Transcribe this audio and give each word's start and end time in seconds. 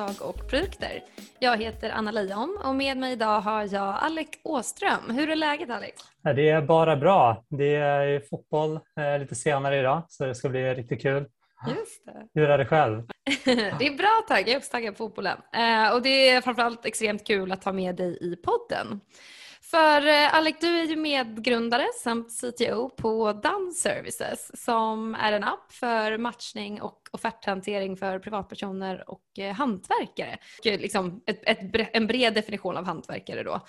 techföretag 0.00 0.28
och 0.28 0.48
produkter. 0.48 1.02
Jag 1.38 1.56
heter 1.56 1.90
Anna 1.90 2.10
Leijon 2.10 2.58
och 2.64 2.74
med 2.74 2.96
mig 2.96 3.12
idag 3.12 3.40
har 3.40 3.74
jag 3.74 3.96
Alec 4.00 4.28
Åström. 4.44 5.10
Hur 5.10 5.30
är 5.30 5.36
läget 5.36 5.70
Alec? 5.70 5.94
Det 6.36 6.48
är 6.48 6.62
bara 6.62 6.96
bra. 6.96 7.44
Det 7.48 7.74
är 7.74 8.20
fotboll 8.30 8.80
eh, 9.00 9.18
lite 9.18 9.34
senare 9.34 9.78
idag 9.78 10.02
så 10.08 10.24
det 10.24 10.34
ska 10.34 10.48
bli 10.48 10.74
riktigt 10.74 11.02
kul. 11.02 11.26
Just 11.68 12.06
det. 12.06 12.40
Hur 12.40 12.50
är 12.50 12.58
det 12.58 12.66
själv? 12.66 13.02
det 13.44 13.86
är 13.86 13.96
bra 13.96 14.24
tack, 14.28 14.40
jag 14.40 14.48
är 14.48 14.56
också 14.56 14.70
taggad 14.70 14.96
på 14.96 14.98
fotbollen. 14.98 15.38
Eh, 15.52 15.94
och 15.94 16.02
det 16.02 16.30
är 16.30 16.40
framförallt 16.40 16.86
extremt 16.86 17.26
kul 17.26 17.52
att 17.52 17.64
ha 17.64 17.72
med 17.72 17.96
dig 17.96 18.18
i 18.20 18.36
podden. 18.36 19.00
För 19.70 20.06
eh, 20.06 20.34
Alec, 20.34 20.56
du 20.60 20.80
är 20.80 20.84
ju 20.84 20.96
medgrundare 20.96 21.86
samt 22.02 22.28
CTO 22.30 22.88
på 22.88 23.32
Done 23.32 23.72
Services 23.72 24.64
som 24.64 25.14
är 25.14 25.32
en 25.32 25.44
app 25.44 25.72
för 25.72 26.18
matchning 26.18 26.82
och 26.82 26.98
offerthantering 27.10 27.96
för 27.96 28.18
privatpersoner 28.18 29.10
och 29.10 29.38
eh, 29.38 29.52
hantverkare. 29.52 30.38
Eh, 30.64 30.80
liksom 30.80 31.22
ett, 31.26 31.40
ett, 31.42 31.88
en 31.92 32.06
bred 32.06 32.34
definition 32.34 32.76
av 32.76 32.84
hantverkare 32.84 33.42
då. 33.42 33.60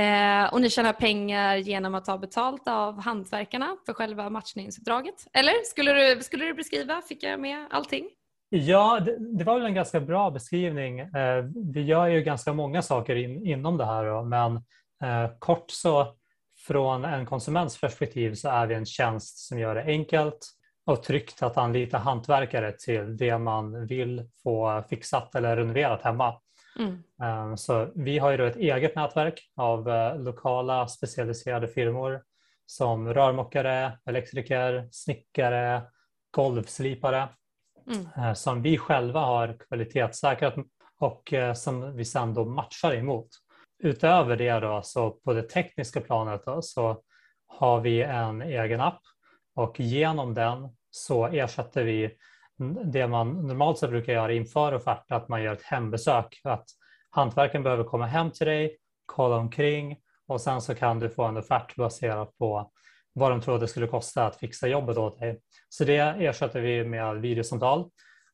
Eh, 0.00 0.52
och 0.52 0.60
ni 0.60 0.70
tjänar 0.70 0.92
pengar 0.92 1.56
genom 1.56 1.94
att 1.94 2.04
ta 2.04 2.18
betalt 2.18 2.68
av 2.68 3.00
hantverkarna 3.00 3.76
för 3.86 3.92
själva 3.92 4.30
matchningsuppdraget. 4.30 5.26
Eller 5.32 5.64
skulle 5.64 5.92
du, 5.92 6.22
skulle 6.22 6.44
du 6.44 6.54
beskriva? 6.54 7.02
Fick 7.08 7.22
jag 7.22 7.40
med 7.40 7.66
allting? 7.70 8.08
Ja, 8.48 9.00
det, 9.00 9.16
det, 9.38 9.44
var 9.44 9.58
väl 9.58 9.66
en 9.66 9.74
ganska 9.74 10.00
bra 10.00 10.30
beskrivning. 10.30 11.00
Eh, 11.00 11.44
vi 11.72 11.82
gör 11.82 12.06
ju 12.06 12.20
ganska 12.20 12.52
många 12.52 12.82
saker 12.82 13.16
in, 13.16 13.46
inom 13.46 13.76
det 13.76 13.84
här, 13.84 14.04
då, 14.04 14.22
men 14.22 14.62
kort 15.38 15.70
så 15.70 16.16
från 16.66 17.04
en 17.04 17.26
konsuments 17.26 17.80
perspektiv 17.80 18.34
så 18.34 18.48
är 18.48 18.66
vi 18.66 18.74
en 18.74 18.86
tjänst 18.86 19.38
som 19.38 19.58
gör 19.58 19.74
det 19.74 19.82
enkelt 19.82 20.56
och 20.86 21.02
tryggt 21.02 21.42
att 21.42 21.56
anlita 21.56 21.98
hantverkare 21.98 22.72
till 22.72 23.16
det 23.16 23.38
man 23.38 23.86
vill 23.86 24.28
få 24.42 24.84
fixat 24.88 25.34
eller 25.34 25.56
renoverat 25.56 26.02
hemma. 26.02 26.40
Mm. 26.78 27.02
Eh, 27.22 27.54
så 27.54 27.88
vi 27.94 28.18
har 28.18 28.30
ju 28.30 28.36
då 28.36 28.44
ett 28.44 28.56
eget 28.56 28.96
nätverk 28.96 29.50
av 29.56 29.88
eh, 29.88 30.18
lokala 30.18 30.88
specialiserade 30.88 31.68
firmor 31.68 32.22
som 32.66 33.14
rörmokare, 33.14 33.98
elektriker, 34.04 34.88
snickare, 34.92 35.82
golvslipare 36.30 37.28
mm. 37.90 38.34
som 38.34 38.62
vi 38.62 38.78
själva 38.78 39.20
har 39.20 39.56
kvalitetssäkrat 39.68 40.54
och 40.98 41.34
som 41.54 41.96
vi 41.96 42.04
sedan 42.04 42.34
då 42.34 42.44
matchar 42.44 42.94
emot 42.94 43.28
utöver 43.78 44.36
det 44.36 44.60
då, 44.60 44.80
så 44.82 45.10
på 45.10 45.32
det 45.32 45.42
tekniska 45.42 46.00
planet 46.00 46.42
då, 46.44 46.62
så 46.62 47.02
har 47.46 47.80
vi 47.80 48.02
en 48.02 48.42
egen 48.42 48.80
app 48.80 49.00
och 49.54 49.80
genom 49.80 50.34
den 50.34 50.68
så 50.90 51.26
ersätter 51.26 51.84
vi 51.84 52.16
det 52.84 53.06
man 53.06 53.46
normalt 53.46 53.78
sett 53.78 53.90
brukar 53.90 54.12
göra 54.12 54.32
inför 54.32 54.74
offert, 54.74 55.10
att 55.10 55.28
man 55.28 55.42
gör 55.42 55.52
ett 55.52 55.62
hembesök. 55.62 56.40
Att 56.44 56.64
hantverken 57.10 57.62
behöver 57.62 57.84
komma 57.84 58.06
hem 58.06 58.30
till 58.30 58.46
dig, 58.46 58.76
kolla 59.06 59.36
omkring 59.36 59.96
och 60.26 60.40
sen 60.40 60.60
så 60.60 60.74
kan 60.74 61.00
du 61.00 61.10
få 61.10 61.24
en 61.24 61.36
offert 61.36 61.76
baserat 61.76 62.38
på 62.38 62.70
vad 63.12 63.30
de 63.30 63.40
trodde 63.40 63.68
skulle 63.68 63.86
kosta 63.86 64.26
att 64.26 64.36
fixa 64.36 64.68
jobbet 64.68 64.96
åt 64.96 65.18
dig. 65.18 65.40
Så 65.68 65.84
det 65.84 65.96
ersätter 65.98 66.60
vi 66.60 66.84
med 66.84 67.16
videosamtal 67.16 67.90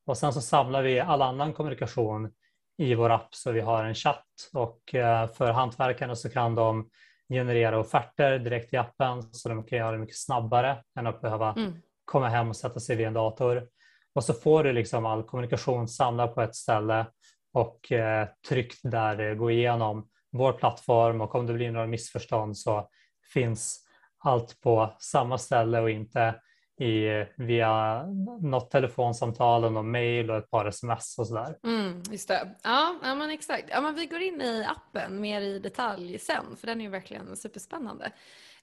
och 0.07 0.19
sen 0.19 0.33
så 0.33 0.41
samlar 0.41 0.83
vi 0.83 1.01
all 1.01 1.23
annan 1.23 1.53
kommunikation 1.53 2.33
i 2.79 2.95
vår 2.95 3.11
app 3.11 3.35
så 3.35 3.53
vi 3.53 3.61
har 3.61 3.85
en 3.85 3.95
chatt 3.95 4.27
och 4.53 4.95
eh, 4.95 5.29
för 5.29 5.53
hantverkarna 5.53 6.17
så 6.17 6.31
kan 6.31 6.55
de 6.55 6.89
generera 7.29 7.79
offerter 7.79 8.39
direkt 8.39 8.73
i 8.73 8.77
appen 8.77 9.23
så 9.35 9.49
de 9.49 9.65
kan 9.65 9.79
göra 9.79 9.93
det 9.93 9.99
mycket 9.99 10.19
snabbare 10.19 10.83
än 10.99 11.07
att 11.07 11.21
behöva 11.21 11.53
mm. 11.53 11.73
komma 12.05 12.29
hem 12.29 12.49
och 12.49 12.57
sätta 12.57 12.81
sig 12.81 12.97
vid 12.97 13.07
en 13.07 13.15
dator. 13.15 13.69
Och 14.15 14.25
så 14.25 14.35
får 14.35 14.65
du 14.65 14.73
liksom 14.73 15.07
all 15.07 15.23
kommunikation 15.23 15.89
samlad 15.89 16.35
på 16.35 16.43
ett 16.43 16.57
ställe 16.57 17.07
och 17.53 17.93
eh, 17.93 18.29
tryggt 18.49 18.81
där 18.83 19.35
gå 19.35 19.51
igenom 19.51 20.09
vår 20.33 20.53
plattform 20.53 21.21
och 21.21 21.35
om 21.35 21.47
det 21.47 21.53
blir 21.53 21.73
några 21.73 21.87
missförstånd 21.87 22.59
så 22.59 22.89
finns 23.33 23.79
allt 24.19 24.61
på 24.61 24.97
samma 24.99 25.39
ställe 25.39 25.81
och 25.81 25.91
inte 25.91 26.35
i, 26.81 27.27
via 27.37 28.03
något 28.41 28.71
telefonsamtal 28.71 29.65
och 29.65 29.73
något 29.73 29.85
mail 29.85 30.31
och 30.31 30.37
ett 30.37 30.51
par 30.51 30.67
sms 30.67 31.19
och 31.19 31.27
sådär. 31.27 31.59
Mm, 31.65 32.03
just 32.11 32.29
det. 32.29 32.57
Ja, 32.63 32.95
ja 33.03 33.15
men 33.15 33.31
exakt. 33.31 33.65
Ja, 33.71 33.81
men 33.81 33.95
vi 33.95 34.07
går 34.07 34.21
in 34.21 34.41
i 34.41 34.67
appen 34.69 35.21
mer 35.21 35.41
i 35.41 35.59
detalj 35.59 36.19
sen 36.19 36.57
för 36.57 36.67
den 36.67 36.81
är 36.81 36.85
ju 36.85 36.91
verkligen 36.91 37.37
superspännande. 37.37 38.05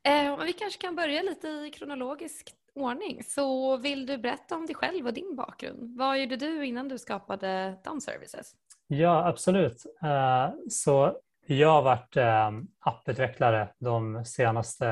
Eh, 0.03 0.37
men 0.37 0.45
vi 0.45 0.53
kanske 0.53 0.81
kan 0.81 0.95
börja 0.95 1.21
lite 1.21 1.47
i 1.47 1.71
kronologisk 1.75 2.53
ordning. 2.75 3.23
Så 3.23 3.77
vill 3.77 4.05
du 4.05 4.17
berätta 4.17 4.55
om 4.55 4.65
dig 4.65 4.75
själv 4.75 5.07
och 5.07 5.13
din 5.13 5.35
bakgrund? 5.35 5.97
Vad 5.97 6.19
gjorde 6.19 6.35
du 6.35 6.65
innan 6.65 6.87
du 6.87 6.97
skapade 6.97 7.79
Down 7.83 8.01
Services? 8.01 8.53
Ja, 8.87 9.27
absolut. 9.27 9.85
Uh, 10.03 10.55
så 10.69 11.17
jag 11.45 11.71
har 11.71 11.81
varit 11.81 12.17
uh, 12.17 12.63
apputvecklare 12.79 13.69
de 13.79 14.25
senaste 14.25 14.85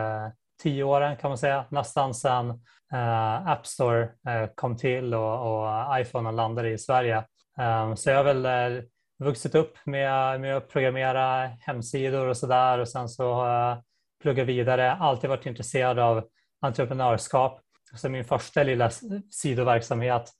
tio 0.57 0.83
åren 0.83 1.17
kan 1.17 1.29
man 1.29 1.37
säga, 1.37 1.65
nästan 1.69 2.13
sedan 2.13 2.49
uh, 2.93 3.47
App 3.47 3.67
Store 3.67 4.03
uh, 4.03 4.47
kom 4.55 4.77
till 4.77 5.13
och, 5.13 5.61
och 5.61 5.99
iPhone 5.99 6.31
landade 6.31 6.69
i 6.69 6.77
Sverige. 6.77 7.23
Um, 7.57 7.97
så 7.97 8.09
jag 8.09 8.17
har 8.17 8.33
väl 8.33 8.45
uh, 8.75 8.83
vuxit 9.19 9.55
upp 9.55 9.77
med, 9.85 10.41
med 10.41 10.57
att 10.57 10.69
programmera 10.69 11.47
hemsidor 11.59 12.27
och 12.27 12.37
sådär 12.37 12.79
och 12.79 12.89
sen 12.89 13.09
så 13.09 13.33
har 13.33 13.49
jag 13.49 13.83
pluggat 14.21 14.47
vidare, 14.47 14.91
alltid 14.91 15.29
varit 15.29 15.45
intresserad 15.45 15.99
av 15.99 16.23
entreprenörskap. 16.61 17.61
Så 17.95 18.09
min 18.09 18.25
första 18.25 18.63
lilla 18.63 18.89
sidoverksamhet 19.31 20.31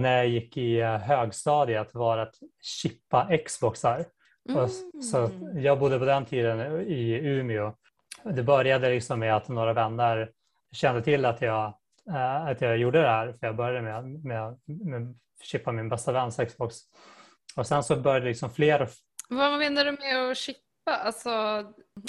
när 0.00 0.16
jag 0.16 0.28
gick 0.28 0.56
i 0.56 0.82
högstadiet 0.82 1.94
var 1.94 2.18
att 2.18 2.34
chippa 2.62 3.28
Xboxar. 3.46 4.04
Mm. 4.48 4.68
Så 5.02 5.30
jag 5.54 5.78
bodde 5.78 5.98
på 5.98 6.04
den 6.04 6.24
tiden 6.24 6.80
i 6.80 7.12
Umeå 7.22 7.72
det 8.22 8.42
började 8.42 8.90
liksom 8.90 9.20
med 9.20 9.36
att 9.36 9.48
några 9.48 9.72
vänner 9.72 10.30
kände 10.72 11.02
till 11.02 11.24
att 11.24 11.42
jag, 11.42 11.74
äh, 12.08 12.46
att 12.46 12.60
jag 12.60 12.78
gjorde 12.78 13.02
det 13.02 13.08
här, 13.08 13.32
för 13.32 13.46
jag 13.46 13.56
började 13.56 13.82
med, 13.82 14.04
med, 14.04 14.58
med 14.66 15.02
att 15.02 15.16
chippa 15.42 15.72
min 15.72 15.88
bästa 15.88 16.12
väns 16.12 16.36
Xbox. 16.36 16.76
Och 17.56 17.66
sen 17.66 17.82
så 17.82 17.96
började 17.96 18.26
liksom 18.26 18.50
fler... 18.50 18.88
Vad 19.28 19.58
menar 19.58 19.84
du 19.84 19.92
med 19.92 20.30
att 20.30 20.36
chippa? 20.36 20.60
Alltså, 21.04 21.30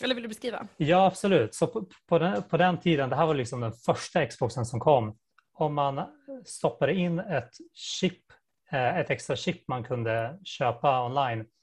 eller 0.03 0.15
vill 0.15 0.23
du 0.23 0.27
beskriva? 0.27 0.67
Ja, 0.77 1.05
absolut. 1.05 1.55
Så 1.55 1.67
på, 1.67 1.85
på, 2.07 2.19
den, 2.19 2.43
på 2.43 2.57
den 2.57 2.77
tiden, 2.77 3.09
det 3.09 3.15
här 3.15 3.25
var 3.25 3.33
liksom 3.33 3.61
den 3.61 3.73
första 3.73 4.25
Xboxen 4.25 4.65
som 4.65 4.79
kom. 4.79 5.17
Om 5.53 5.73
man 5.73 6.03
stoppade 6.45 6.93
in 6.93 7.19
ett 7.19 7.51
chip, 7.73 8.23
eh, 8.71 8.97
ett 8.97 9.09
extra 9.09 9.35
chip 9.35 9.67
man 9.67 9.83
kunde 9.83 10.39
köpa 10.43 11.05
online 11.05 11.39
Eh, 11.39 11.58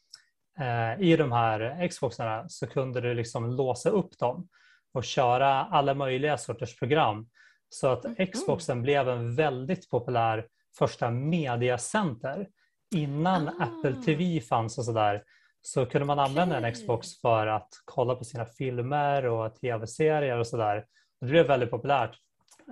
i 0.98 1.16
de 1.16 1.32
här 1.32 1.88
Xboxarna 1.88 2.48
så 2.48 2.66
kunde 2.66 3.00
du 3.00 3.14
liksom 3.14 3.50
låsa 3.50 3.90
upp 3.90 4.18
dem 4.18 4.48
och 4.92 5.04
köra 5.04 5.64
alla 5.64 5.94
möjliga 5.94 6.38
sorters 6.38 6.78
program. 6.78 7.28
Så 7.68 7.88
att 7.88 8.04
mm. 8.04 8.26
Xboxen 8.26 8.82
blev 8.82 9.08
en 9.08 9.34
väldigt 9.34 9.90
populär 9.90 10.46
första 10.78 11.10
mediacenter. 11.10 12.48
Innan 12.94 13.48
ah. 13.48 13.52
Apple 13.64 14.02
TV 14.02 14.40
fanns 14.40 14.78
och 14.78 14.84
sådär 14.84 15.22
så 15.62 15.86
kunde 15.86 16.06
man 16.06 16.18
använda 16.18 16.58
okay. 16.58 16.68
en 16.68 16.74
Xbox 16.74 17.20
för 17.20 17.46
att 17.46 17.68
kolla 17.84 18.14
på 18.14 18.24
sina 18.24 18.44
filmer 18.44 19.26
och 19.26 19.54
tv-serier 19.54 20.38
och 20.38 20.46
sådär. 20.46 20.84
Det 21.20 21.26
blev 21.26 21.46
väldigt 21.46 21.70
populärt. 21.70 22.18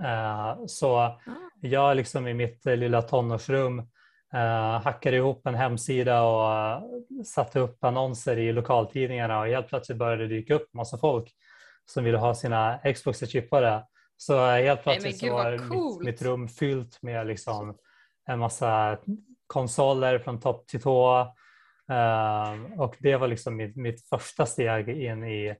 Eh, 0.04 0.56
så 0.66 0.96
ah. 0.96 1.20
jag 1.60 1.96
liksom 1.96 2.28
i 2.28 2.34
mitt 2.34 2.64
lilla 2.64 3.02
tonårsrum 3.02 3.88
Uh, 4.34 4.82
hackade 4.84 5.16
ihop 5.16 5.46
en 5.46 5.54
hemsida 5.54 6.22
och 6.22 6.82
uh, 6.82 7.22
satte 7.24 7.60
upp 7.60 7.84
annonser 7.84 8.36
i 8.36 8.52
lokaltidningarna 8.52 9.40
och 9.40 9.46
helt 9.46 9.68
plötsligt 9.68 9.98
började 9.98 10.22
det 10.22 10.28
dyka 10.28 10.54
upp 10.54 10.74
massa 10.74 10.98
folk 10.98 11.32
som 11.86 12.04
ville 12.04 12.18
ha 12.18 12.34
sina 12.34 12.78
Xboxer 12.94 13.26
chippade. 13.26 13.86
Så 14.16 14.34
uh, 14.34 14.50
helt 14.50 14.82
plötsligt 14.82 15.22
Nej, 15.22 15.30
så 15.30 15.36
var 15.36 15.50
mitt, 15.50 16.06
mitt, 16.06 16.22
rum 16.22 16.48
fyllt 16.48 17.02
med 17.02 17.26
liksom 17.26 17.76
en 18.26 18.38
massa 18.38 18.98
konsoler 19.46 20.18
från 20.18 20.40
topp 20.40 20.66
till 20.66 20.82
tå. 20.82 21.26
och 22.78 22.96
det 22.98 23.16
var 23.16 23.28
liksom 23.28 23.56
mitt, 23.56 23.76
mitt 23.76 24.08
första 24.08 24.46
steg 24.46 24.88
in 24.88 25.24
i 25.24 25.56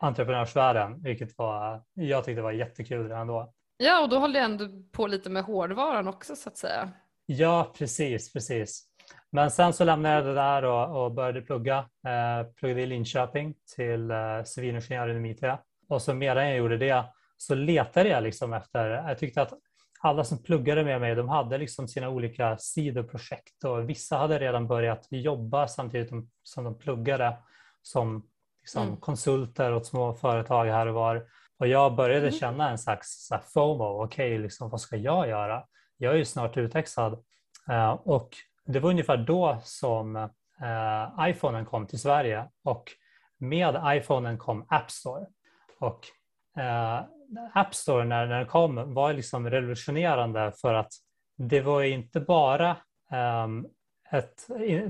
entreprenörsvärlden, 0.00 1.02
vilket 1.02 1.38
var, 1.38 1.82
jag 1.94 2.24
tyckte 2.24 2.42
var 2.42 2.52
jättekul 2.52 3.08
redan 3.08 3.26
då. 3.26 3.52
Ja, 3.76 4.02
och 4.02 4.08
då 4.08 4.18
höll 4.18 4.32
du 4.32 4.38
ändå 4.38 4.68
på 4.92 5.06
lite 5.06 5.30
med 5.30 5.44
hårdvaran 5.44 6.08
också 6.08 6.36
så 6.36 6.48
att 6.48 6.56
säga. 6.56 6.92
Ja, 7.30 7.72
precis, 7.78 8.32
precis. 8.32 8.84
Men 9.30 9.50
sen 9.50 9.72
så 9.72 9.84
lämnade 9.84 10.14
jag 10.14 10.24
det 10.24 10.34
där 10.34 10.64
och, 10.64 11.04
och 11.04 11.12
började 11.12 11.42
plugga. 11.42 11.78
Eh, 11.78 12.46
pluggade 12.56 12.82
i 12.82 12.86
Linköping 12.86 13.54
till 13.76 14.10
eh, 14.10 14.42
civilingenjör 14.44 15.08
inom 15.08 15.26
IT. 15.26 15.42
Och 15.88 16.02
så 16.02 16.14
medan 16.14 16.48
jag 16.48 16.56
gjorde 16.56 16.76
det 16.76 17.04
så 17.36 17.54
letade 17.54 18.08
jag 18.08 18.22
liksom 18.22 18.52
efter, 18.52 18.90
jag 18.90 19.18
tyckte 19.18 19.42
att 19.42 19.52
alla 20.00 20.24
som 20.24 20.42
pluggade 20.42 20.84
med 20.84 21.00
mig, 21.00 21.14
de 21.14 21.28
hade 21.28 21.58
liksom 21.58 21.88
sina 21.88 22.08
olika 22.08 22.58
sidoprojekt 22.58 23.64
och 23.64 23.90
vissa 23.90 24.16
hade 24.16 24.38
redan 24.38 24.66
börjat 24.66 25.06
jobba 25.10 25.68
samtidigt 25.68 26.10
som 26.42 26.64
de 26.64 26.78
pluggade 26.78 27.36
som 27.82 28.28
liksom 28.60 28.82
mm. 28.82 28.96
konsulter 28.96 29.74
åt 29.74 29.86
små 29.86 30.14
företag 30.14 30.66
här 30.66 30.86
och 30.86 30.94
var. 30.94 31.26
Och 31.58 31.68
jag 31.68 31.94
började 31.94 32.26
mm. 32.28 32.38
känna 32.38 32.70
en 32.70 32.78
slags 32.78 33.26
så 33.26 33.38
FOMO, 33.54 34.04
okej, 34.04 34.32
okay, 34.32 34.42
liksom, 34.42 34.70
vad 34.70 34.80
ska 34.80 34.96
jag 34.96 35.28
göra? 35.28 35.64
Jag 35.98 36.12
är 36.12 36.16
ju 36.16 36.24
snart 36.24 36.56
utexad 36.56 37.24
eh, 37.68 37.90
och 37.90 38.36
det 38.66 38.80
var 38.80 38.90
ungefär 38.90 39.16
då 39.16 39.58
som 39.62 40.16
eh, 40.16 41.28
iPhonen 41.28 41.64
kom 41.64 41.86
till 41.86 42.00
Sverige 42.00 42.48
och 42.64 42.92
med 43.38 43.80
iPhonen 43.84 44.38
kom 44.38 44.66
App 44.68 44.90
Store. 44.90 45.26
Och 45.80 46.06
eh, 46.60 47.00
App 47.54 47.74
Store 47.74 48.04
när, 48.04 48.26
den 48.26 48.46
kom 48.46 48.94
var 48.94 49.12
liksom 49.12 49.50
revolutionerande 49.50 50.52
för 50.60 50.74
att 50.74 50.92
det 51.36 51.60
var 51.60 51.82
inte 51.82 52.20
bara 52.20 52.76
ehm, 53.12 53.66
ett, 54.10 54.46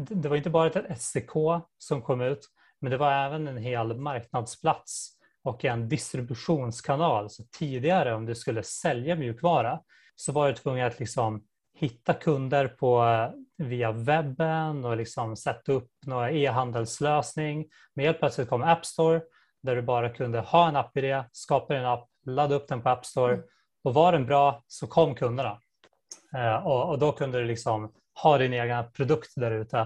det 0.09 0.29
var 0.29 0.37
inte 0.37 0.51
bara 0.51 0.67
ett 0.67 1.03
SDK 1.03 1.33
som 1.79 2.03
kom 2.03 2.21
ut, 2.21 2.49
men 2.81 2.91
det 2.91 2.97
var 2.97 3.13
även 3.13 3.49
en 3.49 3.57
hel 3.57 3.97
marknadsplats 3.97 5.11
och 5.43 5.65
en 5.65 5.89
distributionskanal. 5.89 7.31
Så 7.31 7.43
tidigare 7.59 8.15
om 8.15 8.27
du 8.27 8.35
skulle 8.35 8.63
sälja 8.63 9.17
mjukvara 9.17 9.81
så 10.21 10.33
var 10.33 10.49
du 10.49 10.55
tvungen 10.55 10.87
att 10.87 10.99
liksom 10.99 11.45
hitta 11.75 12.15
kunder 12.15 12.69
på, 12.69 13.05
via 13.57 13.93
webben 13.93 14.85
och 14.85 14.97
liksom 14.97 15.37
sätta 15.37 15.73
upp 15.73 15.91
någon 16.07 16.29
e-handelslösning. 16.29 17.67
Men 17.95 18.05
helt 18.05 18.19
plötsligt 18.19 18.49
kom 18.49 18.63
App 18.63 18.87
Store 18.87 19.21
där 19.63 19.77
du 19.77 19.83
bara 19.83 20.09
kunde 20.09 20.41
ha 20.41 20.69
en 20.69 20.77
app-idé, 20.77 21.25
skapa 21.33 21.77
en 21.77 21.87
app, 21.87 22.09
ladda 22.27 22.55
upp 22.55 22.69
den 22.69 22.83
på 22.83 22.89
App 22.89 23.07
Store 23.07 23.35
mm. 23.35 23.45
och 23.85 23.95
var 23.95 24.13
den 24.13 24.27
bra 24.27 24.63
så 24.67 24.87
kom 24.87 25.15
kunderna. 25.15 25.61
Eh, 26.37 26.67
och, 26.67 26.89
och, 26.89 26.99
då 26.99 27.13
kunde 27.13 27.39
du 27.39 27.45
liksom 27.45 27.93
ha 28.23 28.39
din 28.39 28.53
egen 28.53 28.91
produkt 28.93 29.33
där 29.37 29.51
ute. 29.51 29.79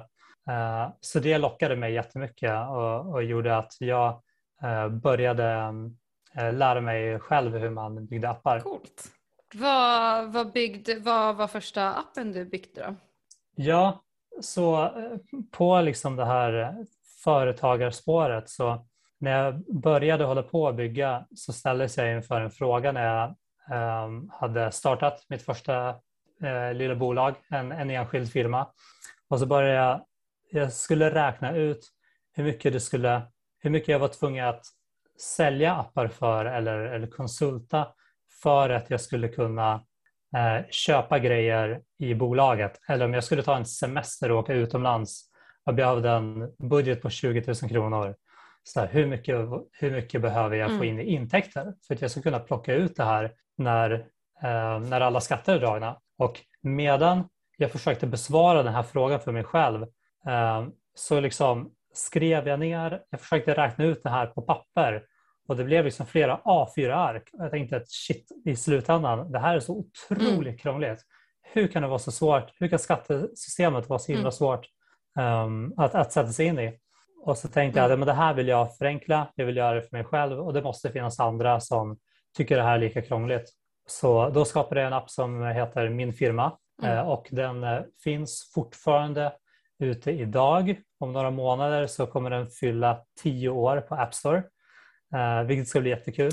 Eh, 0.50 0.88
så 1.00 1.20
det 1.20 1.38
lockade 1.38 1.76
mig 1.76 1.93
jättemycket 1.93 2.69
och, 2.69 3.12
och 3.12 3.23
gjorde 3.23 3.56
att 3.56 3.73
jag 3.79 4.23
eh, 4.62 4.88
började 4.88 5.75
eh, 6.37 6.52
lära 6.52 6.81
mig 6.81 7.19
själv 7.19 7.56
hur 7.56 7.70
man 7.70 8.06
byggde 8.06 8.29
appar. 8.29 8.61
Coolt. 8.61 9.12
Vad, 9.54 10.32
vad, 10.32 10.52
byggde, 10.52 10.99
vad 10.99 11.37
var 11.37 11.46
första 11.46 11.94
appen 11.94 12.32
du 12.32 12.44
byggde 12.44 12.82
då? 12.87 12.94
Ja, 13.54 14.02
så 14.40 14.82
eh, 14.84 15.19
på 15.50 15.81
liksom 15.81 16.16
det 16.16 16.25
här 16.25 16.62
eh, 16.62 16.72
företagarspåret 17.25 18.49
så 18.50 18.87
när 19.19 19.44
jag 19.44 19.64
började 19.69 20.25
hålla 20.25 20.43
på 20.43 20.69
att 20.69 20.76
bygga 20.76 21.26
så 21.37 21.52
ställdes 21.52 21.96
jag 21.96 22.12
inför 22.12 22.40
en 22.40 22.50
fråga 22.50 22.93
när 22.93 23.06
jag 23.06 23.34
um, 24.04 24.31
hade 24.32 24.72
startat 24.72 25.25
mitt 25.28 25.43
första 25.43 25.88
uh, 26.43 26.75
lilla 26.75 26.94
bolag, 26.94 27.34
en, 27.48 27.72
en 27.72 27.90
enskild 27.90 28.32
firma. 28.32 28.66
Och 29.28 29.38
så 29.38 29.46
började 29.46 29.75
jag, 29.75 30.00
jag 30.50 30.72
skulle 30.72 31.14
räkna 31.14 31.56
ut 31.56 31.88
hur 32.32 32.44
mycket, 32.44 32.72
det 32.72 32.81
skulle, 32.81 33.22
hur 33.58 33.70
mycket 33.70 33.88
jag 33.88 33.98
var 33.98 34.08
tvungen 34.08 34.48
att 34.48 34.64
sälja 35.37 35.75
appar 35.75 36.08
för 36.08 36.44
eller, 36.44 36.78
eller 36.78 37.06
konsulta 37.06 37.88
för 38.42 38.70
att 38.70 38.90
jag 38.90 39.00
skulle 39.00 39.28
kunna 39.28 39.74
eh, 40.36 40.66
köpa 40.70 41.18
grejer 41.18 41.80
i 41.98 42.14
bolaget. 42.14 42.80
Eller 42.88 43.04
om 43.04 43.14
jag 43.14 43.24
skulle 43.24 43.42
ta 43.42 43.56
en 43.56 43.66
semester 43.66 44.30
och 44.30 44.38
åka 44.38 44.54
utomlands. 44.54 45.24
Jag 45.64 45.74
behövde 45.74 46.10
en 46.10 46.52
budget 46.68 47.02
på 47.02 47.10
20 47.10 47.44
000 47.46 47.70
kronor 47.70 48.14
så 48.64 48.80
här, 48.80 48.88
hur, 48.88 49.06
mycket, 49.06 49.36
hur 49.72 49.90
mycket 49.90 50.22
behöver 50.22 50.56
jag 50.56 50.68
få 50.68 50.74
mm. 50.74 50.88
in 50.88 51.00
i 51.00 51.12
intäkter 51.12 51.74
för 51.86 51.94
att 51.94 52.02
jag 52.02 52.10
ska 52.10 52.22
kunna 52.22 52.38
plocka 52.38 52.74
ut 52.74 52.96
det 52.96 53.04
här 53.04 53.32
när, 53.56 53.90
eh, 54.42 54.80
när 54.80 55.00
alla 55.00 55.20
skatter 55.20 55.54
är 55.54 55.60
dragna. 55.60 56.00
Och 56.18 56.40
medan 56.62 57.28
jag 57.56 57.70
försökte 57.70 58.06
besvara 58.06 58.62
den 58.62 58.74
här 58.74 58.82
frågan 58.82 59.20
för 59.20 59.32
mig 59.32 59.44
själv 59.44 59.82
eh, 60.26 60.66
så 60.94 61.20
liksom 61.20 61.70
skrev 61.94 62.48
jag 62.48 62.60
ner, 62.60 63.02
jag 63.10 63.20
försökte 63.20 63.54
räkna 63.54 63.84
ut 63.84 64.02
det 64.02 64.10
här 64.10 64.26
på 64.26 64.42
papper 64.42 65.02
och 65.48 65.56
det 65.56 65.64
blev 65.64 65.84
liksom 65.84 66.06
flera 66.06 66.36
A4-ark. 66.36 67.30
Jag 67.32 67.50
tänkte 67.50 67.76
att 67.76 67.88
shit, 67.88 68.28
i 68.44 68.56
slutändan, 68.56 69.32
det 69.32 69.38
här 69.38 69.56
är 69.56 69.60
så 69.60 69.72
otroligt 69.72 70.42
mm. 70.42 70.58
krångligt. 70.58 71.00
Hur 71.42 71.66
kan 71.66 71.82
det 71.82 71.88
vara 71.88 71.98
så 71.98 72.12
svårt? 72.12 72.52
Hur 72.60 72.68
kan 72.68 72.78
skattesystemet 72.78 73.88
vara 73.88 73.98
så 73.98 74.12
himla 74.12 74.22
mm. 74.22 74.32
svårt 74.32 74.66
um, 75.18 75.74
att, 75.76 75.94
att 75.94 76.12
sätta 76.12 76.32
sig 76.32 76.46
in 76.46 76.58
i? 76.58 76.78
Och 77.24 77.38
så 77.38 77.48
tänkte 77.48 77.80
jag 77.80 77.84
att 77.84 77.94
mm. 77.94 78.06
det 78.06 78.12
här 78.12 78.34
vill 78.34 78.48
jag 78.48 78.76
förenkla, 78.76 79.32
jag 79.34 79.46
vill 79.46 79.56
göra 79.56 79.74
det 79.74 79.82
för 79.82 79.96
mig 79.96 80.04
själv 80.04 80.40
och 80.40 80.52
det 80.52 80.62
måste 80.62 80.92
finnas 80.92 81.20
andra 81.20 81.60
som 81.60 81.98
tycker 82.36 82.56
det 82.56 82.62
här 82.62 82.74
är 82.74 82.78
lika 82.78 83.02
krångligt. 83.02 83.52
Så 83.86 84.28
då 84.28 84.44
skapade 84.44 84.80
jag 84.80 84.86
en 84.86 84.92
app 84.92 85.10
som 85.10 85.42
heter 85.42 85.88
Min 85.88 86.12
firma 86.12 86.58
mm. 86.82 86.96
Eh, 86.96 87.08
och 87.08 87.28
den 87.30 87.64
eh, 87.64 87.80
finns 88.04 88.50
fortfarande 88.54 89.32
ute 89.78 90.10
idag. 90.10 90.80
Om 91.00 91.12
några 91.12 91.30
månader 91.30 91.86
så 91.86 92.06
kommer 92.06 92.30
den 92.30 92.46
fylla 92.46 93.04
tio 93.22 93.48
år 93.48 93.80
på 93.80 93.94
App 93.94 94.14
Store, 94.14 94.42
eh, 95.14 95.42
vilket 95.42 95.68
ska 95.68 95.80
bli 95.80 95.90
jättekul. 95.90 96.32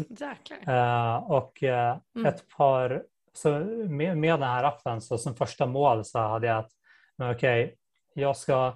Och 1.24 1.64
mm. 1.64 2.26
ett 2.26 2.50
par, 2.58 3.04
så 3.34 3.50
med, 3.90 4.18
med 4.18 4.34
den 4.34 4.50
här 4.50 4.64
appen 4.64 5.02
så 5.02 5.18
som 5.18 5.36
första 5.36 5.66
mål 5.66 6.06
så 6.06 6.20
hade 6.20 6.48
jag 6.48 6.58
att 6.58 6.72
okej, 7.18 7.64
okay, 7.64 7.76
jag 8.14 8.38
ska 8.38 8.74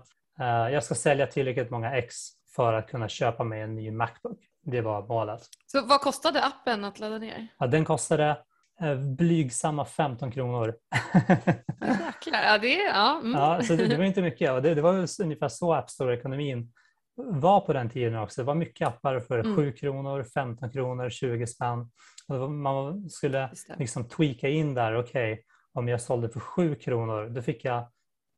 jag 0.71 0.83
ska 0.83 0.95
sälja 0.95 1.27
tillräckligt 1.27 1.69
många 1.69 1.97
ex 1.97 2.15
för 2.55 2.73
att 2.73 2.87
kunna 2.87 3.09
köpa 3.09 3.43
mig 3.43 3.61
en 3.61 3.75
ny 3.75 3.91
Macbook. 3.91 4.39
Det 4.61 4.81
var 4.81 5.07
målet. 5.07 5.41
Så 5.65 5.85
vad 5.85 6.01
kostade 6.01 6.43
appen 6.43 6.85
att 6.85 6.99
ladda 6.99 7.17
ner? 7.17 7.47
Ja, 7.57 7.67
den 7.67 7.85
kostade 7.85 8.37
blygsamma 9.17 9.85
15 9.85 10.31
kronor. 10.31 10.75
Jäklar, 11.81 12.43
ja 12.43 12.57
det, 12.57 12.73
ja. 12.73 13.19
Mm. 13.19 13.31
ja 13.31 13.61
så 13.63 13.75
det, 13.75 13.87
det, 13.87 13.97
var 13.97 14.03
inte 14.03 14.21
mycket 14.21 14.51
och 14.51 14.61
det, 14.61 14.75
det 14.75 14.81
var 14.81 15.07
ungefär 15.21 15.47
så 15.47 15.73
App 15.73 15.89
Store-ekonomin 15.89 16.73
var 17.15 17.61
på 17.61 17.73
den 17.73 17.89
tiden 17.89 18.15
också. 18.15 18.41
Det 18.41 18.45
var 18.45 18.55
mycket 18.55 18.87
appar 18.87 19.19
för 19.19 19.39
mm. 19.39 19.55
7 19.55 19.71
kronor, 19.71 20.23
15 20.23 20.71
kronor, 20.71 21.09
20 21.09 21.47
spänn. 21.47 21.91
Man 22.49 23.09
skulle 23.09 23.49
liksom 23.77 24.09
tweaka 24.09 24.49
in 24.49 24.73
där, 24.73 24.95
okej, 24.95 25.33
okay, 25.33 25.43
om 25.73 25.87
jag 25.87 26.01
sålde 26.01 26.29
för 26.29 26.39
7 26.39 26.75
kronor, 26.75 27.29
då 27.29 27.41
fick 27.41 27.65
jag 27.65 27.87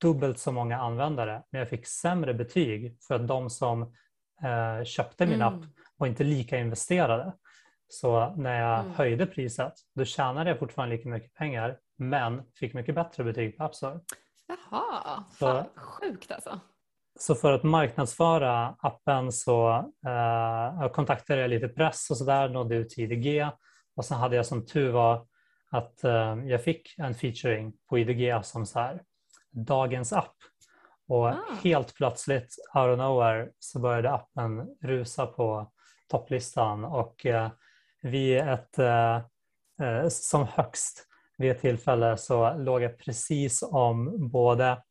dubbelt 0.01 0.39
så 0.39 0.51
många 0.51 0.77
användare, 0.77 1.43
men 1.51 1.59
jag 1.59 1.69
fick 1.69 1.87
sämre 1.87 2.33
betyg 2.33 2.97
för 3.07 3.15
att 3.15 3.27
de 3.27 3.49
som 3.49 3.81
eh, 4.43 4.83
köpte 4.83 5.25
min 5.25 5.41
mm. 5.41 5.47
app 5.47 5.63
var 5.97 6.07
inte 6.07 6.23
lika 6.23 6.59
investerade. 6.59 7.33
Så 7.87 8.35
när 8.35 8.61
jag 8.61 8.79
mm. 8.79 8.91
höjde 8.91 9.25
priset, 9.25 9.73
då 9.95 10.05
tjänade 10.05 10.49
jag 10.49 10.59
fortfarande 10.59 10.95
lika 10.95 11.09
mycket 11.09 11.33
pengar, 11.33 11.79
men 11.97 12.43
fick 12.55 12.73
mycket 12.73 12.95
bättre 12.95 13.23
betyg 13.23 13.57
på 13.57 13.63
App 13.63 13.75
Store. 13.75 13.99
Jaha, 14.47 15.23
fan, 15.31 15.65
så, 15.75 15.79
sjukt 15.79 16.31
alltså. 16.31 16.59
Så 17.19 17.35
för 17.35 17.51
att 17.51 17.63
marknadsföra 17.63 18.75
appen 18.79 19.31
så 19.31 19.69
eh, 20.07 20.89
kontaktade 20.89 21.41
jag 21.41 21.49
lite 21.49 21.67
press 21.67 22.09
och 22.09 22.17
sådär, 22.17 22.49
nådde 22.49 22.75
ut 22.75 22.89
till 22.89 23.11
IDG 23.11 23.49
och 23.95 24.05
sen 24.05 24.17
hade 24.17 24.35
jag 24.35 24.45
som 24.45 24.65
tur 24.65 24.91
var 24.91 25.27
att 25.71 26.03
eh, 26.03 26.35
jag 26.45 26.63
fick 26.63 26.95
en 26.97 27.15
featuring 27.15 27.73
på 27.89 27.99
IDG 27.99 28.45
som 28.45 28.65
så 28.65 28.79
här, 28.79 29.01
dagens 29.51 30.13
app. 30.13 30.35
Och 31.07 31.27
ah. 31.27 31.37
helt 31.63 31.95
plötsligt, 31.95 32.55
out 32.73 32.91
of 32.93 32.97
nowhere, 32.97 33.49
så 33.59 33.79
började 33.79 34.11
appen 34.11 34.77
rusa 34.81 35.25
på 35.25 35.71
topplistan 36.07 36.85
och 36.85 37.25
eh, 37.25 37.49
vid 38.01 38.37
ett, 38.37 38.79
eh, 38.79 39.15
eh, 39.81 40.07
som 40.09 40.47
högst 40.47 41.07
vid 41.37 41.51
ett 41.51 41.61
tillfälle 41.61 42.17
så 42.17 42.53
låg 42.53 42.81
jag 42.81 42.97
precis 42.99 43.63
om 43.63 44.29
både 44.29 44.83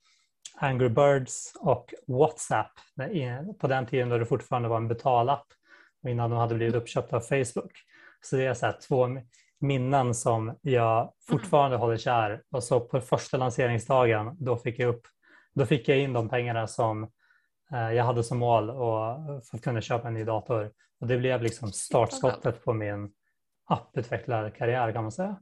Angry 0.56 0.88
Birds 0.88 1.52
och 1.60 1.94
WhatsApp 2.06 2.72
på 3.58 3.66
den 3.66 3.86
tiden 3.86 4.08
då 4.08 4.18
det 4.18 4.26
fortfarande 4.26 4.68
var 4.68 4.76
en 4.76 4.88
betalapp 4.88 5.46
och 6.02 6.10
innan 6.10 6.30
de 6.30 6.38
hade 6.38 6.54
blivit 6.54 6.74
uppköpta 6.74 7.16
av 7.16 7.20
Facebook. 7.20 7.72
Så 8.22 8.36
det 8.36 8.46
är 8.46 8.54
så 8.54 8.72
två 8.88 9.08
minnen 9.60 10.14
som 10.14 10.58
jag 10.62 11.12
fortfarande 11.28 11.76
håller 11.76 11.96
kär. 11.96 12.42
Och 12.50 12.64
så 12.64 12.80
på 12.80 13.00
första 13.00 13.36
lanseringsdagen, 13.36 14.36
då 14.38 14.56
fick 14.56 14.78
jag, 14.78 14.88
upp, 14.88 15.02
då 15.54 15.66
fick 15.66 15.88
jag 15.88 15.98
in 15.98 16.12
de 16.12 16.28
pengarna 16.28 16.66
som 16.66 17.02
eh, 17.72 17.92
jag 17.92 18.04
hade 18.04 18.24
som 18.24 18.38
mål 18.38 18.70
och 18.70 19.16
för 19.44 19.56
att 19.56 19.62
kunna 19.62 19.80
köpa 19.80 20.08
en 20.08 20.14
ny 20.14 20.24
dator. 20.24 20.70
Och 21.00 21.06
det 21.06 21.18
blev 21.18 21.42
liksom 21.42 21.72
startskottet 21.72 22.64
på 22.64 22.72
min 22.72 23.12
apputvecklarkarriär 23.64 24.92
kan 24.92 25.02
man 25.02 25.12
säga. 25.12 25.36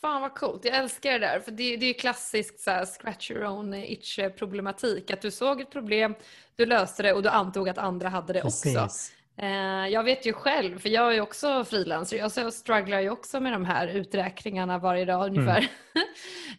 Fan 0.00 0.20
vad 0.20 0.34
coolt, 0.34 0.64
jag 0.64 0.76
älskar 0.76 1.12
det 1.12 1.18
där. 1.18 1.40
För 1.40 1.50
det, 1.50 1.76
det 1.76 1.86
är 1.86 1.94
klassiskt 1.94 2.60
så 2.60 2.70
här, 2.70 2.84
scratch 2.84 3.30
your 3.30 3.44
own 3.44 3.74
itch 3.74 4.18
problematik. 4.38 5.10
Att 5.10 5.22
du 5.22 5.30
såg 5.30 5.60
ett 5.60 5.70
problem, 5.70 6.14
du 6.56 6.66
löste 6.66 7.02
det 7.02 7.12
och 7.12 7.22
du 7.22 7.28
antog 7.28 7.68
att 7.68 7.78
andra 7.78 8.08
hade 8.08 8.32
det 8.32 8.40
Precis. 8.40 8.76
också. 8.76 9.12
Eh, 9.42 9.88
jag 9.88 10.04
vet 10.04 10.26
ju 10.26 10.32
själv, 10.32 10.78
för 10.78 10.88
jag 10.88 11.08
är 11.08 11.14
ju 11.14 11.20
också 11.20 11.64
frilanser, 11.64 12.16
jag 12.16 12.52
strugglar 12.52 13.00
ju 13.00 13.10
också 13.10 13.40
med 13.40 13.52
de 13.52 13.64
här 13.64 13.86
uträkningarna 13.86 14.78
varje 14.78 15.04
dag 15.04 15.26
ungefär. 15.26 15.58
Mm. 15.58 15.68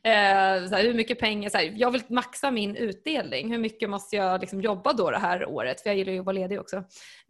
Så 0.70 0.76
här, 0.76 0.84
hur 0.84 0.94
mycket 0.94 1.20
pengar, 1.20 1.50
så 1.50 1.58
här, 1.58 1.74
jag 1.76 1.92
vill 1.92 2.04
maxa 2.08 2.52
min 2.52 2.76
utdelning, 2.76 3.52
hur 3.52 3.58
mycket 3.58 3.90
måste 3.90 4.16
jag 4.16 4.42
liksom 4.42 4.62
jobba 4.62 4.94
då 4.94 5.12
det 5.12 5.18
här 5.18 5.46
året? 5.46 5.82
För 5.82 5.90
jag 5.90 5.98
gillar 5.98 6.14
ju 6.14 6.20
att 6.20 6.26
vara 6.26 6.34
ledig 6.34 6.60
också. 6.60 6.78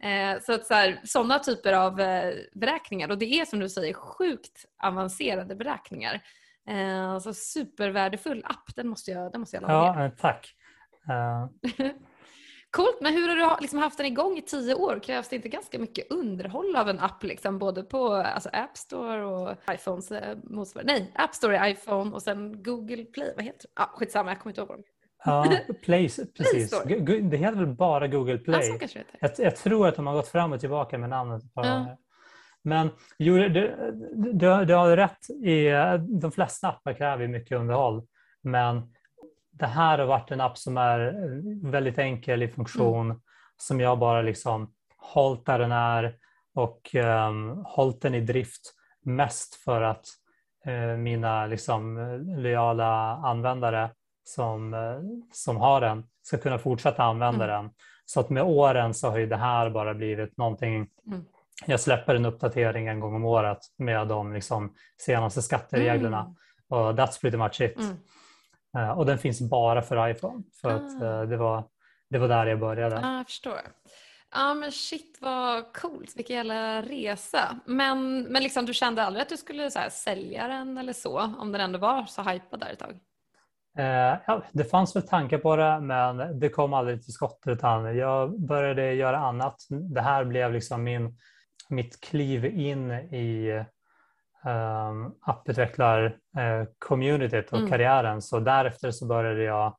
Eh, 0.02 0.40
så 0.42 0.52
att 0.52 0.66
sådana 1.08 1.38
typer 1.38 1.72
av 1.72 1.96
beräkningar 2.54 3.10
och 3.10 3.18
det 3.18 3.40
är 3.40 3.44
som 3.44 3.58
du 3.58 3.68
säger 3.68 3.94
sjukt 3.94 4.64
avancerade 4.82 5.56
beräkningar. 5.56 6.20
Så 7.22 7.34
supervärdefull 7.34 8.44
app, 8.44 8.76
den 8.76 8.88
måste 8.88 9.10
jag, 9.10 9.32
den 9.32 9.40
måste 9.40 9.56
jag 9.56 9.62
ladda 9.62 9.92
ner. 9.92 10.04
Ja, 10.04 10.10
tack. 10.18 10.54
Uh... 11.08 11.90
Coolt, 12.76 12.98
men 13.00 13.12
hur 13.12 13.28
har 13.28 13.56
du 13.56 13.62
liksom 13.62 13.78
haft 13.78 13.96
den 13.96 14.06
igång 14.06 14.36
i 14.38 14.42
tio 14.42 14.74
år? 14.74 15.00
Krävs 15.02 15.28
det 15.28 15.36
inte 15.36 15.48
ganska 15.48 15.78
mycket 15.78 16.10
underhåll 16.12 16.76
av 16.76 16.88
en 16.88 17.00
app, 17.00 17.22
liksom, 17.22 17.58
både 17.58 17.82
på 17.82 18.12
alltså 18.14 18.48
App 18.52 18.76
Store 18.76 19.24
och 19.24 19.56
iPhones 19.72 20.12
eh, 20.12 20.38
motsvarande? 20.44 20.92
Nej, 20.92 21.12
App 21.14 21.34
Store 21.34 21.56
är 21.58 21.68
iPhone 21.70 22.10
och 22.10 22.22
sen 22.22 22.62
Google 22.62 23.04
Play, 23.04 23.32
vad 23.36 23.44
heter 23.44 23.62
det? 23.62 23.82
Ah, 23.82 23.86
skitsamma, 23.86 24.30
jag 24.30 24.38
kommer 24.40 24.50
inte 24.50 24.60
ihåg 24.60 24.68
vad 24.68 24.80
Ja, 25.24 25.56
Play, 25.82 26.08
precis. 26.36 26.72
Gu- 26.84 27.30
Det 27.30 27.36
heter 27.36 27.56
väl 27.56 27.66
bara 27.66 28.08
Google 28.08 28.32
Ja, 28.32 28.38
Play? 28.38 28.62
så 28.72 28.78
kanske 28.78 28.98
det 28.98 29.04
heter. 29.22 29.42
Jag, 29.42 29.46
jag 29.46 29.56
tror 29.56 29.88
att 29.88 29.96
de 29.96 30.06
har 30.06 30.14
gått 30.14 30.28
fram 30.28 30.52
och 30.52 30.60
tillbaka 30.60 30.98
med 30.98 31.10
namnet 31.10 31.44
ett 31.44 31.54
par 31.54 31.66
Ja. 31.66 31.72
gånger. 31.74 31.96
Men 32.62 32.90
jo, 33.18 33.34
du, 33.36 33.48
du, 34.32 34.64
du 34.64 34.74
har 34.74 34.96
rätt. 34.96 35.30
I, 35.30 35.68
de 36.20 36.32
flesta 36.32 36.68
appar 36.68 36.92
kräver 36.94 37.28
mycket 37.28 37.58
underhåll. 37.58 38.06
Men 38.42 38.92
det 39.62 39.68
här 39.68 39.98
har 39.98 40.06
varit 40.06 40.30
en 40.30 40.40
app 40.40 40.58
som 40.58 40.76
är 40.76 41.14
väldigt 41.70 41.98
enkel 41.98 42.42
i 42.42 42.48
funktion. 42.48 43.20
Som 43.56 43.80
jag 43.80 43.98
bara 43.98 44.22
liksom 44.22 44.72
hållit 44.96 45.46
där 45.46 45.58
den 45.58 45.72
är 45.72 46.16
och 46.54 46.94
um, 46.94 47.64
hållit 47.66 48.00
den 48.00 48.14
i 48.14 48.20
drift. 48.20 48.74
Mest 49.04 49.54
för 49.54 49.82
att 49.82 50.06
eh, 50.66 50.96
mina 50.96 51.46
liksom, 51.46 51.98
lojala 52.38 53.16
användare 53.16 53.90
som, 54.24 54.74
eh, 54.74 54.98
som 55.32 55.56
har 55.56 55.80
den 55.80 56.04
ska 56.22 56.38
kunna 56.38 56.58
fortsätta 56.58 57.02
använda 57.02 57.44
Mm. 57.44 57.56
den. 57.56 57.74
Så 58.04 58.20
att 58.20 58.30
med 58.30 58.42
åren 58.42 58.94
så 58.94 59.10
har 59.10 59.18
ju 59.18 59.26
det 59.26 59.36
här 59.36 59.70
bara 59.70 59.94
blivit 59.94 60.36
någonting. 60.36 60.86
Mm. 61.06 61.24
Jag 61.66 61.80
släpper 61.80 62.14
en 62.14 62.26
uppdatering 62.26 62.86
en 62.88 63.00
gång 63.00 63.14
om 63.14 63.24
året 63.24 63.58
med 63.78 64.08
de 64.08 64.32
liksom 64.32 64.74
senaste 65.00 65.42
skattereglerna. 65.42 66.20
Mm. 66.20 66.34
Och 66.68 66.94
that's 66.94 67.20
pretty 67.20 67.36
much 67.36 67.60
it. 67.60 67.78
Eh, 68.76 68.90
och 68.90 69.06
den 69.06 69.18
finns 69.18 69.40
bara 69.50 69.82
för 69.82 70.08
iPhone. 70.10 70.42
För 70.60 70.70
att 70.70 71.02
Ah. 71.02 71.20
eh, 71.22 71.28
det, 71.28 71.36
var, 71.36 71.64
det 72.10 72.18
var 72.18 72.28
där 72.28 72.46
jag 72.46 72.58
började. 72.60 73.00
Ja, 73.02 73.16
jag 73.16 73.26
förstår. 73.26 73.60
Ja 74.34 74.54
men 74.54 74.72
shit 74.72 75.18
vad 75.20 75.72
coolt, 75.72 76.16
vilken 76.16 76.36
jävla 76.36 76.82
resa. 76.82 77.60
Men, 77.66 78.22
men 78.22 78.42
liksom, 78.42 78.66
du 78.66 78.74
kände 78.74 79.02
aldrig 79.02 79.22
att 79.22 79.28
du 79.28 79.36
skulle 79.36 79.70
så 79.70 79.78
här, 79.78 79.88
sälja 79.90 80.48
den 80.48 80.78
eller 80.78 80.92
så, 80.92 81.20
om 81.38 81.52
den 81.52 81.60
ändå 81.60 81.78
var 81.78 82.04
så 82.04 82.22
hypad 82.22 82.60
där 82.60 82.70
ett 82.72 82.78
tag? 82.78 82.98
Eh, 83.78 84.18
ja, 84.26 84.42
det 84.52 84.64
fanns 84.64 84.96
väl 84.96 85.02
tankar 85.08 85.38
på 85.38 85.56
det 85.56 85.80
men 85.80 86.40
det 86.40 86.48
kom 86.48 86.72
aldrig 86.74 87.02
till 87.04 87.12
skott 87.12 87.42
utan 87.46 87.96
jag 87.96 88.40
började 88.40 88.92
göra 88.94 89.18
annat. 89.18 89.56
Det 89.70 90.00
här 90.00 90.24
blev 90.24 90.52
liksom 90.52 90.82
min, 90.84 91.18
mitt 91.68 92.00
kliv 92.00 92.44
in 92.44 92.90
i 92.92 93.64
um, 94.44 95.14
apputvecklar-communityt 95.20 97.52
och 97.52 97.58
Mm. 97.58 97.70
karriären. 97.70 98.22
Så 98.22 98.40
därefter 98.40 98.90
så 98.90 99.06
började 99.06 99.42
jag 99.42 99.76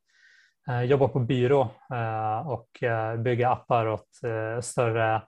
eh, 0.69 0.81
jobba 0.81 1.07
på 1.07 1.19
byrå 1.19 1.61
eh, 1.93 2.47
och 2.47 2.83
eh, 2.83 3.15
bygga 3.17 3.49
appar 3.49 3.87
åt 3.87 4.09
eh, 4.23 4.59
större 4.61 5.21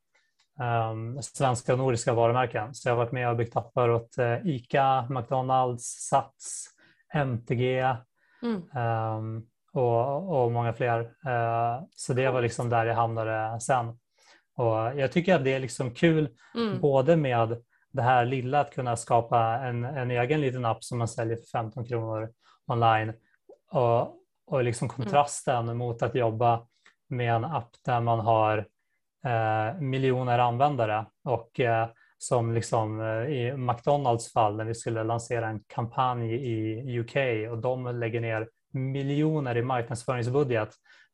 um, 0.90 1.22
svenska 1.22 1.74
och 1.74 1.80
nordiska 1.80 2.14
varumärken. 2.14 2.74
Så 2.76 2.90
jag 2.90 2.94
har 2.96 3.04
varit 3.04 3.12
med 3.12 3.30
och 3.30 3.36
byggt 3.36 3.56
appar 3.56 3.90
åt 3.90 4.18
eh, 4.18 4.48
ICA, 4.48 5.08
McDonalds, 5.10 5.84
Sats, 6.10 6.66
MTG, 7.14 7.96
Mm. 8.44 8.62
Ehm, 8.76 9.44
och, 9.74 10.44
och 10.44 10.52
många 10.52 10.74
fler. 10.74 11.00
Eh, 11.02 11.80
så 11.92 12.14
det 12.14 12.30
var 12.30 12.42
liksom 12.42 12.70
där 12.70 12.86
jag 12.86 12.96
hamnade 12.96 13.60
sen. 13.62 13.88
Och 14.58 14.76
jag 15.00 15.12
tycker 15.12 15.36
att 15.36 15.44
det 15.44 15.54
är 15.54 15.60
liksom 15.60 15.92
kul 15.92 16.30
Mm. 16.56 16.82
både 16.82 17.16
med 17.16 17.58
det 17.96 18.02
här 18.02 18.26
lilla 18.26 18.60
att 18.60 18.76
kunna 18.76 18.98
skapa 18.98 19.40
en, 19.40 19.84
en 19.84 20.12
egen 20.12 20.42
liten 20.42 20.66
app 20.66 20.84
som 20.84 20.98
man 20.98 21.08
säljer 21.08 21.38
för 21.38 21.60
15 21.60 21.86
kronor 21.86 22.30
online 22.68 23.14
och, 23.72 24.16
och 24.48 24.64
liksom 24.64 24.90
kontrasten 24.90 25.78
mot 25.78 26.02
att 26.02 26.16
jobba 26.16 26.68
med 27.10 27.34
en 27.34 27.46
app 27.46 27.70
där 27.86 28.02
man 28.02 28.20
har 28.20 28.58
eh, 29.26 29.80
miljoner 29.82 30.40
användare 30.40 31.06
och 31.24 31.60
eh, 31.60 31.88
som 32.18 32.54
liksom 32.54 33.02
eh, 33.02 33.08
i 33.08 33.58
McDonalds 33.58 34.34
fall 34.34 34.56
när 34.56 34.66
vi 34.66 34.76
skulle 34.76 35.04
lansera 35.04 35.48
en 35.48 35.60
kampanj 35.68 36.34
i 36.34 37.00
UK 37.00 37.16
och 37.52 37.58
de 37.58 38.00
lägger 38.00 38.22
ner 38.22 38.48
miljoner 38.74 39.58
i 39.58 39.62
marknadsföringsbudget 39.62 40.70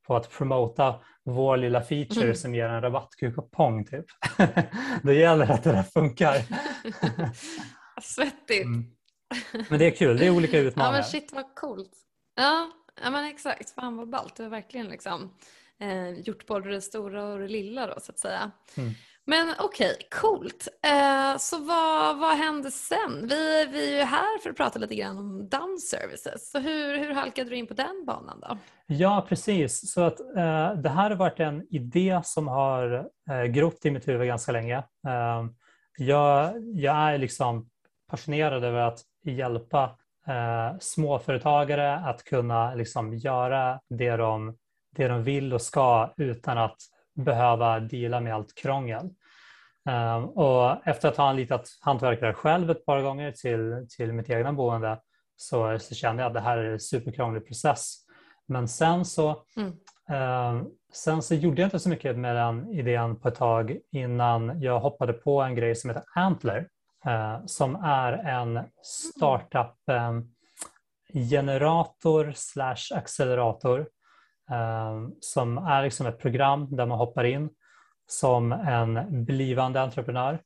på 0.08 0.16
att 0.16 0.32
promota 0.32 0.96
vår 1.24 1.58
lilla 1.58 1.82
feature 1.82 2.24
Mm. 2.24 2.36
som 2.36 2.56
ger 2.56 2.70
en 2.70 2.82
rabattkupong 2.82 3.86
typ. 3.86 4.06
det 5.04 5.14
gäller 5.14 5.52
att 5.52 5.64
det 5.64 5.72
där 5.72 5.84
funkar. 5.84 6.36
Svettigt. 8.02 8.66
Mm. 8.66 8.86
Men 9.70 9.80
det 9.80 9.86
är 9.86 9.92
kul, 9.92 10.18
det 10.18 10.26
är 10.26 10.30
olika 10.30 10.58
Ja 10.62 10.64
utmaningar. 10.64 10.92
men 10.94 11.04
shit 11.04 11.34
vad 11.34 11.56
coolt. 11.56 11.92
Ja, 12.36 12.72
ja 13.04 13.10
men 13.10 13.26
exakt, 13.26 13.76
fan 13.76 13.98
vad 13.98 14.10
ballt. 14.10 14.36
Du 14.36 14.44
har 14.44 14.50
verkligen 14.50 14.88
liksom 14.88 15.34
eh, 15.80 16.10
gjort 16.10 16.46
både 16.48 16.70
det 16.72 16.82
stora 16.82 17.24
och 17.26 17.40
det 17.40 17.48
lilla 17.48 17.88
då 17.88 18.00
så 18.00 18.12
att 18.12 18.20
säga. 18.20 18.52
Mm. 18.78 18.92
Men 19.26 19.54
okej, 19.60 19.98
coolt. 20.22 20.68
Eh, 20.86 21.38
så 21.38 21.58
vad, 21.60 22.20
vad 22.20 22.38
hände 22.38 22.72
sen? 22.72 23.28
Vi, 23.28 23.66
vi 23.72 23.94
är 23.94 23.98
ju 23.98 24.04
här 24.04 24.40
för 24.44 24.50
att 24.50 24.58
prata 24.58 24.80
lite 24.80 24.96
grann 24.96 25.18
om 25.18 25.50
dance 25.50 25.98
services. 25.98 26.52
Så 26.52 26.60
hur, 26.60 26.98
hur 26.98 27.14
halkade 27.14 27.50
du 27.50 27.56
in 27.56 27.68
på 27.68 27.74
den 27.74 28.06
banan 28.06 28.40
då? 28.40 28.58
Ja, 28.86 29.26
precis. 29.30 29.92
Så 29.94 30.02
att, 30.02 30.20
eh, 30.20 30.74
det 30.74 30.90
här 30.90 31.10
har 31.10 31.16
varit 31.16 31.40
en 31.40 31.68
idé 31.70 32.22
som 32.24 32.48
har 32.48 33.08
eh, 33.30 33.44
grott 33.44 33.86
i 33.86 33.92
mitt 33.92 34.08
huvud 34.08 34.28
ganska 34.28 34.52
länge. 34.52 34.84
Jag, 35.98 36.54
jag 36.74 36.96
är 36.96 37.18
liksom 37.18 37.70
passionerad 38.10 38.64
över 38.64 38.80
att 38.80 39.00
hjälpa 39.24 39.98
eh, 40.28 40.78
småföretagare 40.80 41.96
att 41.96 42.24
kunna 42.24 42.76
liksom 42.76 43.14
göra 43.14 43.80
det 43.90 44.16
de, 44.18 44.58
det 44.96 45.08
de 45.08 45.24
vill 45.24 45.54
och 45.54 45.62
ska 45.62 46.14
utan 46.18 46.58
att 46.58 46.78
behöva 47.16 47.80
deala 47.80 48.20
med 48.20 48.36
allt 48.36 48.56
krångel. 48.56 49.10
Eh, 49.90 50.18
och 50.24 50.88
efter 50.88 51.10
att 51.10 51.18
ha 51.18 51.30
anlitat 51.30 51.70
hantverkare 51.82 52.34
själv 52.34 52.72
ett 52.72 52.86
par 52.86 53.02
gånger 53.02 53.32
till, 53.32 53.88
till 53.98 54.14
mitt 54.14 54.30
egna 54.30 54.54
boende 54.54 55.00
så, 55.36 55.80
så 55.80 55.96
kände 55.96 56.24
jag 56.24 56.28
att 56.28 56.34
det 56.34 56.40
här 56.40 56.58
är 56.58 56.72
en 56.72 56.80
superkrånglig 56.80 57.48
process. 57.48 57.96
Men 58.48 58.68
sen 58.68 59.06
så, 59.06 59.44
Mm. 59.58 59.72
eh, 60.10 60.64
sen 60.94 61.22
så 61.22 61.36
gjorde 61.36 61.62
jag 61.62 61.68
inte 61.68 61.80
så 61.80 61.90
mycket 61.90 62.18
med 62.18 62.36
den 62.36 62.70
idén 62.70 63.16
på 63.20 63.28
ett 63.28 63.36
tag 63.36 63.78
innan 63.92 64.62
jag 64.62 64.80
hoppade 64.80 65.14
på 65.14 65.42
en 65.42 65.56
grej 65.56 65.76
som 65.76 65.90
heter 65.90 66.04
Antler 66.16 66.68
eh, 67.06 67.46
som 67.46 67.76
är 67.76 68.14
en 68.14 68.60
startup 68.84 69.90
eh, 69.90 70.20
generator 71.30 72.32
slash 72.36 72.98
accelerator 72.98 73.80
eh, 74.52 75.08
som 75.20 75.58
är 75.58 75.84
liksom 75.84 76.08
ett 76.08 76.20
program 76.20 76.76
där 76.76 76.86
man 76.86 76.98
hoppar 76.98 77.24
in 77.24 77.50
som 78.08 78.52
en 78.52 79.26
blivande 79.26 79.82
entreprenör 79.82 80.42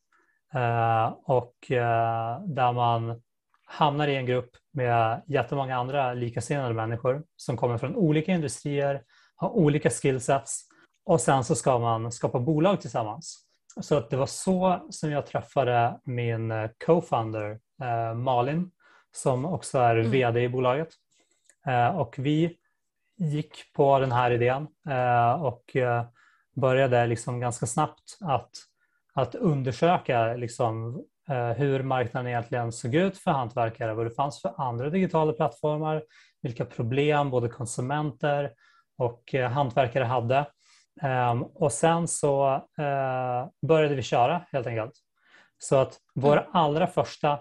eh, 0.54 1.14
och 1.24 1.72
eh, 1.72 2.42
där 2.46 2.74
man 2.74 3.22
hamnar 3.66 4.08
i 4.08 4.16
en 4.16 4.26
grupp 4.26 4.50
med 4.74 5.22
jättemånga 5.28 5.78
andra 5.78 6.14
likasinnade 6.14 6.74
människor 6.74 7.24
som 7.36 7.58
kommer 7.58 7.78
från 7.78 7.96
olika 7.96 8.32
industrier, 8.32 9.04
har 9.36 9.50
olika 9.50 9.90
skillsets 9.90 10.62
och 11.06 11.22
sen 11.22 11.44
så 11.44 11.56
ska 11.56 11.80
man 11.80 12.12
skapa 12.12 12.40
bolag 12.40 12.82
tillsammans. 12.82 13.42
Så 13.82 13.98
att 13.98 14.10
det 14.10 14.18
var 14.18 14.26
så 14.26 14.88
som 14.90 15.12
jag 15.12 15.26
träffade 15.26 16.00
min 16.04 16.52
co-founder 16.86 17.60
eh, 17.82 18.14
Malin 18.14 18.72
som 19.12 19.46
också 19.46 19.78
är 19.78 19.96
Mm. 19.96 20.12
vd 20.12 20.44
i 20.44 20.50
bolaget. 20.50 20.90
Eh, 21.68 21.98
och 21.98 22.16
vi 22.18 22.58
gick 23.18 23.74
på 23.74 24.00
den 24.00 24.12
här 24.12 24.32
idén 24.32 24.68
eh, 24.90 25.44
och 25.44 25.76
eh, 25.76 26.06
började 26.56 27.08
liksom 27.08 27.40
ganska 27.40 27.66
snabbt 27.66 28.18
att, 28.22 28.52
att 29.14 29.36
undersöka 29.36 30.34
liksom, 30.34 31.04
eh, 31.30 31.50
hur 31.50 31.84
marknaden 31.84 32.28
egentligen 32.28 32.72
såg 32.72 32.96
ut 32.96 33.18
för 33.18 33.32
hantverkare, 33.32 33.94
vad 33.94 34.06
det 34.06 34.12
fanns 34.12 34.42
för 34.42 34.54
andra 34.58 34.90
digitala 34.90 35.34
plattformar, 35.34 36.04
vilka 36.42 36.66
problem 36.66 37.30
både 37.30 37.50
konsumenter 37.50 38.52
och 38.98 39.36
eh, 39.36 39.52
hantverkare 39.52 40.04
hade. 40.04 40.46
Ehm, 41.02 41.44
och 41.44 41.72
sen 41.72 42.08
så 42.08 42.54
eh, 42.78 43.48
började 43.68 43.96
vi 43.96 44.02
köra 44.02 44.46
helt 44.52 44.68
enkelt. 44.68 44.94
Så 45.58 45.76
att 45.76 46.00
vår 46.16 46.50
allra 46.52 46.88
första 46.88 47.40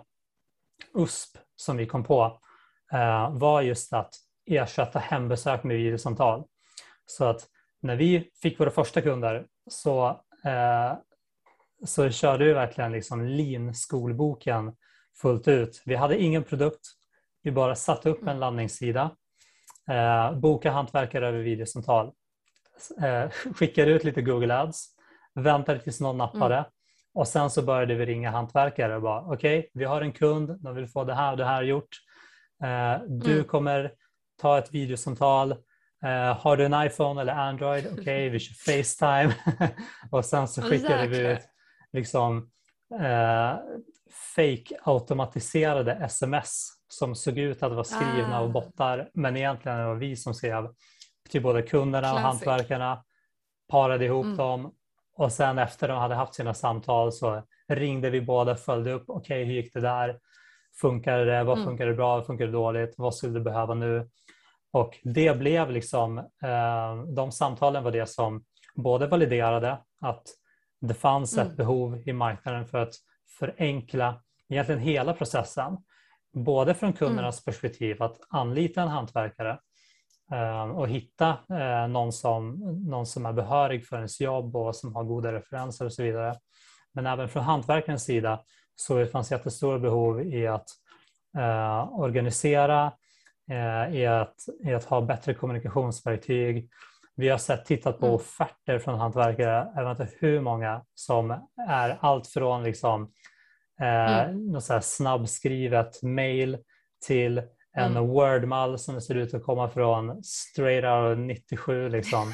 USP 0.95 1.39
som 1.57 1.77
vi 1.77 1.87
kom 1.87 2.05
på 2.05 2.41
eh, 2.93 3.31
var 3.31 3.63
just 3.63 3.93
att 3.93 4.15
ersätta 4.47 4.99
hembesök 4.99 5.65
med 5.65 5.77
videosamtal. 5.77 6.45
Så 7.07 7.25
att 7.25 7.47
när 7.83 7.97
vi 7.97 8.31
fick 8.43 8.61
våra 8.61 8.71
första 8.71 9.01
kunder 9.01 9.47
så, 9.71 10.21
så 11.85 12.11
körde 12.11 12.45
vi 12.45 12.53
verkligen 12.53 12.93
liksom 12.93 13.25
lean-skolboken 13.27 14.77
fullt 15.21 15.49
ut. 15.49 15.83
Vi 15.85 15.95
hade 15.95 16.19
ingen 16.19 16.45
produkt, 16.45 16.87
vi 17.43 17.51
bara 17.51 17.75
satte 17.75 18.11
upp 18.11 18.27
en 18.27 18.41
landningssida, 18.41 19.11
eh, 19.91 20.33
boka 20.39 20.71
hantverkare 20.71 21.29
över 21.29 21.39
videosamtal, 21.39 22.13
eh, 23.03 23.31
skickade 23.55 23.91
ut 23.91 24.05
lite 24.05 24.23
Google 24.23 24.55
Ads, 24.59 24.87
väntade 25.35 25.79
tills 25.79 26.01
någon 26.01 26.19
nappade 26.19 26.65
och 27.15 27.29
sen 27.29 27.51
så 27.51 27.63
började 27.63 27.95
vi 27.95 28.07
ringa 28.07 28.31
hantverkare 28.31 28.97
och 28.97 29.03
bara 29.03 29.21
okej, 29.21 29.59
okay, 29.59 29.71
vi 29.75 29.85
har 29.85 30.01
en 30.01 30.13
kund, 30.13 30.59
de 30.61 30.75
vill 30.75 30.87
få 30.87 31.05
det 31.05 31.15
här 31.15 31.31
och 31.31 31.37
det 31.37 31.45
här 31.45 31.63
gjort. 31.63 31.89
Eh, 32.65 33.03
du 33.09 33.33
Mm. 33.33 33.45
kommer 33.45 33.93
ta 34.41 34.59
ett 34.59 34.75
videosamtal. 34.75 35.53
Eh, 36.05 36.39
har 36.41 36.57
du 36.57 36.65
en 36.65 36.87
iPhone 36.87 37.21
eller 37.21 37.33
Android? 37.33 37.87
Okej, 37.93 38.01
okay, 38.03 38.29
vi 38.29 38.39
kör 38.39 38.55
Facetime. 38.55 39.35
och 40.11 40.25
sen 40.25 40.49
så 40.49 40.63
skickade 40.63 41.07
vi 41.07 41.19
ut 41.33 41.41
liksom 41.93 42.51
eh, 43.01 43.57
fake 44.37 44.77
automatiserade 44.83 45.93
sms 45.93 46.69
som 46.99 47.15
såg 47.15 47.39
ut 47.39 47.63
att 47.63 47.73
vara 47.73 47.85
skrivna 47.85 48.37
Ah. 48.37 48.41
av 48.41 48.53
bottar 48.53 49.11
men 49.15 49.37
egentligen 49.37 49.87
var 49.87 49.95
vi 49.95 50.17
som 50.17 50.35
skrev. 50.35 50.69
till 51.31 51.43
både 51.43 51.63
kunderna 51.63 52.13
och 52.15 52.19
Classic. 52.21 52.47
hantverkarna, 52.47 53.05
parade 53.69 54.05
ihop 54.05 54.25
Mm. 54.25 54.37
dem 54.37 54.73
och 55.17 55.33
sen 55.33 55.59
efter 55.59 55.89
de 55.89 55.99
hade 55.99 56.15
haft 56.15 56.35
sina 56.35 56.55
samtal 56.55 57.13
så 57.13 57.43
ringde 57.69 58.11
vi 58.11 58.21
båda, 58.21 58.57
följde 58.57 58.93
upp, 58.93 59.05
okej 59.07 59.45
hur 59.45 59.55
gick 59.55 59.75
det 59.75 59.81
där? 59.81 60.19
Funkar 60.81 61.19
det? 61.19 61.45
Vad 61.45 61.59
Mm. 61.59 61.69
funkar 61.69 61.87
det 61.87 61.95
bra? 61.95 62.17
Vad 62.17 62.27
funkar 62.27 62.47
det 62.47 62.53
dåligt? 62.53 62.95
Vad 62.99 63.15
skulle 63.15 63.33
du 63.33 63.41
behöva 63.41 63.75
nu? 63.75 64.09
Och 64.73 64.99
det 65.03 65.39
blev 65.39 65.71
liksom, 65.71 66.19
eh, 66.19 66.97
de 67.17 67.33
samtalen 67.33 67.85
var 67.85 67.91
det 67.91 68.07
som 68.07 68.45
både 68.75 69.07
validerade 69.07 69.79
att 70.01 70.23
det 70.81 70.95
fanns 70.95 71.37
Mm. 71.37 71.47
ett 71.51 71.57
behov 71.57 72.03
i 72.09 72.13
marknaden 72.13 72.67
för 72.67 72.79
att 72.79 72.95
förenkla 73.39 74.23
egentligen 74.49 74.81
hela 74.81 75.13
processen. 75.15 75.77
Både 76.35 76.75
från 76.75 76.93
kundernas 76.93 77.45
perspektiv 77.45 78.03
att 78.03 78.19
anlita 78.29 78.83
en 78.83 78.89
hantverkare 78.89 79.59
eh, 80.33 80.71
och 80.71 80.89
hitta 80.89 81.29
eh, 81.51 81.89
någon, 81.89 82.13
som, 82.13 82.59
någon 82.89 83.07
som 83.07 83.27
är 83.27 83.33
behörig 83.33 83.87
för 83.87 83.97
ens 83.97 84.21
jobb 84.21 84.57
och 84.57 84.77
som 84.77 84.95
har 84.95 85.05
goda 85.05 85.33
referenser 85.33 85.85
och 85.85 85.93
så 85.93 86.03
vidare. 86.03 86.35
Men 86.93 87.07
även 87.07 87.29
från 87.29 87.43
hantverkarens 87.43 88.05
sida 88.05 88.41
så 88.77 88.99
det 88.99 89.07
fanns 89.07 89.33
jättestora 89.33 89.79
behov 89.79 90.23
i 90.23 90.47
att 90.47 90.67
eh, 91.39 92.01
organisera, 92.01 92.93
eh, 93.51 93.97
i, 93.97 94.07
att, 94.07 94.35
i 94.65 94.75
att 94.75 94.85
ha 94.85 95.01
bättre 95.01 95.35
kommunikationsverktyg. 95.35 96.71
Vi 97.17 97.29
har 97.29 97.39
sett, 97.39 97.65
tittat 97.65 97.99
på 97.99 98.07
Mm. 98.07 98.15
offerter 98.15 98.79
från 98.79 98.99
hantverkare, 98.99 99.73
jag 99.75 99.89
vet 99.89 100.01
inte 100.01 100.17
hur 100.21 100.41
många, 100.41 100.83
som 100.95 101.31
är 101.69 101.99
allt 102.01 102.27
från 102.27 102.63
liksom, 102.63 103.13
eh, 103.81 104.21
Mm. 104.29 104.47
något 104.53 104.65
så 104.65 104.81
snabbskrivet 104.81 106.03
mail 106.03 106.59
till 107.07 107.39
en 107.77 107.91
Mm. 107.97 108.09
Word-mall 108.09 108.79
som 108.79 109.01
ser 109.01 109.15
ut 109.15 109.35
att 109.35 109.43
komma 109.45 109.69
från 109.71 110.23
straight 110.25 110.85
out 110.85 111.19
97 111.19 111.89
liksom, 111.89 112.33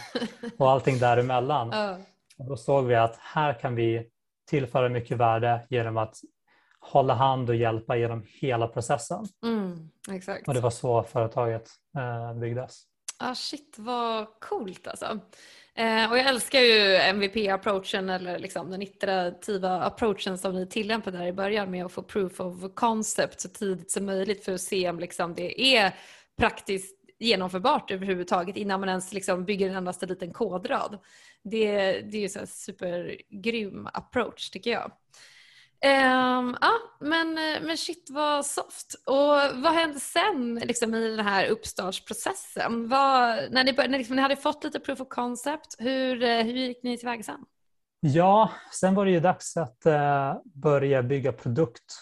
och 0.59 0.71
allting 0.71 0.99
däremellan. 0.99 1.69
Och 2.39 2.47
då 2.49 2.57
såg 2.57 2.85
vi 2.87 2.95
att 2.95 3.17
här 3.17 3.53
kan 3.61 3.75
vi 3.75 4.09
tillföra 4.51 4.89
mycket 4.89 5.17
värde 5.17 5.67
genom 5.71 5.97
att 5.97 6.17
hålla 6.81 7.15
hand 7.15 7.49
och 7.49 7.57
hjälpa 7.57 7.97
genom 7.97 8.25
hela 8.41 8.69
processen. 8.69 9.25
Mm, 9.45 9.91
exakt. 10.11 10.49
Och 10.49 10.55
det 10.55 10.61
var 10.61 10.71
så 10.71 11.03
företaget 11.03 11.69
eh, 11.99 12.35
byggdes. 12.41 12.83
Ah, 13.19 13.35
shit 13.35 13.77
vad 13.79 14.27
coolt 14.41 14.87
alltså. 14.87 15.19
Eh, 15.75 16.11
och 16.11 16.19
jag 16.19 16.27
älskar 16.27 16.61
ju 16.61 16.97
MVP-approachen 16.97 18.11
eller 18.11 18.39
liksom 18.39 18.71
den 18.71 18.83
iterativa 18.83 19.83
approachen 19.83 20.39
som 20.39 20.55
ni 20.55 20.67
tillämpade 20.67 21.19
där 21.19 21.27
i 21.27 21.33
början 21.33 21.71
med 21.71 21.87
att 21.87 21.93
få 21.93 22.03
proof 22.03 22.41
of 22.41 22.75
concept 22.75 23.41
så 23.41 23.49
tidigt 23.49 23.91
som 23.91 24.07
möjligt 24.07 24.45
för 24.45 24.55
att 24.55 24.61
se 24.61 24.91
om 24.91 25.01
liksom 25.01 25.35
det 25.35 25.77
är 25.77 25.95
praktiskt 26.39 26.97
genomförbart 27.19 27.91
överhuvudtaget 27.91 28.57
innan 28.57 28.81
man 28.81 28.89
ens 28.89 29.13
liksom 29.13 29.45
bygger 29.45 29.69
en 29.69 29.77
endaste 29.77 30.07
liten 30.07 30.33
kodrad. 30.33 30.99
Det, 31.43 31.93
det 32.01 32.19
är 32.19 32.29
ju 32.29 32.41
en 32.41 32.47
supergrym 32.47 33.89
approach 33.93 34.51
tycker 34.51 34.71
jag. 34.71 34.93
Um, 35.87 36.57
ja, 36.61 36.73
men, 37.01 37.35
men 37.63 37.77
shit 37.77 38.09
vad 38.11 38.47
soft. 38.47 38.95
Och 39.07 39.63
vad 39.63 39.73
hände 39.73 40.01
sen 40.01 40.55
liksom, 40.55 40.95
i 40.95 41.17
den 41.17 41.27
här 41.27 41.47
uppstartsprocessen? 41.47 42.89
Vad, 42.89 43.53
när, 43.53 43.65
ni, 43.65 43.73
när 43.73 43.99
liksom, 43.99 44.17
ni 44.17 44.23
hade 44.23 44.37
fått 44.37 44.65
lite 44.65 44.81
proof 44.81 45.01
of 45.01 45.09
concept, 45.09 45.77
hur, 45.79 46.23
eh, 46.23 46.45
hur 46.45 46.53
gick 46.53 46.83
ni 46.83 46.99
tillväga 46.99 47.23
sen? 47.23 47.45
Ja, 48.01 48.51
sen 48.73 48.95
var 48.95 49.05
det 49.05 49.11
ju 49.11 49.21
dags 49.21 49.57
att 49.57 49.87
eh, 49.87 50.35
börja 50.45 51.03
bygga 51.03 51.33
produkt 51.33 51.95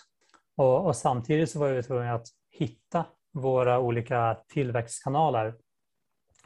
och, 0.56 0.86
och 0.86 0.96
samtidigt 0.96 1.50
så 1.50 1.58
var 1.58 1.68
vi 1.68 1.82
tvungna 1.82 2.14
att 2.14 2.26
hitta 2.50 3.04
våra 3.32 3.78
olika 3.78 4.36
tillväxtkanaler. 4.48 5.54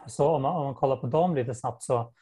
Så 0.06 0.28
om 0.28 0.42
man, 0.42 0.56
om 0.56 0.64
man 0.64 0.74
kollar 0.74 0.96
på 0.96 1.06
dem 1.06 1.34
lite 1.34 1.54
snabbt 1.54 1.82
så 1.82 2.12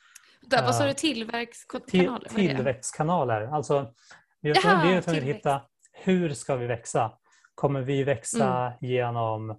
Där, 0.41 0.63
vad 0.63 0.75
sa 0.75 0.83
Eh, 0.83 0.89
du, 0.89 0.95
till, 0.95 1.15
tillväxtkanaler? 1.15 2.29
Tillväxtkanaler. 2.29 3.43
Alltså, 3.43 3.93
vi 4.41 4.49
har 4.51 4.55
har 4.57 5.01
tvungna 5.03 5.21
att 5.21 5.37
hitta 5.37 5.61
hur 5.93 6.35
ska 6.35 6.57
vi 6.57 6.67
växa? 6.67 7.13
Kommer 7.55 7.81
vi 7.81 8.05
växa 8.05 8.47
Mm. 8.67 8.73
genom, 8.81 9.51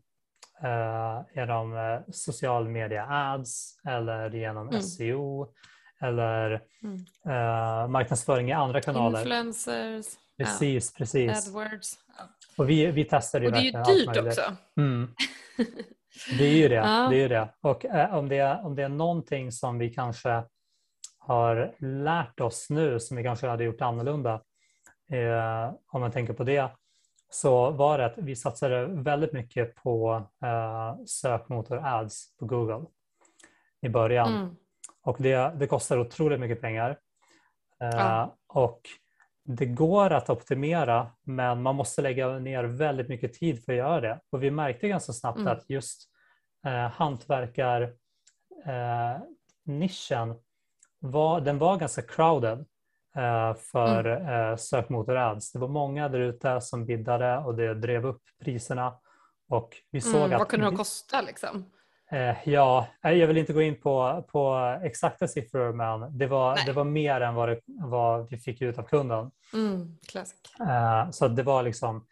eh, 0.63 1.21
genom 1.35 1.77
eh, 1.77 1.99
social 2.11 2.69
media 2.69 3.05
ads 3.09 3.79
eller 3.87 4.29
genom 4.29 4.69
Mm. 4.69 4.81
SEO 4.81 5.47
eller 6.01 6.61
Mm. 6.83 6.95
eh, 7.25 7.87
marknadsföring 7.87 8.49
i 8.49 8.53
andra 8.53 8.81
kanaler? 8.81 9.19
Influencers, 9.19 10.05
Precis, 10.37 10.93
precis. 10.93 11.47
AdWords. 11.47 11.93
Ja. 12.17 12.23
Och 12.57 12.69
vi, 12.69 12.91
vi 12.91 13.05
testade 13.05 13.45
Och 13.45 13.51
det 13.51 13.57
är 13.57 13.61
ju 13.63 13.71
dyrt 14.05 14.17
också. 14.17 14.41
Mm. 14.77 15.13
Det 16.37 16.43
är 16.43 16.53
ju 16.57 16.69
det. 16.69 16.75
Ja. 16.75 17.07
det, 17.09 17.15
är 17.15 17.19
ju 17.21 17.27
det. 17.27 17.49
Och 17.61 17.85
eh, 17.85 18.15
om, 18.15 18.29
det 18.29 18.59
om 18.63 18.75
det 18.75 18.83
är 18.83 18.89
någonting 18.89 19.51
som 19.51 19.77
vi 19.77 19.89
kanske 19.89 20.43
har 21.19 21.75
lärt 21.79 22.39
oss 22.39 22.69
nu 22.69 22.99
som 22.99 23.17
vi 23.17 23.23
kanske 23.23 23.47
hade 23.47 23.63
gjort 23.63 23.81
annorlunda, 23.81 24.41
eh, 25.11 25.73
om 25.87 26.01
man 26.01 26.11
tänker 26.11 26.33
på 26.33 26.43
det, 26.43 26.69
så 27.29 27.71
var 27.71 27.97
det 27.97 28.05
att 28.05 28.17
vi 28.17 28.35
satsade 28.35 28.85
väldigt 28.85 29.33
mycket 29.33 29.75
på 29.75 30.23
eh, 30.43 31.05
sökmotor 31.05 31.77
ads 31.85 32.37
på 32.37 32.45
Google 32.45 32.85
i 33.81 33.89
början. 33.89 34.35
Mm. 34.35 34.55
Och 35.03 35.15
det, 35.19 35.53
det 35.59 35.67
kostar 35.67 35.99
otroligt 35.99 36.39
mycket 36.39 36.61
pengar. 36.61 36.89
Eh, 37.81 37.89
Ja. 37.89 38.37
Och 38.47 38.81
det 39.43 39.65
går 39.65 40.09
att 40.11 40.29
optimera 40.29 41.11
men 41.23 41.61
man 41.61 41.75
måste 41.75 42.01
lägga 42.01 42.39
ner 42.39 42.63
väldigt 42.63 43.09
mycket 43.09 43.33
tid 43.33 43.65
för 43.65 43.71
att 43.71 43.77
göra 43.77 44.01
det. 44.01 44.19
Och 44.29 44.43
vi 44.43 44.51
märkte 44.51 44.87
ganska 44.87 45.13
snabbt 45.13 45.39
Mm. 45.39 45.53
att 45.53 45.69
just 45.69 46.09
eh, 46.65 46.89
hantverkar 46.91 47.81
eh, 48.65 49.21
nischen 49.63 50.35
var, 50.99 51.41
den 51.41 51.57
var 51.57 51.77
ganska 51.77 52.01
crowded 52.01 52.65
för 53.71 54.05
eh, 54.51 54.55
sökmotor 54.55 55.15
ads. 55.17 55.51
Det 55.51 55.59
var 55.59 55.67
många 55.67 56.09
där 56.09 56.19
ute 56.19 56.61
som 56.61 56.85
biddade 56.85 57.37
och 57.37 57.55
det 57.55 57.73
drev 57.73 58.05
upp 58.05 58.21
priserna. 58.43 58.93
Och 59.49 59.77
vi 59.91 60.01
såg 60.01 60.15
Mm. 60.15 60.31
att 60.33 60.39
Vad 60.39 60.47
kunde 60.47 60.65
de 60.65 60.75
kosta 60.75 61.21
liksom? 61.21 61.65
Eh, 62.11 62.35
ja, 62.49 62.87
jag 63.01 63.27
vill 63.27 63.37
inte 63.37 63.53
gå 63.53 63.61
in 63.61 63.81
på, 63.81 64.23
på 64.31 64.55
exakta 64.83 65.27
siffror 65.27 65.73
men 65.73 66.17
det 66.17 66.27
var, 66.27 66.55
Nej. 66.55 66.63
det 66.65 66.71
var 66.73 66.83
mer 66.83 67.21
än 67.21 67.35
vad, 67.35 67.49
det, 67.49 67.59
vad 67.65 68.29
vi 68.29 68.37
fick 68.37 68.61
ut 68.61 68.77
av 68.77 68.83
kunden. 68.83 69.31
Mm. 69.53 69.97
Eh, 70.69 71.09
så 71.11 71.27
det 71.27 71.43
var 71.43 71.63
liksom, 71.63 72.05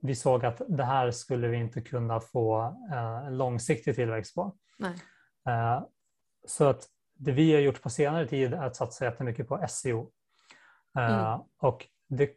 vi 0.00 0.14
såg 0.14 0.44
att 0.44 0.62
det 0.68 0.84
här 0.84 1.10
skulle 1.10 1.48
vi 1.48 1.56
inte 1.56 1.80
kunna 1.80 2.20
få 2.20 2.76
eh, 2.92 3.30
långsiktig 3.30 3.94
tillväxt 3.94 4.34
på. 4.34 4.54
Nej. 4.78 4.94
Eh, 5.48 5.82
så 6.46 6.64
att 6.64 6.88
det 7.18 7.32
vi 7.32 7.54
har 7.54 7.60
gjort 7.60 7.82
på 7.82 7.90
senare 7.90 8.26
tid 8.26 8.54
är 8.54 8.62
att 8.62 8.76
satsa 8.76 9.04
jättemycket 9.04 9.48
på 9.48 9.64
SEO. 9.68 10.10
Eh, 10.98 11.24
Mm. 11.26 11.40
Och 11.60 11.86
det, 12.08 12.30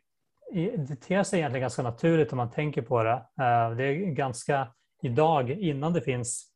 det 0.77 0.95
ter 0.95 1.23
sig 1.23 1.39
egentligen 1.39 1.61
ganska 1.61 1.83
naturligt 1.83 2.31
om 2.31 2.37
man 2.37 2.51
tänker 2.51 2.81
på 2.81 3.03
det. 3.03 3.11
Eh, 3.13 3.69
Det 3.69 3.83
är 3.83 3.93
ganska 4.11 4.67
idag, 5.01 5.49
innan 5.51 5.93
det 5.93 6.01
finns 6.01 6.51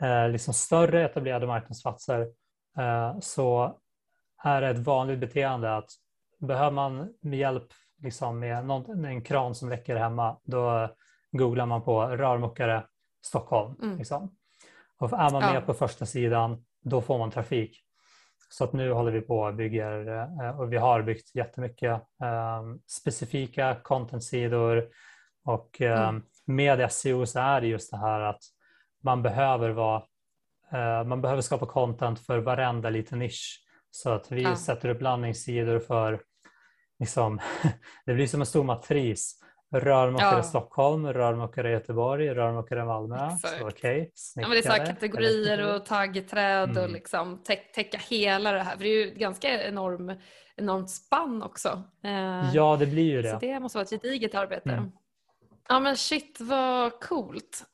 eh, 0.00 0.28
liksom 0.28 0.54
större 0.54 1.04
etablerade 1.04 1.46
marknadsplatser, 1.46 2.20
eh, 2.78 3.18
så 3.20 3.78
är 4.42 4.60
det 4.60 4.68
ett 4.68 4.78
vanligt 4.78 5.18
beteende 5.18 5.76
att 5.76 5.90
behöver 6.38 6.70
man 6.70 7.14
hjälp 7.20 7.68
liksom 8.02 8.38
med 8.38 8.66
någon, 8.66 9.04
en 9.04 9.22
kran 9.22 9.54
som 9.54 9.68
läcker 9.68 9.96
hemma, 9.96 10.36
då 10.44 10.88
googlar 11.32 11.66
man 11.66 11.82
på 11.82 12.02
rörmokare 12.02 12.82
Stockholm. 13.22 13.74
Mm. 13.82 13.98
Liksom. 13.98 14.34
Och 14.98 15.12
är 15.12 15.30
man 15.30 15.42
med 15.42 15.54
Ja. 15.54 15.60
på 15.60 15.74
första 15.74 16.06
sidan, 16.06 16.64
då 16.82 17.00
får 17.00 17.18
man 17.18 17.30
trafik. 17.30 17.84
Så 18.52 18.64
att 18.64 18.72
nu 18.72 18.92
håller 18.92 19.12
vi 19.12 19.20
på 19.20 19.38
och 19.40 19.54
bygger 19.54 20.08
eh, 20.44 20.60
och 20.60 20.72
vi 20.72 20.76
har 20.76 21.02
byggt 21.02 21.34
jättemycket 21.34 21.90
eh, 22.22 22.62
specifika 22.86 23.76
contentsidor 23.82 24.88
och 25.44 25.80
Mm. 25.80 26.22
med 26.46 26.92
SEO 26.92 27.26
så 27.26 27.38
är 27.40 27.60
det 27.60 27.66
just 27.66 27.90
det 27.90 27.96
här 27.96 28.20
att 28.20 28.42
man 29.02 29.22
behöver 29.22 29.70
vara 29.70 30.02
eh, 30.72 31.04
man 31.04 31.20
behöver 31.20 31.42
skapa 31.42 31.66
content 31.66 32.20
för 32.20 32.38
varenda 32.38 32.90
liten 32.90 33.18
nisch. 33.18 33.64
Så 33.90 34.10
att 34.10 34.32
vi 34.32 34.42
Ja. 34.42 34.56
sätter 34.56 34.88
upp 34.88 35.00
landningssidor 35.02 35.78
för 35.78 36.22
liksom, 36.98 37.40
det 38.06 38.14
blir 38.14 38.26
som 38.26 38.40
en 38.40 38.46
stor 38.46 38.64
matris. 38.64 39.40
Rörmokare 39.72 40.36
Ja. 40.36 40.42
Stockholm, 40.42 41.06
rörmokare 41.12 41.70
Göteborg, 41.70 42.28
rörmokare 42.34 42.84
Malmö. 42.84 43.26
Exakt. 43.34 43.58
Så 43.58 43.68
okej, 43.68 44.12
Ja, 44.34 44.40
men 44.42 44.50
det 44.50 44.58
är 44.58 44.62
så 44.62 44.68
här 44.68 44.76
snickare, 44.76 44.94
kategorier 44.94 45.74
och 45.74 45.86
taggträd 45.86 46.70
och 46.70 46.76
Mm. 46.76 46.92
liksom 46.92 47.38
tä- 47.48 47.72
täcka 47.74 47.98
hela 47.98 48.52
det 48.52 48.62
här. 48.62 48.76
För 48.76 48.84
det 48.84 48.88
är 48.90 49.04
ju 49.06 49.14
ganska 49.14 49.64
enorm, 49.68 50.12
enormt 50.56 50.90
spann 50.90 51.42
också. 51.42 51.82
Eh, 52.04 52.50
Ja, 52.54 52.76
det 52.80 52.86
blir 52.86 53.02
ju 53.10 53.22
Så 53.22 53.28
det. 53.38 53.46
det 53.52 53.60
måste 53.60 53.78
vara 53.78 53.82
ett 53.84 53.90
gediget 53.90 54.34
arbete. 54.34 54.70
Mm. 54.70 54.90
Ja 55.68 55.80
men 55.80 55.96
shit 55.96 56.38
vad 56.40 57.00
coolt. 57.00 57.64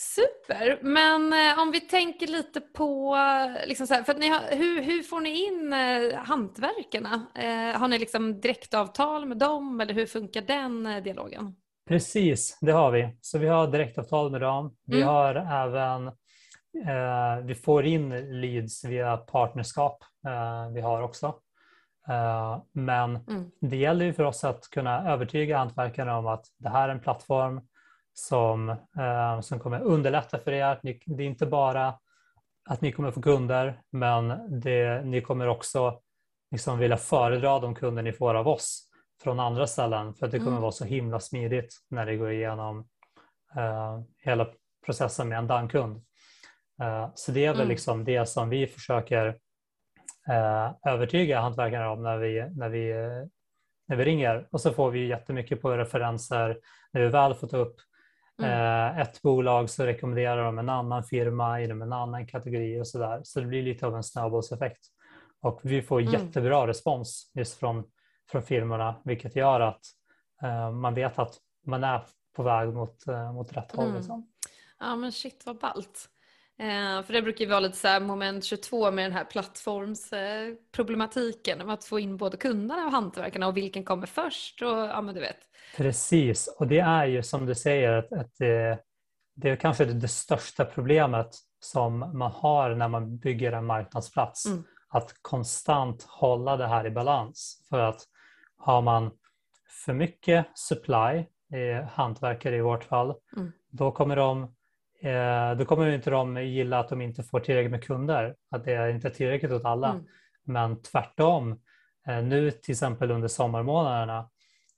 Super, 0.00 0.78
men 0.82 1.32
eh, 1.32 1.62
om 1.62 1.70
vi 1.70 1.80
tänker 1.80 2.26
lite 2.26 2.60
på, 2.60 3.16
eh, 3.16 3.68
liksom 3.68 3.86
så 3.86 3.94
här, 3.94 4.02
för 4.02 4.14
ni 4.14 4.28
har, 4.28 4.56
hur, 4.56 4.82
hur 4.82 5.02
får 5.02 5.20
ni 5.20 5.46
in 5.46 5.72
eh, 5.72 6.18
hantverkarna? 6.18 7.26
Eh, 7.34 7.80
har 7.80 7.88
ni 7.88 7.98
liksom 7.98 8.40
direktavtal 8.40 9.26
med 9.26 9.38
dem 9.38 9.80
eller 9.80 9.94
hur 9.94 10.06
funkar 10.06 10.42
den 10.42 10.86
eh, 10.86 11.02
dialogen? 11.02 11.54
Precis, 11.88 12.58
det 12.60 12.72
har 12.72 12.90
vi. 12.90 13.16
Så 13.20 13.38
vi 13.38 13.48
har 13.48 13.66
direktavtal 13.66 14.30
med 14.30 14.40
dem. 14.40 14.76
Vi 14.86 14.96
Mm. 14.96 15.08
har 15.08 15.34
även 15.34 16.06
eh, 16.88 17.44
vi 17.44 17.54
får 17.54 17.84
in 17.84 18.40
leads 18.40 18.84
via 18.84 19.16
partnerskap 19.16 20.04
eh, 20.26 20.72
vi 20.74 20.80
har 20.80 21.02
också. 21.02 21.34
Men 22.72 23.16
mm. 23.16 23.50
det 23.60 23.76
gäller 23.76 24.04
ju 24.04 24.12
för 24.12 24.24
oss 24.24 24.44
att 24.44 24.70
kunna 24.70 25.12
övertyga 25.12 25.58
hantverkarna 25.58 26.18
om 26.18 26.26
att 26.26 26.44
det 26.58 26.68
här 26.68 26.88
är 26.88 26.92
en 26.92 27.00
plattform 27.00 27.60
som, 28.18 28.68
eh, 28.68 29.40
som 29.40 29.58
kommer 29.58 29.80
underlätta 29.80 30.38
för 30.38 30.52
er. 30.52 30.78
Det 30.82 31.22
är 31.22 31.26
inte 31.26 31.46
bara 31.46 31.94
att 32.68 32.80
ni 32.80 32.92
kommer 32.92 33.10
få 33.10 33.22
kunder, 33.22 33.80
men 33.90 34.28
det, 34.60 35.04
ni 35.04 35.20
kommer 35.20 35.48
också 35.48 36.00
liksom 36.50 36.78
vilja 36.78 36.96
föredra 36.96 37.58
de 37.58 37.74
kunder 37.74 38.02
ni 38.02 38.12
får 38.12 38.34
av 38.34 38.48
oss 38.48 38.90
från 39.22 39.40
andra 39.40 39.66
ställen 39.66 40.14
för 40.14 40.26
att 40.26 40.32
det 40.32 40.38
kommer 40.38 40.50
mm. 40.50 40.62
vara 40.62 40.72
så 40.72 40.84
himla 40.84 41.20
smidigt 41.20 41.74
när 41.90 42.06
det 42.06 42.16
går 42.16 42.32
igenom 42.32 42.78
uh, 43.56 44.02
hela 44.18 44.48
processen 44.86 45.28
med 45.28 45.38
en 45.38 45.46
DAN-kund. 45.46 45.96
Uh, 46.82 47.10
så 47.14 47.32
det 47.32 47.44
är 47.44 47.50
väl 47.50 47.60
mm. 47.60 47.68
liksom 47.68 48.04
det 48.04 48.26
som 48.26 48.48
vi 48.48 48.66
försöker 48.66 49.26
uh, 50.28 50.74
övertyga 50.86 51.40
hantverkare 51.40 51.88
om 51.88 52.02
när 52.02 52.18
vi, 52.18 52.50
när, 52.56 52.68
vi, 52.68 52.92
när 53.88 53.96
vi 53.96 54.04
ringer 54.04 54.48
och 54.50 54.60
så 54.60 54.72
får 54.72 54.90
vi 54.90 55.06
jättemycket 55.06 55.62
på 55.62 55.70
referenser. 55.70 56.58
När 56.92 57.00
vi 57.00 57.08
väl 57.08 57.34
fått 57.34 57.52
upp 57.52 57.76
Mm. 58.42 58.98
Ett 58.98 59.22
bolag 59.22 59.70
så 59.70 59.86
rekommenderar 59.86 60.44
de 60.44 60.58
en 60.58 60.68
annan 60.68 61.04
firma 61.04 61.60
inom 61.60 61.82
en 61.82 61.92
annan 61.92 62.26
kategori 62.26 62.80
och 62.80 62.86
så 62.86 62.98
där. 62.98 63.20
Så 63.24 63.40
det 63.40 63.46
blir 63.46 63.62
lite 63.62 63.86
av 63.86 63.96
en 63.96 64.02
snöbollseffekt. 64.02 64.86
Och 65.40 65.60
vi 65.62 65.82
får 65.82 66.00
mm. 66.00 66.12
jättebra 66.12 66.66
respons 66.66 67.30
just 67.34 67.58
från, 67.58 67.84
från 68.30 68.42
firmorna 68.42 69.00
vilket 69.04 69.36
gör 69.36 69.60
att 69.60 69.80
uh, 70.44 70.70
man 70.70 70.94
vet 70.94 71.18
att 71.18 71.34
man 71.66 71.84
är 71.84 72.02
på 72.36 72.42
väg 72.42 72.68
mot, 72.68 73.08
uh, 73.08 73.32
mot 73.32 73.52
rätt 73.52 73.72
håll. 73.72 73.84
Mm. 73.84 73.96
Liksom. 73.96 74.28
Ja 74.78 74.96
men 74.96 75.12
shit 75.12 75.46
vad 75.46 75.58
ballt. 75.58 76.08
Eh, 76.60 77.02
för 77.02 77.12
det 77.12 77.22
brukar 77.22 77.44
ju 77.44 77.50
vara 77.50 77.60
lite 77.60 77.76
så 77.76 78.00
moment 78.00 78.44
22 78.44 78.90
med 78.90 79.04
den 79.04 79.12
här 79.12 79.24
plattformsproblematiken. 79.24 81.60
Eh, 81.60 81.68
att 81.68 81.84
få 81.84 81.98
in 81.98 82.16
både 82.16 82.36
kunderna 82.36 82.84
och 82.84 82.92
hantverkarna 82.92 83.46
och 83.46 83.56
vilken 83.56 83.84
kommer 83.84 84.06
först. 84.06 84.62
Och, 84.62 84.68
ja, 84.68 85.02
men 85.02 85.14
du 85.14 85.20
vet. 85.20 85.38
Precis, 85.76 86.56
och 86.58 86.66
det 86.66 86.78
är 86.78 87.06
ju 87.06 87.22
som 87.22 87.46
du 87.46 87.54
säger 87.54 87.92
att, 87.92 88.12
att 88.12 88.34
det, 88.38 88.78
det 89.34 89.50
är 89.50 89.56
kanske 89.56 89.84
det 89.84 90.08
största 90.08 90.64
problemet 90.64 91.36
som 91.60 91.98
man 91.98 92.32
har 92.32 92.74
när 92.74 92.88
man 92.88 93.18
bygger 93.18 93.52
en 93.52 93.66
marknadsplats. 93.66 94.46
Mm. 94.46 94.64
Att 94.88 95.14
konstant 95.22 96.02
hålla 96.02 96.56
det 96.56 96.66
här 96.66 96.86
i 96.86 96.90
balans. 96.90 97.66
För 97.68 97.78
att 97.78 98.00
har 98.58 98.82
man 98.82 99.10
för 99.84 99.92
mycket 99.92 100.46
supply, 100.54 101.24
eh, 101.52 101.84
hantverkare 101.92 102.56
i 102.56 102.60
vårt 102.60 102.84
fall, 102.84 103.14
mm. 103.36 103.52
då 103.70 103.90
kommer 103.90 104.16
de 104.16 104.54
eh, 105.02 105.54
då 105.58 105.64
kommer 105.64 105.90
inte 105.90 106.10
de 106.10 106.44
gilla 106.44 106.78
att 106.78 106.88
de 106.88 107.00
inte 107.00 107.22
får 107.22 107.40
tillräckligt 107.40 107.70
med 107.70 107.84
kunder, 107.84 108.36
att 108.50 108.64
det 108.64 108.72
är 108.72 108.88
inte 108.88 109.08
är 109.08 109.12
tillräckligt 109.12 109.52
åt 109.52 109.64
alla. 109.64 109.90
Mm. 109.90 110.04
Men 110.44 110.82
tvärtom, 110.82 111.60
eh, 112.08 112.22
nu 112.22 112.50
till 112.50 112.72
exempel 112.72 113.10
under 113.10 113.28
sommarmånaderna 113.28 114.30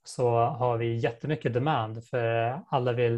så 0.05 0.31
har 0.31 0.77
vi 0.77 0.97
jättemycket 0.97 1.55
demand 1.55 2.05
för 2.05 2.61
alla 2.69 2.93
vill 2.93 3.15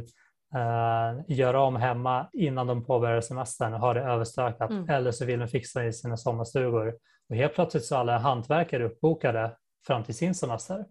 eh, 0.55 1.37
göra 1.37 1.61
om 1.61 1.77
hemma 1.77 2.29
innan 2.33 2.67
de 2.67 2.85
påbörjar 2.85 3.21
semestern 3.21 3.75
och 3.75 3.81
har 3.81 3.95
det 3.95 4.01
överstökat 4.01 4.71
mm. 4.71 4.89
eller 4.89 5.11
så 5.11 5.25
vill 5.25 5.39
de 5.39 5.49
fixa 5.49 5.85
i 5.85 5.93
sina 5.93 6.17
sommarstugor. 6.17 6.95
Och 7.29 7.37
helt 7.37 7.55
plötsligt 7.55 7.85
så 7.85 7.95
är 7.95 7.99
alla 7.99 8.19
hantverkare 8.19 8.85
uppbokade 8.85 9.57
fram 9.87 10.05
till 10.05 10.15
sin 10.15 10.35
semester. 10.35 10.85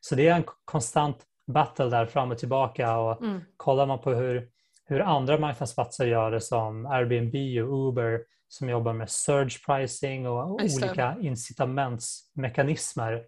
Så 0.00 0.14
det 0.14 0.28
är 0.28 0.36
en 0.36 0.44
konstant 0.64 1.16
battle 1.46 1.84
där 1.84 2.06
fram 2.06 2.30
och 2.30 2.38
tillbaka 2.38 2.98
och 2.98 3.22
mm. 3.22 3.40
kollar 3.56 3.86
man 3.86 3.98
på 3.98 4.10
hur 4.10 4.48
hur 4.84 5.00
andra 5.00 5.38
marknadsplatser 5.38 6.06
gör 6.06 6.30
det 6.30 6.40
som 6.40 6.86
Airbnb 6.86 7.34
och 7.64 7.88
Uber 7.88 8.20
som 8.48 8.68
jobbar 8.68 8.92
med 8.92 9.10
surge 9.10 9.58
pricing 9.66 10.28
och 10.28 10.50
olika 10.50 11.16
incitamentsmekanismer 11.20 13.24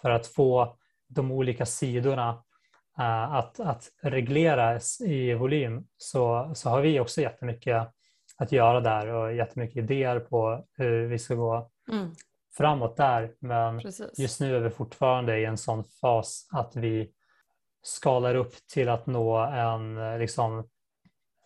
för 0.00 0.10
att 0.10 0.26
få 0.26 0.76
de 1.08 1.32
olika 1.32 1.66
sidorna 1.66 2.30
uh, 2.98 3.34
att, 3.34 3.60
att 3.60 3.88
regleras 4.02 5.00
i 5.00 5.34
volym 5.34 5.86
så, 5.96 6.52
så 6.54 6.70
har 6.70 6.80
vi 6.80 7.00
också 7.00 7.20
jättemycket 7.20 7.88
att 8.36 8.52
göra 8.52 8.80
där 8.80 9.06
och 9.06 9.34
jättemycket 9.34 9.76
idéer 9.76 10.20
på 10.20 10.64
hur 10.76 11.06
vi 11.06 11.18
ska 11.18 11.34
gå 11.34 11.70
mm. 11.92 12.10
framåt 12.56 12.96
där. 12.96 13.34
Men 13.38 13.80
Precis. 13.80 14.18
just 14.18 14.40
nu 14.40 14.56
är 14.56 14.60
vi 14.60 14.70
fortfarande 14.70 15.38
i 15.38 15.44
en 15.44 15.56
sån 15.56 15.84
fas 15.84 16.48
att 16.52 16.76
vi 16.76 17.12
skalar 17.82 18.34
upp 18.34 18.54
till 18.72 18.88
att 18.88 19.06
nå 19.06 19.38
en 19.38 20.18
liksom, 20.18 20.68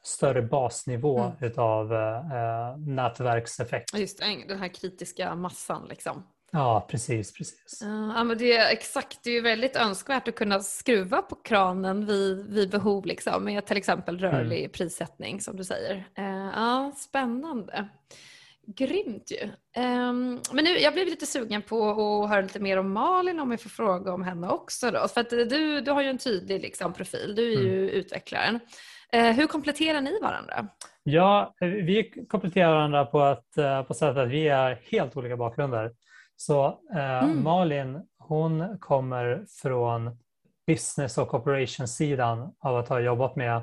större 0.02 0.42
basnivå 0.42 1.18
mm. 1.18 1.32
utav 1.40 1.92
eh, 1.92 2.76
nätverkseffekt. 2.78 3.98
Just 3.98 4.18
den 4.18 4.58
här 4.58 4.68
kritiska 4.68 5.34
massan 5.34 5.86
liksom. 5.88 6.22
Ja, 6.52 6.86
precis. 6.90 7.32
precis. 7.32 7.78
Ja, 7.82 8.24
men 8.24 8.38
det 8.38 8.56
är 8.56 8.72
exakt, 8.72 9.18
det 9.22 9.30
är 9.30 9.42
väldigt 9.42 9.76
önskvärt 9.76 10.28
att 10.28 10.34
kunna 10.34 10.60
skruva 10.60 11.22
på 11.22 11.34
kranen 11.34 12.06
vid, 12.06 12.46
vid 12.46 12.70
behov 12.70 13.06
liksom, 13.06 13.44
med 13.44 13.66
till 13.66 13.76
exempel 13.76 14.18
rörlig 14.18 14.58
mm. 14.58 14.70
prissättning 14.70 15.40
som 15.40 15.56
du 15.56 15.64
säger. 15.64 15.96
Uh, 16.18 16.50
ja, 16.54 16.92
spännande. 16.96 17.88
Grymt 18.66 19.30
ju. 19.30 19.44
Um, 19.82 20.40
men 20.52 20.64
nu, 20.64 20.78
jag 20.78 20.92
blev 20.92 21.06
lite 21.06 21.26
sugen 21.26 21.62
på 21.62 21.90
att 21.90 22.30
höra 22.30 22.40
lite 22.40 22.60
mer 22.60 22.76
om 22.76 22.92
Malin 22.92 23.40
om 23.40 23.50
jag 23.50 23.60
får 23.60 23.70
fråga 23.70 24.12
om 24.12 24.22
henne 24.22 24.48
också. 24.48 24.90
Då. 24.90 25.08
För 25.08 25.20
att 25.20 25.30
du, 25.30 25.80
du 25.80 25.90
har 25.90 26.02
ju 26.02 26.08
en 26.08 26.18
tydlig 26.18 26.60
liksom, 26.60 26.92
profil, 26.92 27.34
du 27.34 27.52
är 27.52 27.56
mm. 27.56 27.66
ju 27.66 27.90
utvecklaren. 27.90 28.60
Eh, 29.12 29.32
hur 29.32 29.46
kompletterar 29.46 30.00
ni 30.00 30.20
varandra? 30.20 30.66
Ja, 31.02 31.54
vi 31.60 32.26
kompletterar 32.28 32.72
varandra 32.72 33.06
på, 33.06 33.24
ett, 33.24 33.58
eh, 33.58 33.82
på 33.82 33.94
sättet 33.94 34.16
att 34.16 34.28
vi 34.28 34.48
är 34.48 34.80
helt 34.90 35.16
olika 35.16 35.36
bakgrunder. 35.36 35.92
Så 36.36 36.66
eh, 36.94 37.24
mm. 37.24 37.42
Malin, 37.42 38.02
hon 38.18 38.78
kommer 38.78 39.44
från 39.62 40.18
business 40.66 41.18
och 41.18 41.34
operations-sidan 41.34 42.54
av 42.60 42.76
att 42.76 42.88
ha 42.88 43.00
jobbat 43.00 43.36
med 43.36 43.56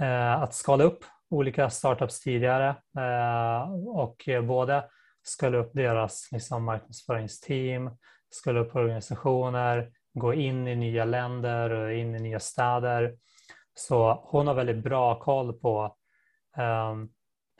eh, 0.00 0.42
att 0.42 0.54
skala 0.54 0.84
upp 0.84 1.04
olika 1.30 1.70
startups 1.70 2.20
tidigare 2.20 2.68
eh, 2.98 3.72
och 3.88 4.28
både 4.42 4.84
skala 5.22 5.58
upp 5.58 5.70
deras 5.74 6.28
liksom, 6.32 6.64
marknadsföringsteam, 6.64 7.90
skala 8.30 8.60
upp 8.60 8.76
organisationer, 8.76 9.90
gå 10.14 10.34
in 10.34 10.68
i 10.68 10.76
nya 10.76 11.04
länder 11.04 11.70
och 11.70 11.92
in 11.92 12.14
i 12.14 12.18
nya 12.18 12.40
städer 12.40 13.14
så 13.78 14.24
hon 14.24 14.46
har 14.46 14.54
väldigt 14.54 14.84
bra 14.84 15.18
koll 15.18 15.52
på, 15.52 15.96
um, 16.56 17.08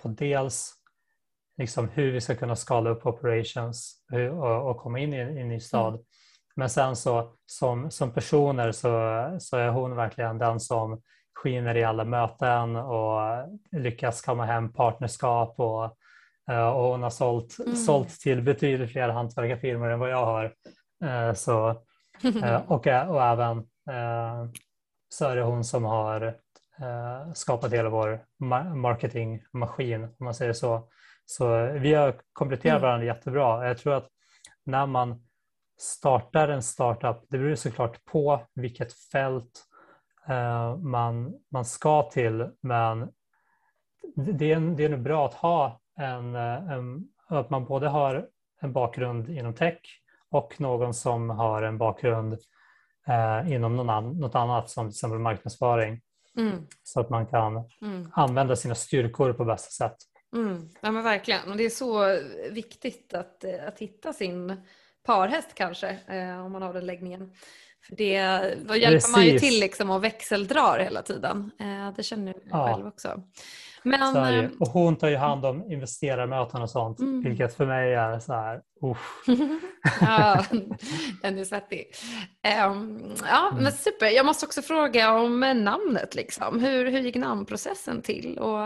på 0.03 0.09
dels 0.09 0.73
liksom 1.59 1.89
hur 1.89 2.13
vi 2.13 2.21
ska 2.21 2.35
kunna 2.35 2.57
skala 2.57 2.91
upp 2.91 3.07
operations 3.07 4.05
och, 4.33 4.71
och 4.71 4.77
komma 4.77 4.99
in 4.99 5.15
i 5.15 5.19
en 5.19 5.49
ny 5.49 5.61
stad. 5.61 5.95
Mm. 5.95 6.05
Men 6.57 6.71
sen 6.71 6.97
så 6.97 7.33
som, 7.47 7.91
som 7.91 8.13
personer 8.13 8.73
så, 8.73 8.91
så 9.41 9.57
är 9.57 9.69
hon 9.69 9.97
verkligen 9.97 10.39
den 10.39 10.61
som 10.61 11.03
skiner 11.35 11.77
i 11.77 11.85
alla 11.85 12.05
möten 12.05 12.77
och 12.77 13.21
lyckas 13.73 14.23
komma 14.23 14.45
hem 14.45 14.73
partnerskap 14.73 15.55
och, 15.61 15.85
eh, 16.51 16.69
och 16.69 16.83
hon 16.83 17.03
har 17.03 17.11
sålt, 17.11 17.59
mm. 17.59 17.77
sålt 17.77 18.21
till 18.21 18.43
betydligt 18.43 18.93
fler 18.93 19.09
hantverkarfirmor 19.09 19.91
än 19.91 19.99
vad 19.99 20.11
jag 20.11 20.27
har. 20.27 20.55
Eh, 21.05 21.33
så, 21.33 21.69
eh, 22.45 22.61
och, 22.67 22.87
och 22.87 23.23
även 23.23 23.65
så 25.09 25.25
är 25.25 25.37
det 25.37 25.42
hon 25.42 25.64
som 25.64 25.85
har 25.85 26.23
eh, 26.81 27.33
skapat 27.35 27.73
hela 27.73 27.88
vår 27.88 28.25
marketingmaskin, 28.75 30.05
om 30.05 30.25
man 30.25 30.35
säger 30.35 30.53
så. 30.53 30.88
Så 31.25 31.66
vi 31.66 31.95
har 31.95 32.21
kompletterat 32.33 32.73
mm. 32.77 32.83
varandra 32.83 33.07
jättebra. 33.07 33.69
Jag 33.69 33.79
tror 33.79 33.95
att 33.95 34.09
när 34.64 34.87
man 34.87 35.27
startar 35.79 36.49
en 36.49 36.62
startup, 36.62 37.16
det 37.29 37.38
beror 37.38 37.55
såklart 37.55 38.05
på 38.05 38.40
vilket 38.55 38.92
fält 38.92 39.66
eh, 40.29 40.77
man, 40.77 41.35
man 41.51 41.64
ska 41.64 42.03
till, 42.03 42.51
men 42.61 43.12
det 44.16 44.53
är, 44.53 44.77
det 44.77 44.85
är 44.85 44.88
nog 44.88 45.03
bra 45.03 45.27
att 45.27 45.35
ha 45.35 45.81
en, 45.97 46.35
eh, 46.35 46.71
en, 46.71 47.09
att 47.29 47.51
man 47.51 47.64
både 47.64 47.88
har 47.88 48.29
en 48.61 48.73
bakgrund 48.73 49.29
inom 49.29 49.55
tech 49.55 49.81
och 50.31 50.61
någon 50.61 50.95
som 50.95 51.31
har 51.31 51.62
en 51.62 51.79
bakgrund 51.79 52.38
eh, 53.09 53.53
inom 53.53 53.77
någon 53.77 53.90
an, 53.90 54.19
något 54.19 54.35
annat 54.35 54.71
som 54.71 54.87
till 54.87 54.95
exempel 54.95 55.19
marknadsföring. 55.19 56.01
Mm. 56.38 56.66
Så 56.83 57.01
att 57.01 57.11
man 57.11 57.27
kan 57.27 57.64
mm. 57.83 58.11
använda 58.12 58.57
sina 58.57 58.75
styrkor 58.75 59.33
på 59.33 59.45
bästa 59.45 59.71
sätt. 59.71 59.97
Mm. 60.35 60.69
Ja 60.81 60.90
men 60.90 61.05
verkligen 61.05 61.51
och 61.51 61.57
det 61.57 61.64
är 61.64 61.71
så 61.71 62.19
viktigt 62.51 63.14
att, 63.14 63.45
att 63.66 63.79
hitta 63.79 64.12
sin 64.12 64.57
parhäst 65.07 65.55
kanske 65.55 65.99
eh, 66.07 66.45
om 66.45 66.53
man 66.53 66.62
har 66.62 66.73
den 66.73 66.87
läggningen. 66.87 67.33
För 67.87 67.97
det, 67.97 68.29
då 68.69 68.77
hjälper 68.77 68.97
Precis. 68.97 69.16
man 69.16 69.27
ju 69.27 69.38
till 69.38 69.61
liksom 69.61 69.90
och 69.90 70.05
växeldrar 70.05 70.79
hela 70.79 71.03
tiden. 71.03 71.51
Eh, 71.61 71.92
det 71.97 72.03
känner 72.03 72.35
jag 72.35 72.42
ja. 72.51 72.75
själv 72.75 72.87
också. 72.87 73.23
Men, 73.87 74.16
eh, 74.16 74.51
och 74.61 74.68
hon 74.68 74.96
tar 74.96 75.09
ju 75.09 75.16
hand 75.16 75.44
om 75.44 75.72
investerarmöten 75.72 76.62
och 76.62 76.70
sånt, 76.70 76.99
mm. 77.01 77.22
vilket 77.22 77.57
för 77.57 77.66
mig 77.66 77.94
är 77.94 78.18
så 78.18 78.33
här, 78.33 78.62
ja, 80.01 80.44
den 81.22 81.38
är 81.38 81.44
svettig. 81.44 81.87
Um, 82.68 83.14
ja, 83.31 83.49
mm. 83.51 83.62
men 83.62 83.72
super. 83.72 84.07
Jag 84.07 84.27
måste 84.27 84.46
också 84.46 84.62
fråga 84.62 85.12
om 85.12 85.40
namnet. 85.40 86.14
Liksom. 86.14 86.61
Hur, 86.61 86.90
hur 86.90 87.01
gick 87.01 87.16
namnprocessen 87.16 88.03
till? 88.03 88.38
Och, 88.38 88.59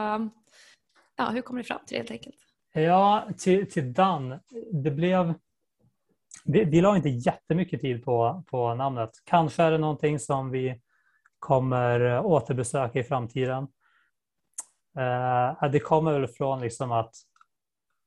ja, 1.17 1.31
hur 1.33 1.43
kommer 1.43 1.61
ni 1.61 1.65
fram 1.65 1.81
till 1.87 1.95
det 1.95 1.99
helt 1.99 2.11
enkelt? 2.11 2.37
Ja, 2.73 3.29
till, 3.39 3.71
till 3.71 3.93
Dan. 3.93 4.39
Det 4.73 4.91
blev... 4.91 5.35
Vi, 6.45 6.65
vi 6.65 6.81
la 6.81 6.97
inte 6.97 7.09
jättemycket 7.09 7.81
tid 7.81 8.05
på, 8.05 8.45
på 8.51 8.75
namnet. 8.75 9.11
Kanske 9.25 9.63
är 9.63 9.71
det 9.71 9.79
någonting 9.79 10.19
som 10.19 10.51
vi 10.51 10.81
kommer 11.39 12.21
återbesöka 12.21 12.99
i 12.99 13.05
framtiden. 13.05 13.67
Uh, 14.99 15.71
det 15.71 15.81
kommer 15.81 16.13
väl 16.13 16.29
från 16.29 16.61
liksom 16.61 16.93
att, 16.93 17.15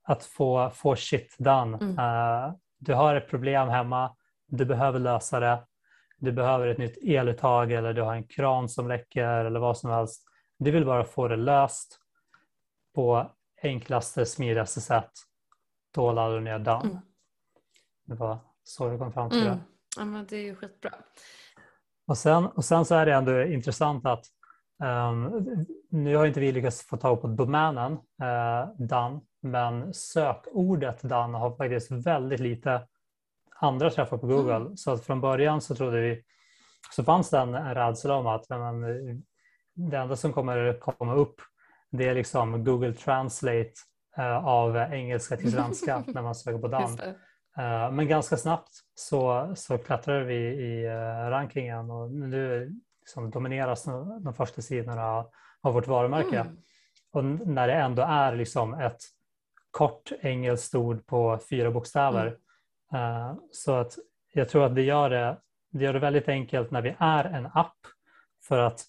att 0.04 0.26
få, 0.26 0.69
få 0.69 0.96
shit 0.96 1.36
done. 1.39 1.78
Mm. 1.78 2.00
Uh, 2.00 2.54
du 2.80 2.93
har 2.93 3.15
ett 3.15 3.30
problem 3.30 3.69
hemma, 3.69 4.15
du 4.48 4.65
behöver 4.65 5.00
lösa 5.00 5.39
det. 5.39 5.63
Du 6.17 6.32
behöver 6.32 6.67
ett 6.67 6.78
nytt 6.78 6.98
eluttag 7.02 7.72
eller 7.72 7.93
du 7.93 8.02
har 8.02 8.13
en 8.13 8.28
kran 8.28 8.69
som 8.69 8.88
läcker 8.88 9.46
eller 9.46 9.60
vad 9.60 9.78
som 9.78 9.89
helst. 9.89 10.24
Du 10.58 10.72
vill 10.72 10.86
bara 10.86 11.04
få 11.04 11.28
det 11.28 11.36
löst 11.36 12.00
på 12.96 13.32
enklaste, 13.62 14.26
smidigaste 14.26 14.82
sätt. 14.82 15.12
Då 15.93 16.12
laddar 16.12 16.36
du 16.36 16.41
ner 16.41 16.60
damm. 16.60 16.89
Mm. 16.89 16.98
Det 18.06 18.15
var 18.15 18.38
så 18.63 18.89
vi 18.89 18.98
kom 18.98 19.13
fram 19.13 19.30
till 19.30 19.41
mm. 19.41 19.58
det. 19.58 19.63
Ja, 19.98 20.06
men 20.06 20.26
det 20.26 20.38
är 20.38 20.43
ju 20.43 20.56
skitbra. 20.56 20.91
Och 22.08 22.17
sen, 22.17 22.46
och 22.46 22.65
sen 22.65 22.86
så 22.86 22.96
är 22.96 23.06
det 23.06 23.13
ändå 23.13 23.43
intressant 23.43 24.06
att 24.06 24.26
um, 24.80 25.46
nu 25.90 26.16
har 26.16 26.26
inte 26.26 26.40
vi 26.40 26.52
lyckats 26.52 26.88
få 26.88 26.98
tag 26.98 27.22
på 27.22 27.28
domänen 27.28 27.92
uh, 27.94 28.88
Dan, 28.88 29.22
men 29.42 29.94
sökordet 29.94 31.02
Dan 31.02 31.34
har 31.34 31.56
faktiskt 31.56 31.92
väldigt 31.92 32.40
lite 32.40 32.88
andra 33.60 33.90
träffar 33.90 34.18
på 34.18 34.28
Google. 34.28 34.56
Mm. 34.56 34.78
Så 34.78 34.92
att 34.92 35.06
från 35.06 35.22
början 35.22 35.62
så 35.62 35.76
trodde 35.76 36.02
vi, 36.02 36.24
så 36.96 37.04
fanns 37.04 37.30
det 37.30 37.40
en, 37.40 37.56
en 37.56 37.76
rädsla 37.76 38.16
om 38.16 38.28
att 38.28 38.50
men, 38.50 38.82
det 39.76 39.98
enda 39.98 40.16
som 40.16 40.34
kommer 40.34 40.80
komma 40.80 41.14
upp 41.14 41.36
det 41.92 42.08
är 42.08 42.16
liksom 42.16 42.64
Google 42.64 42.94
Translate 42.94 43.72
uh, 44.18 44.48
av 44.48 44.78
engelska 44.78 45.38
till 45.38 45.52
svenska 45.52 46.04
när 46.08 46.22
man 46.22 46.36
söker 46.36 46.60
på 46.60 46.68
Dan. 46.68 47.00
Uh, 47.60 47.92
men 47.92 48.08
ganska 48.08 48.38
snabbt 48.38 48.72
så, 48.96 49.54
så 49.56 49.78
klättrar 49.78 50.24
vi 50.24 50.36
i 50.36 50.88
rankingen 51.30 51.92
och 51.92 52.12
nu 52.12 52.72
liksom 53.04 53.30
domineras 53.30 53.84
de 54.24 54.34
första 54.34 54.62
sidorna 54.62 55.26
av 55.62 55.74
vårt 55.74 55.88
varumärke. 55.88 56.39
Mm. 56.39 56.58
Och 57.12 57.26
när 57.48 57.68
det 57.68 57.74
ändå 57.74 58.02
är 58.02 58.36
liksom 58.36 58.74
ett 58.74 59.02
kort 59.72 60.12
engelskt 60.22 60.76
ord 60.76 61.06
på 61.06 61.39
fyra 61.50 61.72
bokstäver. 61.72 62.38
Mm. 62.94 63.36
Så 63.52 63.76
att 63.76 63.98
jag 64.34 64.50
tror 64.50 64.66
att 64.66 64.76
det 64.76 64.82
gör 64.82 65.10
det, 65.10 65.38
det 65.72 65.84
gör 65.84 65.94
det 65.94 66.00
väldigt 66.00 66.30
enkelt 66.30 66.72
när 66.72 66.82
vi 66.82 66.96
är 67.00 67.26
en 67.26 67.46
app 67.46 67.78
för 68.48 68.58
att 68.58 68.86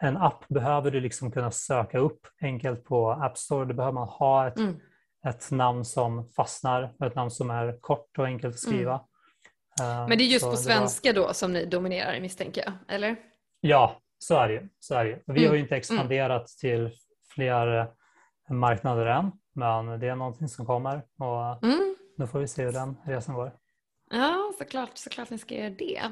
en 0.00 0.16
app 0.16 0.48
behöver 0.48 0.90
du 0.90 1.00
liksom 1.00 1.32
kunna 1.32 1.50
söka 1.50 1.98
upp 1.98 2.26
enkelt 2.40 2.84
på 2.84 3.10
App 3.10 3.38
Store. 3.38 3.64
Då 3.64 3.74
behöver 3.74 3.94
man 3.94 4.08
ha 4.08 4.48
ett, 4.48 4.56
mm. 4.56 4.80
ett 5.26 5.50
namn 5.50 5.84
som 5.84 6.28
fastnar, 6.28 6.94
ett 7.04 7.14
namn 7.14 7.30
som 7.30 7.50
är 7.50 7.80
kort 7.80 8.18
och 8.18 8.24
enkelt 8.24 8.54
att 8.54 8.60
skriva. 8.60 8.92
Mm. 9.80 10.08
Men 10.08 10.18
det 10.18 10.24
är 10.24 10.26
just 10.26 10.44
så 10.44 10.50
på 10.50 10.56
svenska 10.56 11.08
var... 11.08 11.14
då 11.14 11.34
som 11.34 11.52
ni 11.52 11.66
dominerar 11.66 12.20
misstänker 12.20 12.64
jag, 12.64 12.94
eller? 12.94 13.16
Ja, 13.60 14.00
så 14.18 14.34
är 14.34 14.48
det 14.48 14.54
ju. 14.54 14.68
Så 14.78 14.94
är 14.94 15.04
det 15.04 15.10
ju. 15.10 15.18
Vi 15.26 15.40
mm. 15.40 15.48
har 15.48 15.54
ju 15.54 15.60
inte 15.60 15.76
expanderat 15.76 16.46
till 16.46 16.90
fler 17.34 17.78
eh, 17.78 17.86
marknader 18.54 19.06
än, 19.06 19.32
men 19.52 20.00
det 20.00 20.08
är 20.08 20.16
någonting 20.16 20.48
som 20.48 20.66
kommer 20.66 21.02
och 21.18 21.64
mm. 21.64 21.96
då 22.16 22.26
får 22.26 22.38
vi 22.38 22.48
se 22.48 22.64
hur 22.64 22.72
den 22.72 22.96
resan 23.04 23.34
går. 23.34 23.52
Ja, 24.10 24.52
såklart, 24.58 24.90
såklart 24.94 25.30
ni 25.30 25.38
ska 25.38 25.54
göra 25.54 25.70
det. 25.70 26.02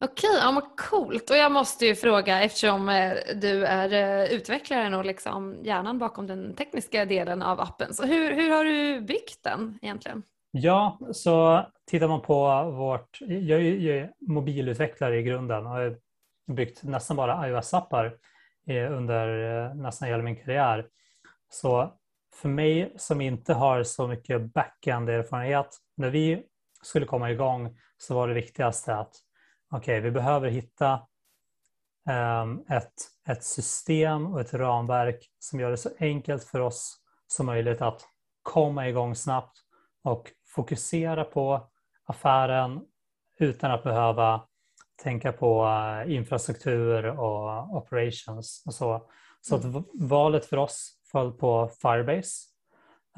Okej, 0.00 0.30
ja, 0.40 0.52
vad 0.52 0.76
coolt. 0.76 1.30
Och 1.30 1.36
jag 1.36 1.52
måste 1.52 1.86
ju 1.86 1.94
fråga 1.94 2.42
eftersom 2.42 2.88
eh, 2.88 3.12
du 3.34 3.64
är 3.64 3.92
eh, 3.92 4.32
utvecklaren 4.32 4.94
och 4.94 5.04
liksom 5.04 5.58
hjärnan 5.62 5.98
bakom 5.98 6.26
den 6.26 6.54
tekniska 6.54 7.04
delen 7.04 7.42
av 7.42 7.60
appen. 7.60 7.94
Så 7.94 8.06
hur, 8.06 8.32
hur 8.32 8.50
har 8.50 8.64
du 8.64 9.00
byggt 9.00 9.42
den 9.42 9.78
egentligen? 9.82 10.22
Ja, 10.50 10.98
så 11.12 11.66
tittar 11.86 12.08
man 12.08 12.20
på 12.20 12.70
vårt... 12.70 13.18
Jag 13.20 13.60
är 13.60 13.64
ju 13.64 14.08
mobilutvecklare 14.20 15.18
i 15.18 15.22
grunden 15.22 15.66
och 15.66 15.72
har 15.72 15.96
byggt 16.46 16.82
nästan 16.82 17.16
bara 17.16 17.48
iOS-appar 17.48 18.18
eh, 18.66 18.92
under 18.92 19.28
eh, 19.66 19.74
nästan 19.74 20.08
hela 20.08 20.22
min 20.22 20.36
karriär. 20.36 20.86
Så 21.48 21.94
för 22.34 22.48
mig 22.48 22.92
som 22.96 23.20
inte 23.20 23.54
har 23.54 23.82
så 23.82 24.06
mycket 24.08 24.54
backend-erfarenhet, 24.54 25.78
när 25.96 26.10
vi 26.10 26.42
skulle 26.82 27.06
komma 27.06 27.30
igång 27.30 27.78
så 27.96 28.14
var 28.14 28.28
det 28.28 28.34
viktigaste 28.34 28.96
att 28.96 29.14
okej, 29.70 29.98
okay, 29.98 30.00
vi 30.00 30.10
behöver 30.10 30.48
hitta 30.48 31.06
um, 32.42 32.64
ett, 32.68 32.92
ett 33.28 33.44
system 33.44 34.26
och 34.26 34.40
ett 34.40 34.54
ramverk 34.54 35.30
som 35.38 35.60
gör 35.60 35.70
det 35.70 35.76
så 35.76 35.90
enkelt 35.98 36.44
för 36.44 36.60
oss 36.60 36.96
som 37.26 37.46
möjligt 37.46 37.82
att 37.82 38.02
komma 38.42 38.88
igång 38.88 39.14
snabbt 39.14 39.58
och 40.02 40.32
fokusera 40.54 41.24
på 41.24 41.70
affären 42.04 42.80
utan 43.38 43.70
att 43.70 43.82
behöva 43.84 44.46
tänka 45.02 45.32
på 45.32 45.64
uh, 45.64 46.14
infrastruktur 46.14 47.06
och 47.06 47.76
operations 47.76 48.62
och 48.66 48.74
så. 48.74 49.02
Så 49.40 49.56
mm. 49.56 49.76
att 49.76 49.84
valet 49.94 50.44
för 50.44 50.56
oss 50.56 50.92
föll 51.12 51.32
på 51.32 51.70
Firebase. 51.82 52.48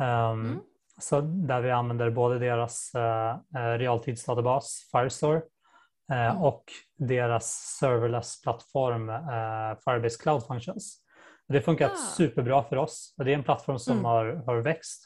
Um, 0.00 0.06
mm. 0.06 0.60
så 1.00 1.20
där 1.20 1.60
vi 1.60 1.70
använder 1.70 2.10
både 2.10 2.38
deras 2.38 2.92
uh, 2.94 3.58
realtidsdatabas 3.78 4.88
Firestore 4.92 5.42
Eh, 6.12 6.26
mm. 6.26 6.42
och 6.42 6.64
deras 6.98 7.78
serverless-plattform 7.80 9.08
eh, 9.08 9.78
Firebase 9.84 10.22
Cloud 10.22 10.46
Functions. 10.46 10.98
Det 11.48 11.60
funkar 11.60 11.86
ah. 11.86 11.96
superbra 12.16 12.64
för 12.64 12.76
oss 12.76 13.14
det 13.16 13.30
är 13.30 13.34
en 13.34 13.42
plattform 13.42 13.78
som 13.78 13.92
mm. 13.92 14.04
har, 14.04 14.42
har 14.46 14.56
växt 14.56 15.05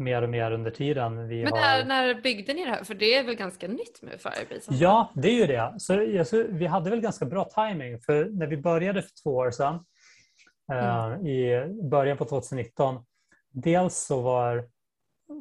mer 0.00 0.22
och 0.22 0.28
mer 0.28 0.52
under 0.52 0.70
tiden. 0.70 1.28
Vi 1.28 1.42
Men 1.42 1.52
när, 1.52 1.78
har... 1.78 1.84
när 1.84 2.14
byggde 2.14 2.54
ni 2.54 2.64
det 2.64 2.70
här? 2.70 2.84
För 2.84 2.94
det 2.94 3.14
är 3.14 3.24
väl 3.24 3.34
ganska 3.34 3.68
nytt 3.68 4.02
med 4.02 4.20
Firebase? 4.20 4.74
Ja, 4.74 5.12
det 5.14 5.28
är 5.28 5.34
ju 5.34 5.46
det. 5.46 5.74
Så, 5.78 6.24
så, 6.24 6.44
vi 6.48 6.66
hade 6.66 6.90
väl 6.90 7.00
ganska 7.00 7.24
bra 7.24 7.44
timing 7.44 8.00
för 8.00 8.24
när 8.24 8.46
vi 8.46 8.56
började 8.56 9.02
för 9.02 9.10
två 9.22 9.30
år 9.30 9.50
sedan 9.50 9.84
eh, 10.72 11.04
mm. 11.04 11.26
i 11.26 11.66
början 11.90 12.16
på 12.16 12.24
2019. 12.24 13.04
Dels 13.52 13.96
så 13.96 14.20
var 14.20 14.68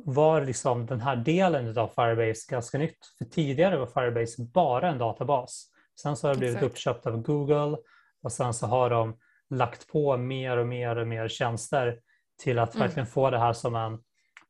var 0.06 0.42
liksom 0.42 0.86
den 0.86 1.02
här 1.02 1.16
delen 1.16 1.78
av 1.78 1.88
Firebase 1.88 2.52
ganska 2.52 2.78
nytt. 2.78 2.98
För 3.18 3.26
tidigare 3.26 3.78
var 3.78 3.86
Firebase 3.88 4.42
bara 4.54 4.90
en 4.90 4.98
databas. 4.98 5.66
Sen 6.02 6.16
så 6.16 6.28
har 6.28 6.34
det 6.34 6.40
blivit 6.40 6.58
Exakt. 6.58 6.72
uppköpt 6.72 7.08
av 7.08 7.22
Google 7.22 7.78
och 8.24 8.32
sen 8.32 8.54
så 8.54 8.68
har 8.68 8.90
de 8.90 9.18
lagt 9.50 9.88
på 9.88 10.18
mer 10.18 10.58
och 10.58 10.68
mer 10.68 10.96
och 10.96 11.08
mer 11.08 11.28
tjänster 11.28 12.00
till 12.42 12.60
att 12.60 12.76
mm. 12.76 12.88
verkligen 12.88 13.08
få 13.08 13.30
det 13.30 13.40
här 13.40 13.54
som 13.54 13.76
en 13.76 14.00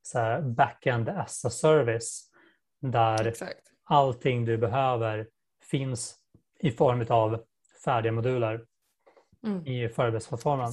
så 0.02 0.20
här, 0.20 0.42
backend 0.42 1.10
as 1.10 1.46
a 1.46 1.50
service 1.50 2.32
där 2.82 3.28
Exakt. 3.28 3.62
allting 3.84 4.46
du 4.46 4.58
behöver 4.58 5.28
finns 5.72 6.16
i 6.60 6.72
form 6.72 7.06
av 7.10 7.44
färdiga 7.84 8.12
moduler 8.12 8.66
mm. 9.46 9.66
i 9.66 9.90
Firebase-plattformen. 9.90 10.72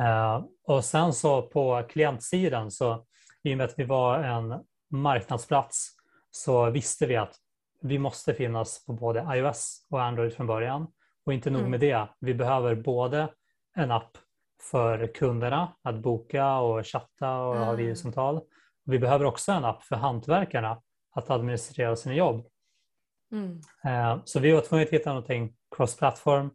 Uh, 0.00 0.44
och 0.64 0.84
sen 0.84 1.12
så 1.12 1.42
på 1.42 1.82
klientsidan 1.88 2.70
så 2.70 3.06
i 3.42 3.54
och 3.54 3.58
med 3.58 3.64
att 3.64 3.78
vi 3.78 3.84
var 3.84 4.18
en 4.18 4.64
marknadsplats 4.90 5.90
så 6.30 6.70
visste 6.70 7.06
vi 7.06 7.16
att 7.16 7.36
vi 7.82 7.98
måste 7.98 8.34
finnas 8.34 8.84
på 8.86 8.92
både 8.92 9.26
iOS 9.36 9.86
och 9.90 10.02
Android 10.02 10.32
från 10.32 10.46
början. 10.46 10.86
Och 11.26 11.32
inte 11.32 11.50
nog 11.50 11.60
mm. 11.60 11.70
med 11.70 11.80
det, 11.80 12.08
vi 12.20 12.34
behöver 12.34 12.74
både 12.74 13.28
en 13.74 13.90
app 13.90 14.18
för 14.62 15.14
kunderna 15.14 15.76
att 15.82 15.94
boka 15.94 16.56
och 16.58 16.86
chatta 16.86 17.38
och 17.40 17.56
mm. 17.56 17.66
ha 17.66 17.74
videosamtal. 17.74 18.40
Vi 18.84 18.98
behöver 18.98 19.24
också 19.24 19.52
en 19.52 19.64
app 19.64 19.82
för 19.82 19.96
hantverkarna 19.96 20.82
att 21.14 21.30
administrera 21.30 21.96
sina 21.96 22.14
jobb. 22.14 22.46
Mm. 23.32 23.60
Eh, 23.84 24.20
så 24.24 24.40
vi 24.40 24.52
var 24.52 24.60
tvungna 24.60 24.84
att 24.84 24.90
hitta 24.90 25.10
någonting 25.10 25.54
cross-platform. 25.76 26.50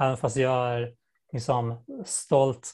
Även 0.00 0.16
fast 0.16 0.36
jag 0.36 0.74
är 0.74 0.94
liksom 1.32 1.84
stolt 2.04 2.72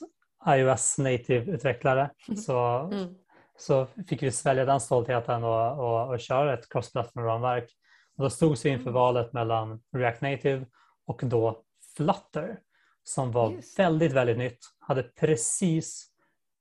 iOS 0.49 0.99
native-utvecklare 0.99 2.11
så 2.37 2.59
mm 2.93 3.15
så 3.57 3.87
fick 4.09 4.23
vi 4.23 4.33
svälja 4.33 4.65
den 4.65 4.81
stoltheten 4.81 5.45
och, 5.45 5.79
och, 5.79 6.09
och 6.09 6.21
köra 6.21 6.55
ett 6.55 6.69
cross-platform-ramverk. 6.69 7.71
Då 8.17 8.31
stod 8.31 8.59
vi 8.65 8.69
inför 8.69 8.83
mm. 8.83 8.95
valet 8.95 9.33
mellan 9.33 9.83
React 9.97 10.21
Native 10.21 10.67
och 11.07 11.21
då 11.25 11.63
Flutter 11.97 12.59
som 13.05 13.33
var 13.33 13.51
Just. 13.51 13.79
väldigt, 13.79 14.13
väldigt 14.13 14.39
nytt. 14.39 14.59
Hade 14.79 15.03
precis 15.03 16.07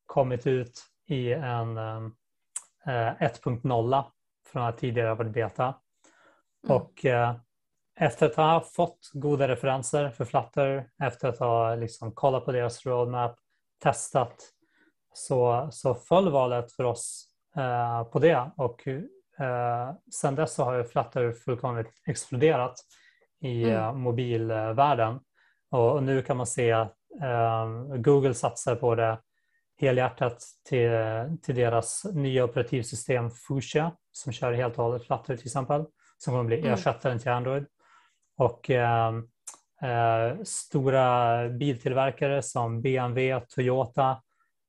kommit 0.06 0.48
ut 0.48 0.84
i 1.08 1.34
en 1.34 1.78
um, 1.78 2.06
uh, 2.88 2.92
1.0 2.92 4.04
från 4.48 4.64
att 4.64 4.78
tidigare 4.78 5.16
varit 5.16 5.34
beta. 5.34 5.64
Mm. 5.64 6.78
Och 6.78 7.06
uh, 7.06 7.36
efter 8.00 8.26
att 8.26 8.36
ha 8.36 8.62
fått 8.62 9.10
goda 9.14 9.48
referenser 9.48 10.10
för 10.10 10.26
Flutter, 10.26 10.90
efter 11.04 11.28
att 11.28 11.40
ha 11.40 11.76
liksom 11.76 12.12
kollat 12.12 12.46
på 12.46 12.52
deras 12.52 12.86
roadmap, 12.86 13.36
testat 13.84 14.36
så, 15.14 15.68
så 15.72 15.96
föll 15.96 16.32
valet 16.32 16.72
för 16.72 16.84
oss 16.84 17.28
eh, 17.56 18.04
på 18.04 18.20
det 18.20 18.52
och 18.58 18.88
eh, 18.88 19.94
sen 20.14 20.36
dess 20.36 20.54
så 20.54 20.64
har 20.64 20.74
ju 20.74 20.84
Flutter 20.84 21.32
fullkomligt 21.32 21.92
exploderat 22.08 22.76
i 23.42 23.64
mm. 23.64 23.76
eh, 23.76 23.94
mobilvärlden 23.94 25.20
och, 25.74 26.04
nu 26.04 26.22
kan 26.22 26.38
man 26.38 26.48
se 26.48 26.72
att 26.72 26.96
eh, 27.22 27.96
Google 27.96 28.34
satsar 28.34 28.76
på 28.76 28.96
det, 28.96 29.18
helhjärtat 29.82 30.44
till, 30.70 30.92
till 31.42 31.56
deras 31.56 32.06
nya 32.14 32.44
operativsystem 32.44 33.32
Fuchsia 33.32 33.92
som 34.12 34.34
kör 34.34 34.54
helt 34.54 34.78
och 34.78 34.84
hållet 34.84 35.04
Flutter 35.08 35.38
till 35.38 35.48
exempel, 35.48 35.86
som 36.18 36.34
kommer 36.34 36.44
bli 36.44 36.60
Mm. 36.60 36.74
ersättaren 36.74 37.20
till 37.20 37.32
Android. 37.32 37.66
Och 38.38 38.70
eh, 38.70 39.14
eh, 39.82 40.38
stora 40.44 41.50
biltillverkare 41.50 42.42
som 42.42 42.82
BMW, 42.82 43.46
Toyota 43.50 44.22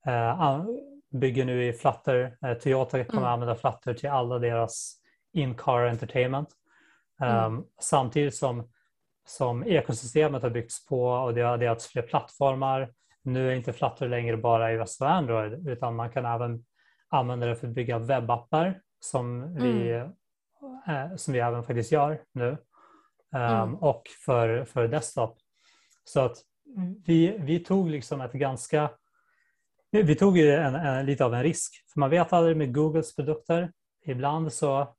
eh, 0.07 0.65
bygger 1.11 1.45
nu 1.45 1.67
i 1.69 1.73
Flutter. 1.73 2.37
Eh, 2.47 2.55
Toyota 2.55 3.05
kommer 3.05 3.23
Mm. 3.23 3.33
använda 3.33 3.55
Flutter 3.55 3.95
till 3.95 4.11
alla 4.11 4.39
deras 4.39 4.97
in-car 5.33 5.87
entertainment. 5.87 6.49
Mm. 7.23 7.45
Um, 7.45 7.65
samtidigt 7.81 8.35
som, 8.35 8.69
som 9.27 9.65
ekosystemet 9.65 10.43
har 10.43 10.51
byggts 10.51 10.87
på 10.87 11.07
och 11.07 11.35
det 11.35 11.41
har 11.41 11.59
delats 11.59 11.87
fler 11.87 12.03
plattformar. 12.03 12.93
Nu 13.23 13.51
är 13.51 13.55
inte 13.55 13.73
Flutter 13.73 14.09
längre 14.09 14.37
bara 14.37 14.73
iOS 14.73 15.01
och 15.01 15.11
Android 15.11 15.69
utan 15.69 15.97
man 15.97 16.11
kan 16.11 16.25
även 16.25 16.65
använda 17.09 17.47
det 17.47 17.57
för 17.57 17.67
att 17.69 17.75
bygga 17.75 17.99
webbappar 17.99 18.81
som 19.01 19.55
vi, 19.55 19.91
eh, 19.91 21.17
som 21.17 21.35
vi 21.35 21.41
även 21.41 21.65
faktiskt 21.65 21.93
gör 21.93 22.21
nu. 22.33 22.49
Um, 22.49 22.59
Mm. 23.41 23.75
Och 23.75 24.03
för, 24.25 24.65
för 24.65 24.89
desktop. 24.89 25.39
Så 26.05 26.21
att 26.21 26.37
vi, 27.05 27.39
vi 27.39 27.59
tog 27.59 27.91
liksom 27.91 28.21
ett 28.21 28.33
ganska 28.33 28.91
vi 29.91 30.15
tog 30.15 30.39
ju 30.39 30.53
en, 30.53 30.75
en, 30.75 31.07
lite 31.07 31.25
av 31.25 31.35
en 31.35 31.43
risk, 31.43 31.85
för 31.93 32.01
man 32.01 32.11
vet 32.11 32.33
aldrig 32.33 32.57
med 32.57 32.75
Googles 32.75 33.17
produkter. 33.17 33.73
Ibland 34.05 34.53
så 34.53 34.95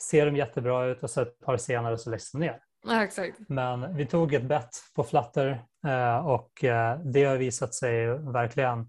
ser 0.00 0.26
de 0.26 0.36
jättebra 0.36 0.84
ut 0.86 1.02
och 1.02 1.10
så 1.10 1.20
ett 1.20 1.40
par 1.40 1.56
senare 1.56 1.98
så 1.98 2.10
läggs 2.10 2.32
de 2.32 2.38
ner. 2.38 2.60
Ja, 2.86 3.04
exakt. 3.04 3.38
Men 3.48 3.96
vi 3.96 4.06
tog 4.06 4.34
ett 4.34 4.42
bett 4.42 4.70
på 4.96 5.04
Flutter 5.04 5.64
eh, 5.86 6.26
och 6.26 6.64
eh, 6.64 6.98
det 6.98 7.24
har 7.24 7.36
visat 7.36 7.74
sig 7.74 8.06
verkligen 8.18 8.88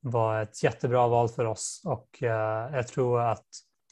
vara 0.00 0.42
ett 0.42 0.62
jättebra 0.62 1.08
val 1.08 1.28
för 1.28 1.44
oss 1.44 1.82
och 1.84 2.22
eh, 2.22 2.74
jag 2.76 2.86
tror 2.86 3.20
att 3.20 3.46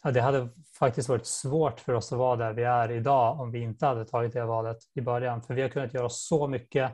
det 0.05 0.21
hade 0.21 0.49
faktiskt 0.79 1.09
varit 1.09 1.27
svårt 1.27 1.81
för 1.81 1.93
oss 1.93 2.13
att 2.13 2.19
vara 2.19 2.37
där 2.37 2.53
vi 2.53 2.63
är 2.63 2.91
idag 2.91 3.41
om 3.41 3.51
vi 3.51 3.59
inte 3.59 3.87
hade 3.87 4.05
tagit 4.05 4.33
det 4.33 4.45
valet 4.45 4.79
i 4.95 5.01
början. 5.01 5.43
För 5.43 5.55
vi 5.55 5.63
har 5.63 5.69
kunnat 5.69 5.95
göra 5.95 6.09
så 6.09 6.49
mycket 6.49 6.93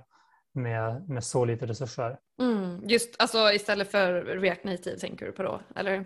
med, 0.52 1.08
med 1.08 1.24
så 1.24 1.44
lite 1.44 1.66
resurser. 1.66 2.18
Mm. 2.40 2.80
Just 2.84 3.16
alltså 3.18 3.52
istället 3.52 3.90
för 3.90 4.12
React 4.22 4.64
Native 4.64 4.98
tänker 4.98 5.26
du 5.26 5.32
på 5.32 5.42
då, 5.42 5.60
eller? 5.76 6.04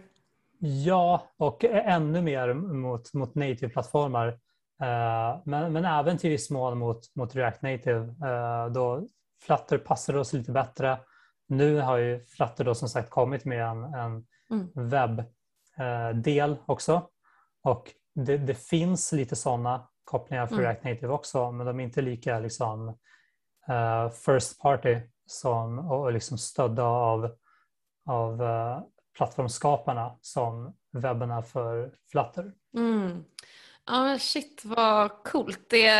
Ja, 0.58 1.32
och 1.36 1.64
ännu 1.64 2.22
mer 2.22 2.54
mot, 2.54 3.14
mot 3.14 3.34
native-plattformar. 3.34 4.38
Eh, 4.80 5.40
men, 5.44 5.72
men 5.72 5.84
även 5.84 6.18
till 6.18 6.30
viss 6.30 6.50
mån 6.50 6.78
mot, 6.78 7.16
mot 7.16 7.34
React 7.36 7.62
Native. 7.62 8.14
Eh, 8.28 8.66
då 8.66 9.06
Flutter 9.42 9.78
passar 9.78 10.16
oss 10.16 10.32
lite 10.32 10.52
bättre. 10.52 10.98
Nu 11.48 11.80
har 11.80 11.96
ju 11.96 12.24
Flutter 12.24 12.64
då 12.64 12.74
som 12.74 12.88
sagt 12.88 13.10
kommit 13.10 13.44
med 13.44 13.64
en, 13.66 13.84
en 13.94 14.26
Mm. 14.52 14.68
webbdel 14.74 16.56
också. 16.66 17.08
Och 17.62 17.90
det, 18.14 18.38
det 18.38 18.54
finns 18.54 19.12
lite 19.12 19.36
sådana 19.36 19.88
kopplingar 20.04 20.46
för 20.46 20.54
Mm. 20.54 20.64
React 20.64 20.84
Native 20.84 21.08
också, 21.08 21.50
men 21.52 21.66
de 21.66 21.80
är 21.80 21.84
inte 21.84 22.02
lika 22.02 22.38
liksom, 22.38 22.88
eh, 23.68 24.08
first 24.10 24.60
party 24.60 25.00
som, 25.26 25.78
och 25.78 26.12
liksom 26.12 26.38
stödda 26.38 26.84
av, 26.84 27.30
av 28.06 28.42
eh, 28.42 28.80
plattformsskaparna 29.16 30.18
som 30.20 30.76
webben 30.92 31.30
är 31.30 31.42
för 31.42 31.94
Flutter. 32.10 32.52
Mm. 32.76 33.24
Ja 33.90 34.04
men 34.04 34.18
shit 34.18 34.62
vad 34.64 35.10
coolt. 35.24 35.60
Det, 35.68 35.90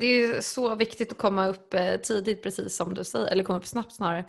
det 0.00 0.06
är 0.06 0.40
så 0.40 0.74
viktigt 0.74 1.12
att 1.12 1.18
komma 1.18 1.46
upp 1.48 1.74
eh, 1.74 1.96
tidigt 1.96 2.42
precis 2.42 2.76
som 2.76 2.94
du 2.94 3.04
säger, 3.04 3.26
eller 3.26 3.44
komma 3.44 3.58
upp 3.58 3.66
snabbt 3.66 3.92
snarare. 3.92 4.24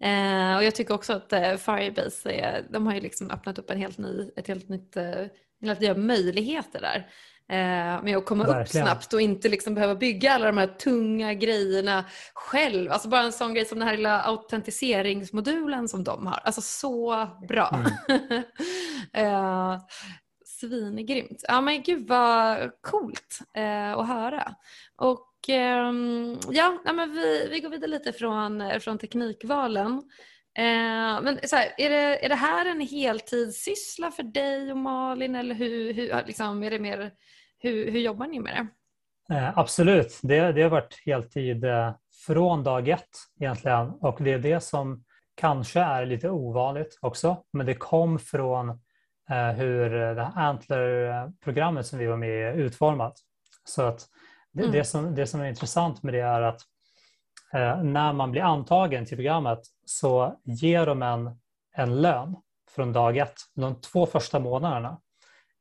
Eh, 0.00 0.56
och 0.56 0.64
jag 0.64 0.74
tycker 0.74 0.94
också 0.94 1.12
att 1.12 1.32
eh, 1.32 1.56
Firebase, 1.56 2.32
är, 2.32 2.66
de 2.70 2.86
har 2.86 2.94
ju 2.94 3.00
liksom 3.00 3.30
öppnat 3.30 3.58
upp 3.58 3.70
en 3.70 3.78
helt 3.78 3.98
ny, 3.98 4.30
ett 4.36 4.48
helt 4.48 4.68
nytt, 4.68 4.96
eh, 4.96 5.26
helt 5.62 5.80
nya 5.80 5.94
möjligheter 5.94 6.80
där. 6.80 7.08
Eh, 7.48 8.02
med 8.02 8.16
att 8.16 8.26
komma 8.26 8.44
upp 8.44 8.54
Verkligen. 8.54 8.86
snabbt 8.86 9.12
och 9.12 9.20
inte 9.20 9.48
liksom 9.48 9.74
behöva 9.74 9.94
bygga 9.94 10.32
alla 10.32 10.46
de 10.46 10.58
här 10.58 10.66
tunga 10.66 11.34
grejerna 11.34 12.04
själv. 12.34 12.92
Alltså 12.92 13.08
bara 13.08 13.22
en 13.22 13.32
sån 13.32 13.54
grej 13.54 13.64
som 13.64 13.78
den 13.78 13.88
här 13.88 13.96
lilla 13.96 14.22
autentiseringsmodulen 14.22 15.88
som 15.88 16.04
de 16.04 16.26
har. 16.26 16.40
Alltså 16.44 16.60
så 16.60 17.28
bra. 17.48 17.84
eh, 19.12 19.78
Svingrymt. 20.62 21.44
Ja 21.48 21.60
men 21.60 21.82
gud 21.82 22.08
vad 22.08 22.70
coolt 22.80 23.38
eh, 23.56 23.92
att 23.92 24.08
höra. 24.08 24.54
Och 24.96 25.48
eh, 25.48 25.92
ja, 26.50 26.78
men 26.84 27.12
vi, 27.12 27.48
vi 27.50 27.60
går 27.60 27.68
vidare 27.68 27.90
lite 27.90 28.12
från, 28.12 28.80
från 28.80 28.98
teknikvalen. 28.98 30.02
Eh, 30.58 31.22
men 31.22 31.38
så 31.44 31.56
här, 31.56 31.74
är, 31.78 31.90
det, 31.90 32.24
är 32.24 32.28
det 32.28 32.34
här 32.34 32.66
en 32.66 32.80
heltidssyssla 32.80 34.10
för 34.10 34.22
dig 34.22 34.70
och 34.70 34.78
Malin 34.78 35.34
eller 35.34 35.54
hur, 35.54 35.92
hur, 35.92 36.26
liksom, 36.26 36.62
är 36.62 36.70
det 36.70 36.78
mer, 36.78 37.10
hur, 37.58 37.90
hur 37.90 38.00
jobbar 38.00 38.26
ni 38.26 38.40
med 38.40 38.54
det? 38.54 38.68
Eh, 39.34 39.58
absolut, 39.58 40.20
det, 40.22 40.52
det 40.52 40.62
har 40.62 40.70
varit 40.70 41.02
heltid 41.06 41.64
eh, 41.64 41.94
från 42.26 42.62
dag 42.62 42.88
ett 42.88 43.18
egentligen 43.40 43.90
och 43.90 44.22
det 44.22 44.32
är 44.32 44.38
det 44.38 44.60
som 44.60 45.04
kanske 45.34 45.80
är 45.80 46.06
lite 46.06 46.30
ovanligt 46.30 46.98
också. 47.00 47.36
Men 47.52 47.66
det 47.66 47.74
kom 47.74 48.18
från 48.18 48.80
hur 49.32 49.90
det 49.90 50.22
här 50.24 50.32
Antler-programmet 50.36 51.86
som 51.86 51.98
vi 51.98 52.06
var 52.06 52.16
med 52.16 52.28
i 52.30 52.42
är 52.42 52.52
utformat. 52.52 53.14
Så 53.64 53.82
att 53.82 54.08
det, 54.52 54.62
Mm. 54.62 54.72
det, 54.72 54.84
som, 54.84 55.14
det 55.14 55.26
som 55.26 55.40
är 55.40 55.48
intressant 55.48 56.02
med 56.02 56.14
det 56.14 56.20
är 56.20 56.42
att 56.42 56.60
eh, 57.52 57.82
när 57.82 58.12
man 58.12 58.30
blir 58.30 58.42
antagen 58.42 59.06
till 59.06 59.16
programmet 59.16 59.60
så 59.84 60.40
ger 60.44 60.86
de 60.86 61.02
en, 61.02 61.40
en 61.76 62.02
lön 62.02 62.36
från 62.70 62.92
dag 62.92 63.16
ett, 63.16 63.34
de 63.54 63.80
två 63.80 64.06
första 64.06 64.40
månaderna. 64.40 65.00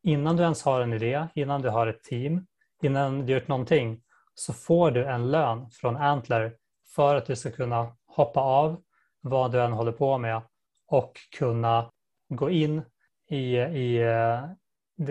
Innan 0.03 0.35
du 0.37 0.43
ens 0.43 0.63
har 0.63 0.81
en 0.81 0.93
idé, 0.93 1.27
innan 1.35 1.61
du 1.61 1.69
har 1.69 1.87
ett 1.87 2.03
team, 2.03 2.45
innan 2.81 3.25
du 3.25 3.33
gjort 3.33 3.47
någonting 3.47 4.01
så 4.35 4.53
får 4.53 4.91
du 4.91 5.05
en 5.05 5.31
lön 5.31 5.69
från 5.71 5.97
Antler 5.97 6.53
för 6.95 7.15
att 7.15 7.25
du 7.25 7.35
ska 7.35 7.51
kunna 7.51 7.95
hoppa 8.07 8.39
av 8.39 8.81
vad 9.21 9.51
du 9.51 9.61
än 9.61 9.73
håller 9.73 9.91
på 9.91 10.17
med 10.17 10.41
och 10.87 11.13
kunna 11.37 11.91
gå 12.29 12.49
in 12.49 12.81
i, 13.31 13.55
i 13.57 13.97
eh, 14.01 14.43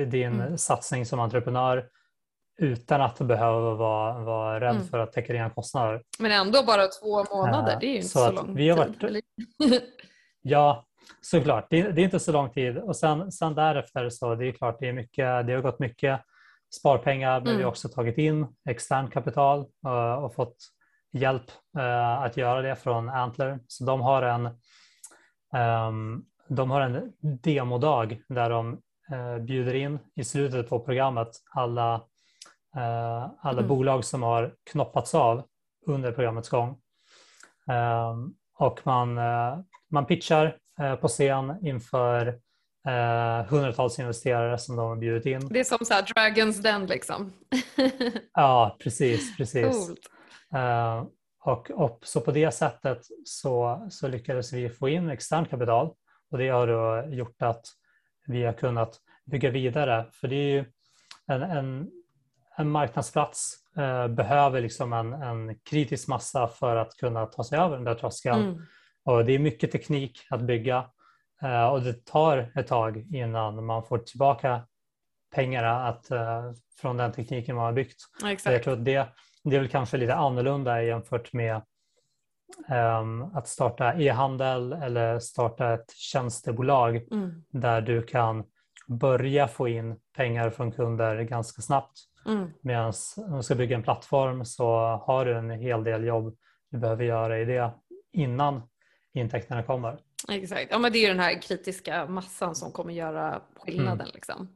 din 0.06 0.40
Mm. 0.40 0.58
satsning 0.58 1.06
som 1.06 1.20
entreprenör 1.20 1.88
utan 2.58 3.00
att 3.00 3.18
behöva 3.18 3.74
vara, 3.74 4.18
vara 4.24 4.60
rädd 4.60 4.74
Mm. 4.76 4.86
för 4.88 4.98
att 4.98 5.12
täcka 5.12 5.32
dina 5.32 5.50
kostnader. 5.50 6.02
Men 6.18 6.32
ändå 6.32 6.62
bara 6.66 6.86
två 6.86 7.24
månader, 7.36 7.72
Eh, 7.72 7.78
det 7.80 7.86
är 7.86 7.90
ju 7.90 7.96
inte 7.96 8.08
så 8.08 8.18
så, 8.18 8.32
lång 8.32 8.54
vi 8.54 8.68
har 8.68 8.84
tid. 8.84 8.86
varit- 8.94 9.04
eller? 9.04 9.22
Ja, 10.42 10.86
såklart. 11.20 11.66
Det, 11.70 11.82
det 11.92 12.00
är 12.00 12.04
inte 12.04 12.20
så 12.20 12.32
lång 12.32 12.50
tid. 12.50 12.78
Och 12.78 12.96
sen, 12.96 13.32
sen 13.32 13.54
därefter 13.54 14.08
så 14.10 14.34
det 14.34 14.46
är 14.48 14.52
klart, 14.52 14.76
det, 14.80 14.88
är 14.88 14.92
mycket, 14.92 15.46
det 15.46 15.52
har 15.54 15.60
gått 15.60 15.78
mycket 15.78 16.20
sparpengar, 16.80 17.34
men 17.40 17.44
vi 17.44 17.50
Mm. 17.50 17.62
har 17.62 17.70
också 17.70 17.88
tagit 17.88 18.18
in 18.18 18.46
extern 18.68 19.10
kapital 19.10 19.58
eh, 19.86 20.12
och 20.24 20.34
fått 20.34 20.56
hjälp 21.12 21.50
eh, 21.78 22.22
att 22.22 22.36
göra 22.36 22.62
det 22.62 22.76
från 22.76 23.08
Antler. 23.08 23.58
Så 23.66 23.84
de 23.84 24.00
har 24.00 24.22
en, 24.22 24.46
ehm, 25.54 26.22
de 26.50 26.70
har 26.70 26.80
en 26.80 27.12
demodag 27.20 28.22
där 28.28 28.50
de 28.50 28.80
eh, 29.12 29.38
bjuder 29.38 29.74
in 29.74 29.98
i 30.14 30.24
slutet 30.24 30.68
på 30.68 30.80
programmet 30.80 31.28
alla, 31.54 31.94
eh, 32.76 33.30
alla 33.40 33.58
Mm. 33.58 33.68
bolag 33.68 34.04
som 34.04 34.22
har 34.22 34.54
knoppats 34.70 35.14
av 35.14 35.42
under 35.86 36.12
programmets 36.12 36.48
gång. 36.48 36.78
Ehm, 37.70 38.34
och 38.58 38.80
man, 38.84 39.18
eh, 39.18 39.58
man 39.90 40.06
pitchar 40.06 40.56
eh, 40.80 40.94
på 40.94 41.08
scen 41.08 41.66
inför 41.66 42.26
eh, 42.88 43.44
hundratals 43.48 43.98
investerare 43.98 44.58
som 44.58 44.76
de 44.76 44.88
har 44.88 44.96
bjudit 44.96 45.26
in. 45.26 45.48
Det 45.48 45.60
är 45.60 45.64
som 45.64 45.78
så 45.86 45.94
här 45.94 46.02
Dragons 46.14 46.62
Den 46.62 46.86
liksom. 46.86 47.32
Ja, 48.34 48.76
precis. 48.82 49.36
precis. 49.36 49.86
Coolt. 49.86 50.00
Eh, 50.54 51.04
och, 51.44 51.70
och 51.70 52.00
så 52.02 52.20
på 52.20 52.30
det 52.30 52.50
sättet 52.50 52.98
så, 53.24 53.86
så 53.90 54.08
lyckades 54.08 54.52
vi 54.52 54.70
få 54.70 54.88
in 54.88 55.10
externt 55.10 55.50
kapital 55.50 55.90
och 56.30 56.38
det 56.38 56.48
har 56.48 56.66
då 56.66 57.14
gjort 57.14 57.42
att 57.42 57.66
vi 58.26 58.44
har 58.44 58.52
kunnat 58.52 59.00
bygga 59.24 59.50
vidare. 59.50 60.06
För 60.12 60.28
det 60.28 60.36
är 60.36 60.50
ju 60.50 60.64
en, 61.26 61.42
en, 61.42 61.90
en 62.56 62.70
marknadsplats 62.70 63.54
eh, 63.76 64.08
behöver 64.08 64.60
liksom 64.60 64.92
en, 64.92 65.12
en 65.12 65.58
kritisk 65.58 66.08
massa 66.08 66.48
för 66.48 66.76
att 66.76 66.96
kunna 66.96 67.26
ta 67.26 67.44
sig 67.44 67.58
över 67.58 67.76
den 67.76 67.84
där 67.84 67.94
tröskeln. 67.94 68.42
Mm. 68.42 68.66
Och 69.04 69.24
det 69.24 69.32
är 69.32 69.38
mycket 69.38 69.72
teknik 69.72 70.26
att 70.30 70.40
bygga 70.40 70.90
eh, 71.42 71.66
och 71.66 71.82
det 71.82 72.04
tar 72.04 72.52
ett 72.54 72.66
tag 72.66 73.06
innan 73.14 73.64
man 73.64 73.84
får 73.84 73.98
tillbaka 73.98 74.62
pengarna 75.34 75.88
att, 75.88 76.10
eh, 76.10 76.52
från 76.80 76.96
den 76.96 77.12
tekniken 77.12 77.56
man 77.56 77.64
har 77.64 77.72
byggt. 77.72 77.96
Ja, 78.12 78.20
Så 78.20 78.26
jag 78.26 78.32
exakt. 78.32 78.64
tror 78.64 78.74
att 78.74 78.84
det, 78.84 79.08
det 79.44 79.56
är 79.56 79.60
väl 79.60 79.68
kanske 79.68 79.96
lite 79.96 80.14
annorlunda 80.14 80.82
jämfört 80.82 81.32
med 81.32 81.62
att 83.34 83.48
starta 83.48 83.94
e-handel 83.94 84.72
eller 84.72 85.18
starta 85.18 85.74
ett 85.74 85.90
tjänstebolag 85.90 86.96
Mm. 86.96 87.44
där 87.50 87.80
du 87.80 88.02
kan 88.02 88.44
börja 88.88 89.48
få 89.48 89.68
in 89.68 89.96
pengar 90.16 90.50
från 90.50 90.72
kunder 90.72 91.22
ganska 91.22 91.62
snabbt. 91.62 91.98
Mm. 92.26 92.50
Medan 92.62 92.92
om 93.16 93.36
du 93.36 93.42
ska 93.42 93.54
bygga 93.54 93.76
en 93.76 93.82
plattform 93.82 94.44
så 94.44 94.66
har 95.06 95.24
du 95.24 95.36
en 95.36 95.50
hel 95.50 95.84
del 95.84 96.04
jobb 96.04 96.36
du 96.70 96.78
behöver 96.78 97.04
göra 97.04 97.38
i 97.38 97.44
det 97.44 97.70
innan 98.12 98.62
intäkterna 99.12 99.62
kommer. 99.62 99.98
Exakt, 100.28 100.66
ja 100.70 100.78
men 100.78 100.92
det 100.92 100.98
är 100.98 101.08
den 101.08 101.20
här 101.20 101.42
kritiska 101.42 102.06
massan 102.06 102.54
som 102.54 102.72
kommer 102.72 102.92
göra 102.92 103.40
skillnaden. 103.56 104.00
Mm. 104.00 104.10
Liksom. 104.14 104.48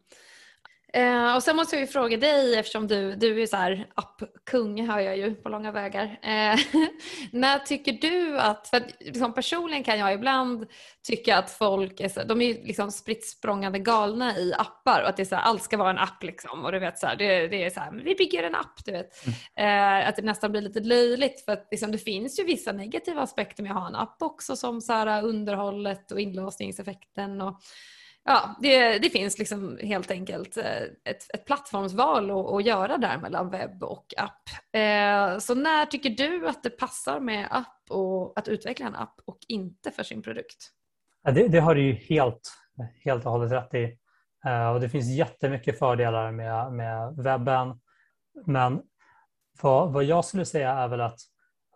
Eh, 0.95 1.35
och 1.35 1.43
sen 1.43 1.57
måste 1.57 1.77
jag 1.77 1.81
ju 1.81 1.87
fråga 1.87 2.17
dig 2.17 2.57
eftersom 2.57 2.87
du, 2.87 3.15
du 3.15 3.43
är 3.43 3.47
så 3.47 3.57
här 3.57 3.87
appkung 3.95 4.89
hör 4.89 5.01
jag 5.01 5.17
ju 5.17 5.35
på 5.35 5.49
långa 5.49 5.73
vägar. 5.73 6.05
Eh, 6.23 6.59
när 7.33 7.59
tycker 7.59 7.93
du 7.93 8.39
att, 8.39 8.69
för 8.69 8.77
att 8.77 8.87
liksom 9.01 9.35
personligen 9.35 9.85
kan 9.85 9.99
jag 9.99 10.13
ibland 10.13 10.67
tycka 11.03 11.39
att 11.39 11.51
folk 11.51 12.01
är, 12.01 12.25
de 12.25 12.41
är 12.41 12.55
liksom 12.55 12.91
spritt 12.91 13.27
språngande 13.27 13.79
galna 13.79 14.39
i 14.39 14.55
appar 14.55 15.03
och 15.03 15.09
att 15.09 15.17
det 15.17 15.23
är 15.23 15.25
så 15.25 15.35
här, 15.35 15.43
allt 15.43 15.63
ska 15.63 15.77
vara 15.77 15.91
en 15.91 15.99
app 15.99 16.23
liksom 16.23 16.65
och 16.65 16.73
du 16.73 16.79
vet 16.79 16.99
så 16.99 17.07
här, 17.07 17.17
det, 17.17 17.49
det, 17.49 17.65
är 17.65 17.71
så 17.71 17.81
här, 17.81 17.93
vi 18.05 18.15
bygger 18.15 18.43
en 18.43 18.55
app 18.55 18.85
du 18.85 18.93
vet. 18.93 19.27
Mm. 19.57 20.03
Eh, 20.03 20.09
att 20.09 20.17
det 20.17 20.23
nästan 20.23 20.51
blir 20.51 20.61
lite 20.61 20.81
löjligt 20.81 21.45
för 21.45 21.53
att 21.53 21.69
liksom, 21.71 21.93
det 21.93 21.99
finns 21.99 22.39
ju 22.41 22.45
vissa 22.45 22.73
negativa 22.73 23.23
aspekter 23.23 23.63
med 23.63 23.73
att 23.73 23.79
ha 23.79 23.89
en 23.89 23.95
app 23.95 24.17
också 24.23 24.57
som 24.57 24.81
så 24.81 24.93
här, 24.93 25.25
underhållet 25.25 26.13
och 26.13 26.21
inlåsningseffekten 26.21 27.41
och 27.41 27.61
ja, 28.25 28.57
det, 28.61 28.99
det, 28.99 29.11
finns 29.11 29.39
liksom 29.39 29.79
helt 29.83 30.11
enkelt 30.11 30.57
eh, 30.57 30.83
ett, 31.05 31.35
ett 31.35 31.45
plattformsval 31.47 32.31
att, 32.31 32.53
att 32.53 32.64
göra 32.64 32.99
där 32.99 33.18
mellan 33.18 33.51
webb 33.51 33.83
och 33.83 34.07
app. 34.16 34.49
Eh, 34.72 35.39
så 35.39 35.55
när 35.55 35.87
tycker 35.87 36.11
du 36.11 36.49
att 36.49 36.62
det 36.62 36.70
passar 36.70 37.20
med 37.20 37.49
app 37.51 37.91
och 37.91 38.39
att 38.39 38.49
utveckla 38.49 38.87
en 38.87 38.95
app 38.95 39.14
och 39.25 39.39
inte 39.49 39.91
för 39.91 40.03
sin 40.03 40.22
produkt? 40.22 40.70
Ja, 41.22 41.31
det, 41.31 41.49
det, 41.49 41.61
har 41.61 41.75
du 41.75 41.83
ju 41.83 41.93
helt, 41.93 42.53
helt 43.05 43.27
och 43.27 43.33
hållet 43.33 43.53
rätt 43.53 43.75
i. 43.75 43.99
Eh, 44.47 44.68
och 44.68 44.81
det 44.81 44.89
finns 44.89 45.07
jättemycket 45.07 45.79
fördelar 45.79 46.33
med, 46.33 46.72
med 46.72 47.16
webben. 47.16 47.81
Men 48.47 48.83
vad, 49.62 49.93
vad 49.93 50.05
jag 50.05 50.25
skulle 50.25 50.45
säga 50.45 50.72
är 50.72 50.89
väl 50.89 51.01
att 51.01 51.18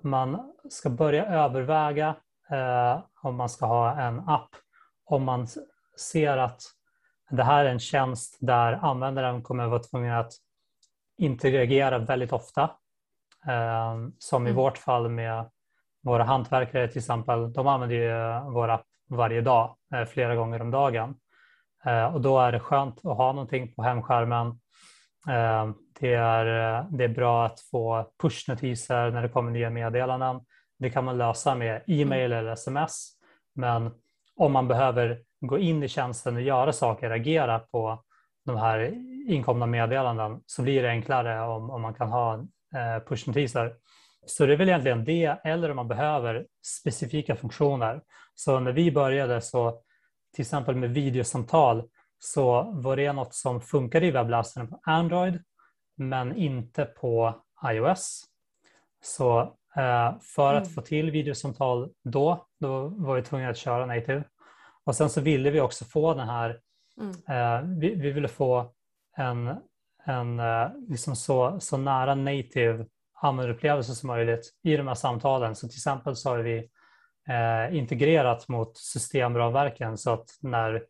man 0.02 0.52
ska 0.70 0.90
börja 0.90 1.26
överväga 1.26 2.16
eh, 2.50 3.04
om 3.22 3.36
man 3.36 3.48
ska 3.48 3.66
ha 3.66 4.00
en 4.00 4.18
app 4.18 4.50
om 5.04 5.24
man 5.24 5.46
ser 6.00 6.36
att 6.36 6.62
det 7.30 7.44
här 7.44 7.64
är 7.64 7.70
en 7.70 7.80
tjänst 7.80 8.36
där 8.40 8.72
användaren 8.72 9.42
kommer 9.42 9.64
att 9.64 9.70
vara 9.70 9.82
tvungen 9.82 10.14
att 10.14 10.32
interagera 11.18 11.98
väldigt 11.98 12.32
ofta. 12.32 12.70
Eh, 13.46 13.96
som 14.18 14.46
i 14.46 14.50
mm. 14.50 14.62
vårt 14.62 14.78
fall 14.78 15.08
med 15.08 15.50
våra 16.02 16.24
hantverkare 16.24 16.88
till 16.88 16.98
exempel. 16.98 17.52
De 17.52 17.66
använder 17.66 17.96
ju 17.96 18.50
vår 18.52 18.68
app 18.68 18.86
varje 19.08 19.40
dag, 19.40 19.76
eh, 19.94 20.04
flera 20.04 20.34
gånger 20.34 20.62
om 20.62 20.70
dagen. 20.70 21.14
Eh, 21.84 22.14
och 22.14 22.20
då 22.20 22.40
är 22.40 22.52
det 22.52 22.60
skönt 22.60 22.98
att 22.98 23.16
ha 23.16 23.32
någonting 23.32 23.74
på 23.74 23.82
hemskärmen. 23.82 24.60
Det 26.00 26.14
är, 26.14 26.44
det 26.90 27.04
är 27.04 27.08
bra 27.08 27.46
att 27.46 27.60
få 27.60 28.10
pushnotiser 28.22 29.10
när 29.10 29.22
det 29.22 29.28
kommer 29.28 29.50
nya 29.50 29.70
meddelanden. 29.70 30.40
Det 30.78 30.90
kan 30.90 31.04
man 31.04 31.18
lösa 31.18 31.54
med 31.54 31.82
e-mail 31.86 32.32
eller 32.32 32.52
sms. 32.52 33.10
Men 33.54 33.90
om 34.36 34.52
man 34.52 34.68
behöver 34.68 35.22
gå 35.40 35.58
in 35.58 35.82
i 35.82 35.88
tjänsten 35.88 36.36
och 36.36 36.42
göra 36.42 36.72
saker, 36.72 37.10
agera 37.10 37.58
på 37.58 38.04
de 38.44 38.56
här 38.56 38.92
inkomna 39.28 39.66
meddelanden 39.66 40.40
så 40.46 40.62
blir 40.62 40.82
det 40.82 40.88
enklare 40.88 41.40
om, 41.40 41.70
om 41.70 41.82
man 41.82 41.94
kan 41.94 42.08
ha 42.08 42.34
eh, 42.74 43.04
pushnotiser. 43.08 43.74
Så 44.26 44.46
det 44.46 44.52
är 44.52 44.56
väl 44.56 44.68
egentligen 44.68 45.04
det 45.04 45.40
eller 45.44 45.70
om 45.70 45.76
man 45.76 45.88
behöver 45.88 46.46
specifika 46.64 47.36
funktioner. 47.36 48.02
Så 48.34 48.60
när 48.60 48.72
vi 48.72 48.92
började 48.92 49.40
så 49.40 49.80
till 50.34 50.42
exempel 50.42 50.76
med 50.76 50.90
videosamtal 50.90 51.88
så 52.18 52.62
var 52.62 52.96
det 52.96 53.12
något 53.12 53.34
som 53.34 53.60
funkade 53.60 54.06
i 54.06 54.10
webbläsaren 54.10 54.68
på 54.68 54.80
Android 54.82 55.42
men 55.96 56.36
inte 56.36 56.84
på 56.84 57.42
iOS. 57.70 58.24
Så 59.04 59.40
eh, 59.76 60.18
för 60.20 60.54
att 60.54 60.62
mm. 60.62 60.74
få 60.74 60.80
till 60.80 61.10
videosamtal 61.10 61.90
då, 62.04 62.46
då 62.60 62.88
var 62.88 63.16
vi 63.16 63.22
tvungna 63.22 63.48
att 63.48 63.56
köra 63.56 63.86
native. 63.86 64.24
Och 64.88 64.96
sen 64.96 65.10
så 65.10 65.20
ville 65.20 65.50
vi 65.50 65.60
också 65.60 65.84
få 65.84 66.14
den 66.14 66.28
här, 66.28 66.60
mm. 67.00 67.10
eh, 67.10 67.78
vi, 67.78 67.94
vi, 67.94 68.10
ville 68.10 68.28
få 68.28 68.72
en, 69.16 69.54
en 70.04 70.40
eh, 70.40 70.68
liksom 70.88 71.16
så, 71.16 71.60
så 71.60 71.76
nära 71.76 72.14
native 72.14 72.86
användarupplevelse 73.20 73.94
som 73.94 74.06
möjligt 74.06 74.52
i 74.62 74.76
de 74.76 74.88
här 74.88 74.94
samtalen. 74.94 75.54
Så 75.54 75.68
till 75.68 75.76
exempel 75.76 76.16
så 76.16 76.30
har 76.30 76.38
vi 76.38 76.70
eh, 77.28 77.76
integrerat 77.76 78.48
mot 78.48 78.76
systemramverken 78.76 79.98
så 79.98 80.10
att 80.10 80.30
när 80.40 80.82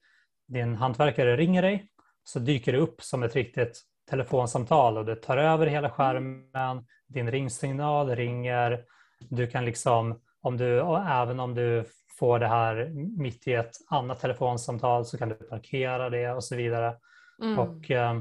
din 0.49 0.77
hantverkare 0.77 1.37
ringer 1.37 1.63
dig 1.63 1.91
så 2.25 2.39
dyker 2.39 2.73
det 2.73 2.79
upp 2.79 3.03
som 3.03 3.23
ett 3.23 3.35
riktigt 3.35 3.83
telefonsamtal 4.11 4.99
och 4.99 5.05
det 5.05 5.17
tar 5.17 5.37
över 5.37 5.67
hela 5.67 5.89
mm. 5.89 5.91
skärmen, 5.91 6.87
din 7.07 7.31
ringsignal 7.31 8.17
ringer, 8.17 8.85
du 9.31 9.47
kan 9.47 9.65
liksom, 9.65 10.21
om 10.41 10.57
du, 10.57 10.81
även 11.09 11.41
om 11.41 11.55
du 11.55 11.85
får 12.19 12.39
det 12.39 12.47
här 12.47 12.91
mitt 13.19 13.49
i 13.49 13.53
ett 13.53 13.73
annat 13.89 14.21
telefonsamtal 14.21 15.05
så 15.05 15.19
kan 15.19 15.29
du 15.29 15.35
parkera 15.35 16.11
det 16.11 16.31
och 16.31 16.45
så 16.45 16.57
vidare. 16.57 16.97
Mm. 17.43 17.59
Och 17.59 17.91
eh, 17.91 18.17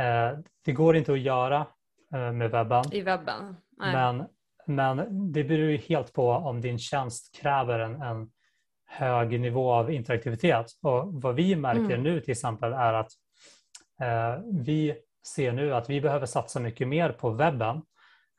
eh, 0.00 0.38
det 0.64 0.72
går 0.72 0.96
inte 0.96 1.12
att 1.12 1.20
göra 1.20 1.66
eh, 2.14 2.32
med 2.32 2.50
webben. 2.50 2.84
I 2.92 3.02
webben? 3.02 3.56
Nej. 3.76 3.92
Men, 3.92 4.26
men 4.66 5.32
det 5.32 5.44
beror 5.44 5.70
ju 5.70 5.76
helt 5.76 6.12
på 6.12 6.30
om 6.30 6.60
din 6.60 6.78
tjänst 6.78 7.40
kräver 7.40 7.78
en, 7.78 8.02
en 8.02 8.30
hög 8.86 9.40
nivå 9.40 9.72
av 9.72 9.92
interaktivitet. 9.92 10.66
Och 10.82 11.22
vad 11.22 11.34
vi 11.34 11.56
märker 11.56 11.80
mm. 11.80 12.02
nu 12.02 12.20
till 12.20 12.32
exempel 12.32 12.72
är 12.72 12.92
att 12.92 13.10
eh, 14.00 14.42
vi 14.52 14.94
ser 15.34 15.52
nu 15.52 15.74
att 15.74 15.90
vi 15.90 16.00
behöver 16.00 16.26
satsa 16.26 16.60
mycket 16.60 16.88
mer 16.88 17.12
på 17.12 17.30
webben 17.30 17.82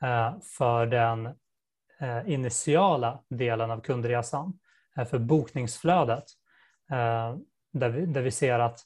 eh, 0.03 0.33
för 0.57 0.85
den 0.85 1.25
eh, 1.99 2.29
initiala 2.33 3.19
delen 3.29 3.71
av 3.71 3.81
kundresan 3.81 4.59
för 5.05 5.19
bokningsflödet 5.19 6.23
eh, 6.91 7.35
där 7.71 7.89
vi, 7.89 8.05
där 8.05 8.21
vi 8.21 8.31
ser 8.31 8.59
att 8.59 8.79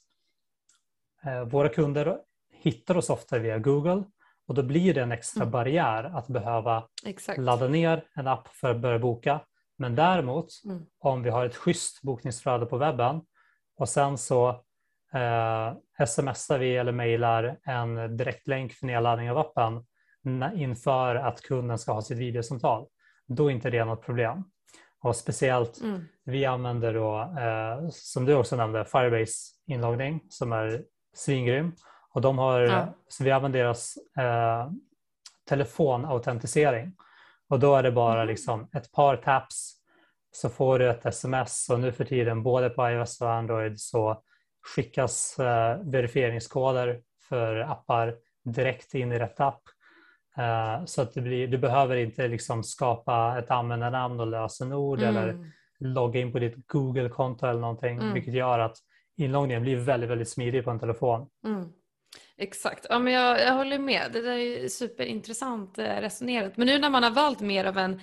eh, 1.24 1.44
våra 1.44 1.68
kunder 1.68 2.18
hittar 2.50 2.96
oss 2.96 3.10
ofta 3.10 3.38
via 3.38 3.58
Google 3.58 4.04
och 4.46 4.54
då 4.54 4.62
blir 4.62 4.94
det 4.94 5.02
en 5.02 5.12
extra 5.12 5.42
mm. 5.42 5.50
barriär 5.50 6.04
att 6.04 6.28
behöva 6.28 6.88
Exakt. 7.06 7.38
ladda 7.38 7.68
ner 7.68 8.04
en 8.14 8.26
app 8.26 8.48
för 8.48 8.70
att 8.70 8.80
börja 8.80 8.98
boka. 8.98 9.40
Men 9.76 9.94
däremot 9.94 10.46
mm. 10.64 10.86
om 10.98 11.22
vi 11.22 11.30
har 11.30 11.46
ett 11.46 11.56
schysst 11.56 12.02
bokningsflöde 12.02 12.66
på 12.66 12.76
webben 12.76 13.20
och 13.76 13.88
sen 13.88 14.18
så 14.18 14.48
eh, 15.14 16.06
smsar 16.06 16.58
vi 16.58 16.76
eller 16.76 16.92
mejlar 16.92 17.58
en 17.64 18.16
direktlänk 18.16 18.72
för 18.72 18.86
nedladdning 18.86 19.30
av 19.30 19.38
appen 19.38 19.84
inför 20.54 21.14
att 21.14 21.40
kunden 21.40 21.78
ska 21.78 21.92
ha 21.92 22.02
sitt 22.02 22.18
videosamtal. 22.18 22.86
Då 23.26 23.46
är 23.46 23.50
inte 23.50 23.70
det 23.70 23.84
något 23.84 24.02
problem. 24.02 24.44
Och 25.04 25.16
speciellt, 25.16 25.80
mm. 25.80 26.04
vi 26.24 26.44
använder 26.44 26.94
då, 26.94 27.20
eh, 27.20 27.88
som 27.90 28.24
du 28.24 28.34
också 28.34 28.56
nämnde, 28.56 28.84
Firebase 28.84 29.52
inloggning 29.66 30.20
som 30.28 30.52
är 30.52 30.82
svingrym. 31.14 31.72
Och 32.10 32.20
de 32.20 32.38
har, 32.38 32.60
ja. 32.60 32.94
Så 33.08 33.24
vi 33.24 33.30
använder 33.30 33.58
deras 33.58 33.94
eh, 34.18 34.70
telefonautentisering. 35.48 36.92
Och 37.48 37.60
då 37.60 37.76
är 37.76 37.82
det 37.82 37.92
bara 37.92 38.22
mm. 38.22 38.26
liksom 38.26 38.68
ett 38.72 38.92
par 38.92 39.16
taps 39.16 39.74
så 40.30 40.48
får 40.48 40.78
du 40.78 40.90
ett 40.90 41.06
sms 41.06 41.70
och 41.70 41.80
nu 41.80 41.92
för 41.92 42.04
tiden 42.04 42.42
både 42.42 42.70
på 42.70 42.90
iOS 42.90 43.20
och 43.20 43.32
Android 43.32 43.80
så 43.80 44.22
skickas 44.74 45.38
eh, 45.38 45.78
verifieringskoder 45.84 47.00
för 47.28 47.56
appar 47.56 48.14
direkt 48.44 48.94
in 48.94 49.12
i 49.12 49.18
rätt 49.18 49.40
app. 49.40 49.62
Uh, 50.38 50.84
så 50.84 51.02
att 51.02 51.14
det 51.14 51.20
blir, 51.20 51.48
du 51.48 51.58
behöver 51.58 51.96
inte 51.96 52.28
liksom 52.28 52.64
skapa 52.64 53.38
ett 53.38 53.50
användarnamn 53.50 54.20
och 54.20 54.26
lösenord 54.26 54.98
mm. 54.98 55.16
eller 55.16 55.52
logga 55.78 56.20
in 56.20 56.32
på 56.32 56.38
ditt 56.38 56.66
Google-konto 56.66 57.46
eller 57.46 57.60
någonting, 57.60 57.98
mm. 57.98 58.14
vilket 58.14 58.34
gör 58.34 58.58
att 58.58 58.76
inloggningen 59.16 59.62
blir 59.62 59.76
väldigt, 59.76 60.10
väldigt 60.10 60.28
smidig 60.28 60.64
på 60.64 60.70
en 60.70 60.78
telefon. 60.78 61.26
Mm. 61.46 61.68
Exakt, 62.38 62.86
ja, 62.88 62.98
men 62.98 63.12
jag, 63.12 63.40
jag 63.40 63.52
håller 63.52 63.78
med. 63.78 64.10
Det 64.12 64.20
där 64.20 64.36
är 64.36 64.68
superintressant 64.68 65.78
eh, 65.78 65.84
resonerat. 65.84 66.56
Men 66.56 66.66
nu 66.66 66.78
när 66.78 66.90
man 66.90 67.02
har 67.02 67.10
valt 67.10 67.40
mer 67.40 67.64
av 67.64 67.78
en 67.78 68.00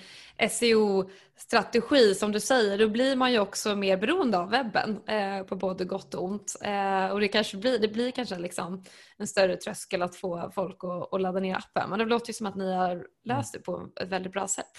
SEO-strategi 0.50 2.14
som 2.14 2.32
du 2.32 2.40
säger, 2.40 2.78
då 2.78 2.88
blir 2.88 3.16
man 3.16 3.32
ju 3.32 3.38
också 3.38 3.76
mer 3.76 3.96
beroende 3.96 4.38
av 4.38 4.50
webben 4.50 5.00
eh, 5.06 5.42
på 5.42 5.56
både 5.56 5.84
gott 5.84 6.14
och 6.14 6.24
ont. 6.24 6.56
Eh, 6.64 7.06
och 7.06 7.20
det, 7.20 7.28
kanske 7.28 7.56
blir, 7.56 7.78
det 7.78 7.88
blir 7.88 8.10
kanske 8.10 8.38
liksom 8.38 8.84
en 9.16 9.26
större 9.26 9.56
tröskel 9.56 10.02
att 10.02 10.16
få 10.16 10.50
folk 10.54 10.84
att, 10.84 11.14
att 11.14 11.20
ladda 11.20 11.40
ner 11.40 11.56
appen. 11.56 11.90
Men 11.90 11.98
det 11.98 12.04
låter 12.04 12.28
ju 12.28 12.34
som 12.34 12.46
att 12.46 12.56
ni 12.56 12.74
har 12.74 13.06
löst 13.24 13.52
det 13.52 13.58
på 13.58 13.88
ett 14.00 14.08
väldigt 14.08 14.32
bra 14.32 14.48
sätt. 14.48 14.70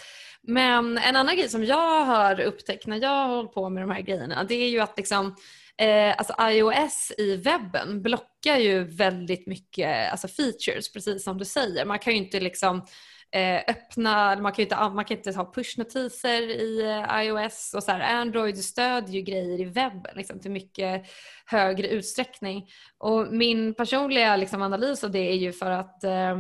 Men 0.42 0.98
en 0.98 1.16
annan 1.16 1.36
grej 1.38 1.50
som 1.50 1.64
jag 1.64 2.06
har 2.06 2.40
upptäckt 2.42 2.88
när 2.88 3.02
jag 3.02 3.28
har 3.28 3.36
hållit 3.36 3.54
på 3.54 3.70
med 3.70 3.84
de 3.84 3.92
här 3.92 4.02
grejerna, 4.02 4.44
det 4.44 4.56
är 4.56 4.70
ju 4.70 4.80
att 4.80 4.98
liksom 4.98 5.36
Eh, 5.82 6.16
alltså 6.18 6.36
iOS 6.40 7.12
i 7.18 7.36
webben 7.36 8.02
blockar 8.02 8.58
ju 8.58 8.84
väldigt 8.84 9.48
mycket 9.48 10.12
alltså 10.12 10.28
features, 10.28 10.94
precis 10.94 11.24
som 11.24 11.38
du 11.38 11.46
säger. 11.46 11.86
Man 11.86 12.00
kan 12.00 12.14
ju 12.14 12.20
inte 12.20 12.40
liksom 12.40 12.86
öppna, 13.68 14.36
man 14.36 14.52
kan 14.52 14.58
ju 14.58 14.64
inte, 14.64 14.90
man 14.90 15.06
kan 15.06 15.18
inte 15.18 15.32
ha 15.32 15.52
pushnotiser 15.52 16.42
i 16.42 16.82
eh, 16.82 17.26
iOS 17.26 17.74
och 17.74 17.84
så 17.84 17.92
här, 17.92 18.00
Android 18.00 18.58
stödjer 18.58 19.16
ju 19.16 19.22
grejer 19.22 19.62
i 19.62 19.66
webben 19.66 20.12
liksom, 20.16 20.40
till 20.40 20.52
mycket 20.52 21.06
högre 21.46 21.88
utsträckning. 21.88 22.70
Och 22.98 23.34
min 23.34 23.74
personliga 23.74 24.36
liksom, 24.36 24.62
analys 24.62 25.04
av 25.04 25.12
det 25.12 25.32
är 25.32 25.36
ju 25.36 25.52
för 25.52 25.72
att, 25.72 26.04
eh, 26.04 26.38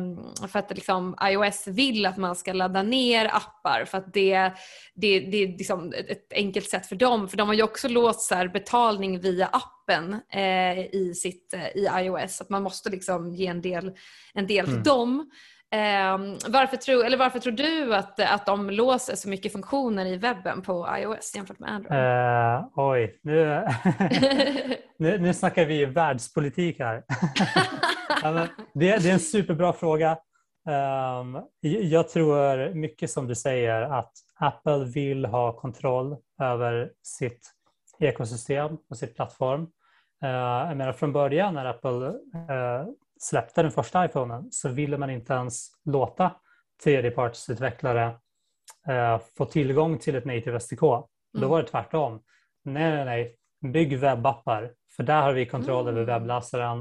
för 0.48 0.60
att 0.60 0.76
liksom, 0.76 1.16
iOS 1.24 1.68
vill 1.68 2.06
att 2.06 2.18
man 2.18 2.36
ska 2.36 2.54
ladda 2.54 2.84
ner 2.84 3.26
appar 3.26 3.86
för 3.86 3.98
att 3.98 4.14
det, 4.14 4.52
det, 4.96 5.20
det 5.20 5.38
är 5.38 5.58
liksom 5.58 5.94
ett 6.08 6.34
enkelt 6.34 6.70
sätt 6.70 6.86
för 6.86 6.96
dem. 6.96 7.30
För 7.30 7.38
de 7.38 7.48
har 7.48 7.56
ju 7.56 7.64
också 7.64 7.88
låst 7.88 8.32
här, 8.32 8.48
betalning 8.48 9.20
via 9.20 9.48
appen 9.48 10.14
eh, 10.34 10.80
i, 10.80 11.14
sitt, 11.16 11.54
eh, 11.54 11.68
i 11.68 11.89
iOS. 11.96 12.41
Att 12.41 12.50
man 12.50 12.64
måste 12.64 12.89
liksom 12.89 13.34
ge 13.34 13.48
en 13.48 13.62
del, 13.62 13.91
en 14.34 14.48
del 14.48 14.66
till 14.66 14.74
mm. 14.74 14.84
dem. 14.84 15.32
Eh, 15.74 16.17
varför, 16.49 16.78
tror, 16.78 17.05
eller 17.05 17.17
varför 17.17 17.39
tror 17.39 17.53
du 17.53 17.95
att, 17.95 18.19
att 18.19 18.45
de 18.45 18.69
låser 18.69 19.15
så 19.15 19.30
mycket 19.30 19.51
funktioner 19.51 20.05
i 20.05 20.17
webben 20.17 20.61
på 20.61 20.88
iOS 20.97 21.36
jämfört 21.36 21.59
med 21.59 21.71
Android? 21.71 21.99
Uh, 21.99 22.67
oj, 22.76 23.19
nu, 23.21 23.67
nu, 24.97 25.17
nu 25.17 25.34
snackar 25.34 25.65
vi 25.65 25.86
världspolitik 25.86 26.80
här. 26.80 27.03
det, 28.74 28.97
det, 28.97 29.09
är 29.09 29.13
en 29.13 29.19
superbra 29.19 29.74
fråga. 29.74 30.17
Um, 30.67 31.41
jag 31.61 32.09
tror 32.09 32.74
mycket 32.74 33.09
som 33.09 33.28
du 33.28 33.36
säger 33.36 33.82
att 33.82 34.11
Apple 34.39 34.86
vill 34.86 35.26
ha 35.26 35.53
kontroll 35.53 36.17
över 36.41 36.91
sitt 37.03 37.51
ekosystem 37.99 38.78
och 38.89 38.97
sitt 38.97 39.15
plattform. 39.15 39.61
Uh, 40.24 40.30
jag 40.69 40.78
menar 40.78 40.93
från 40.93 41.13
början 41.13 41.53
när 41.53 41.65
Apple 41.65 41.89
uh, 41.89 42.93
släppte 43.24 43.61
den 43.61 43.71
första 43.71 44.05
iPhonen 44.05 44.51
så 44.51 44.69
ville 44.69 44.97
man 44.97 45.09
inte 45.09 45.34
ens 45.34 45.67
låta 45.86 46.32
tredjepartsutvecklare 46.84 48.17
eh, 48.88 49.21
få 49.38 49.45
tillgång 49.45 49.97
till 49.97 50.15
ett 50.15 50.26
native 50.26 50.59
SDK. 50.59 50.84
Mm. 50.84 51.05
Då 51.32 51.47
var 51.47 51.61
det 51.61 51.67
tvärtom. 51.67 52.24
Nej, 52.63 52.91
nej, 52.91 53.05
nej, 53.05 53.38
bygg 53.71 53.99
webbappar 53.99 54.74
för 54.95 55.03
där 55.03 55.21
har 55.21 55.34
vi 55.34 55.45
kontroll 55.45 55.88
mm. 55.88 55.95
över 55.95 56.13
webbläsaren 56.13 56.80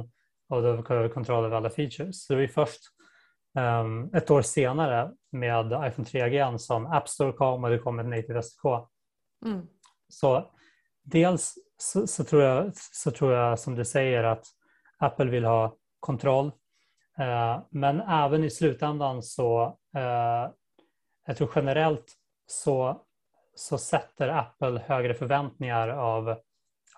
och 0.48 0.62
då 0.62 0.68
har 0.68 1.02
vi 1.02 1.08
kontroll 1.08 1.44
över 1.44 1.56
alla 1.56 1.70
features. 1.70 2.24
Så 2.24 2.32
det 2.34 2.40
var 2.40 2.46
först 2.46 2.80
um, 3.58 4.14
ett 4.14 4.30
år 4.30 4.42
senare 4.42 5.10
med 5.32 5.66
iPhone 5.66 6.08
3G 6.08 6.58
som 6.58 6.86
App 6.86 7.08
Store 7.08 7.32
kom 7.32 7.64
och 7.64 7.70
det 7.70 7.78
kom 7.78 7.98
ett 7.98 8.06
native 8.06 8.42
SDK. 8.42 8.64
Mm. 9.46 9.66
Så 10.08 10.50
dels 11.04 11.54
så, 11.76 12.06
så, 12.06 12.24
tror 12.24 12.42
jag, 12.42 12.70
så 12.74 13.10
tror 13.10 13.32
jag 13.32 13.58
som 13.58 13.74
du 13.74 13.84
säger 13.84 14.24
att 14.24 14.46
Apple 14.98 15.30
vill 15.30 15.44
ha 15.44 15.76
kontroll. 16.02 16.52
Eh, 17.18 17.60
men 17.70 18.00
även 18.00 18.44
i 18.44 18.50
slutändan 18.50 19.22
så, 19.22 19.78
eh, 19.96 20.50
jag 21.26 21.36
tror 21.36 21.50
generellt 21.54 22.12
så, 22.46 23.02
så 23.54 23.78
sätter 23.78 24.28
Apple 24.28 24.82
högre 24.86 25.14
förväntningar 25.14 25.88
av 25.88 26.36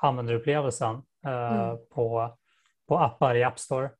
användarupplevelsen 0.01 1.03
eh, 1.27 1.63
mm. 1.63 1.77
på, 1.95 2.37
på 2.89 2.99
appar 2.99 3.35
i 3.35 3.45
App 3.45 3.59
Store. 3.59 3.91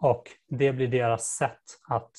Och 0.00 0.22
det 0.48 0.72
blir 0.72 0.88
deras 0.88 1.24
sätt 1.26 1.62
att, 1.88 2.10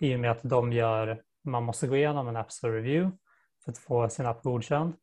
i 0.00 0.16
och 0.16 0.20
med 0.20 0.30
att 0.30 0.40
de 0.42 0.72
gör, 0.72 1.22
man 1.44 1.62
måste 1.62 1.86
gå 1.86 1.96
igenom 1.96 2.28
en 2.28 2.36
App 2.36 2.52
Store 2.52 2.76
Review 2.76 3.16
för 3.64 3.72
att 3.72 3.78
få 3.78 4.08
sin 4.08 4.26
app 4.26 4.42
godkänd, 4.42 4.94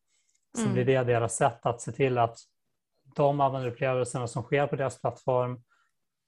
så 0.56 0.62
mm. 0.62 0.74
blir 0.74 0.86
det 0.86 1.04
deras 1.04 1.36
sätt 1.36 1.66
att 1.66 1.82
se 1.82 1.92
till 1.92 2.18
att 2.18 2.38
de 3.16 3.42
användarupplevelserna 3.42 4.28
som 4.28 4.44
sker 4.44 4.68
på 4.68 4.76
deras 4.76 5.02
plattform 5.02 5.62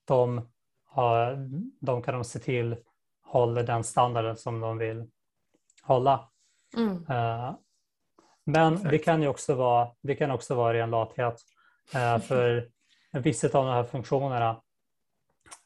de, 0.09 0.49
har, 0.85 1.37
de 1.79 2.01
kan 2.01 2.13
de 2.13 2.23
se 2.23 2.39
till 2.39 2.75
håller 3.29 3.63
den 3.63 3.83
standarden 3.83 4.37
som 4.37 4.59
de 4.59 4.77
vill 4.77 5.07
hålla. 5.83 6.29
Mm. 6.77 6.91
Uh, 6.91 7.55
men 8.43 8.75
Perfekt. 8.75 8.91
det 8.91 8.97
kan 8.97 9.21
ju 9.21 9.27
också 9.27 9.55
vara, 9.55 9.89
det 10.01 10.15
kan 10.15 10.31
också 10.31 10.55
vara 10.55 10.73
ren 10.73 10.89
lathet. 10.89 11.41
Uh, 11.95 12.17
för 12.27 12.69
vissa 13.11 13.47
av 13.47 13.65
de 13.65 13.73
här 13.73 13.83
funktionerna 13.83 14.51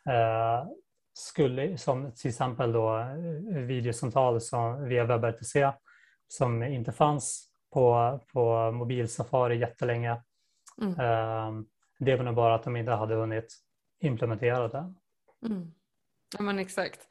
uh, 0.10 0.68
skulle, 1.14 1.78
som 1.78 2.12
till 2.12 2.30
exempel 2.30 2.72
då 2.72 3.06
videosamtal 3.50 4.42
som 4.42 4.84
via 4.84 5.04
WebRTC 5.04 5.56
som 6.28 6.64
inte 6.64 6.92
fanns 6.92 7.50
på, 7.74 8.20
på 8.34 8.72
mobilsafari 8.72 9.58
jättelänge. 9.58 10.22
Mm. 10.82 11.66
Det 12.00 12.16
var 12.16 12.24
nog 12.24 12.36
bara 12.36 12.56
att 12.56 12.64
de 12.64 12.76
inte 12.76 12.92
hade 12.92 13.16
hunnit 13.16 13.48
implementera 14.08 14.68
det. 14.68 14.94
Mm. 15.46 15.72
Ja 16.38 16.44
men 16.44 16.60
exakt. 16.60 17.08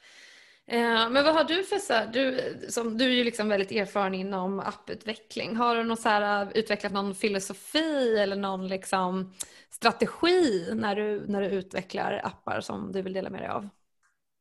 Eh, 0.67 1.11
men 1.11 1.25
vad 1.25 1.35
har 1.35 1.45
du 1.45 1.65
för 1.65 1.77
så 1.77 1.93
här, 1.93 2.07
du, 2.07 2.57
som, 2.69 2.99
du 2.99 3.05
är 3.05 3.11
ju 3.11 3.25
liksom 3.25 3.49
väldigt 3.49 3.73
erfaren 3.73 4.15
inom 4.15 4.61
apputveckling. 4.61 5.57
Har 5.57 5.77
du 5.77 5.85
någon 5.85 5.97
så 5.97 6.09
här, 6.09 6.53
utvecklat 6.55 6.93
någon 6.93 7.15
filosofi 7.15 8.19
eller 8.19 8.37
någon 8.37 8.69
liksom 8.69 9.33
strategi 9.71 10.69
när 10.75 10.97
du, 10.97 11.25
när 11.27 11.41
du 11.41 11.47
utvecklar 11.47 12.21
appar 12.25 12.61
som 12.61 12.93
du 12.93 13.03
vill 13.03 13.13
dela 13.13 13.31
med 13.31 13.41
dig 13.41 13.49
av? 13.49 13.63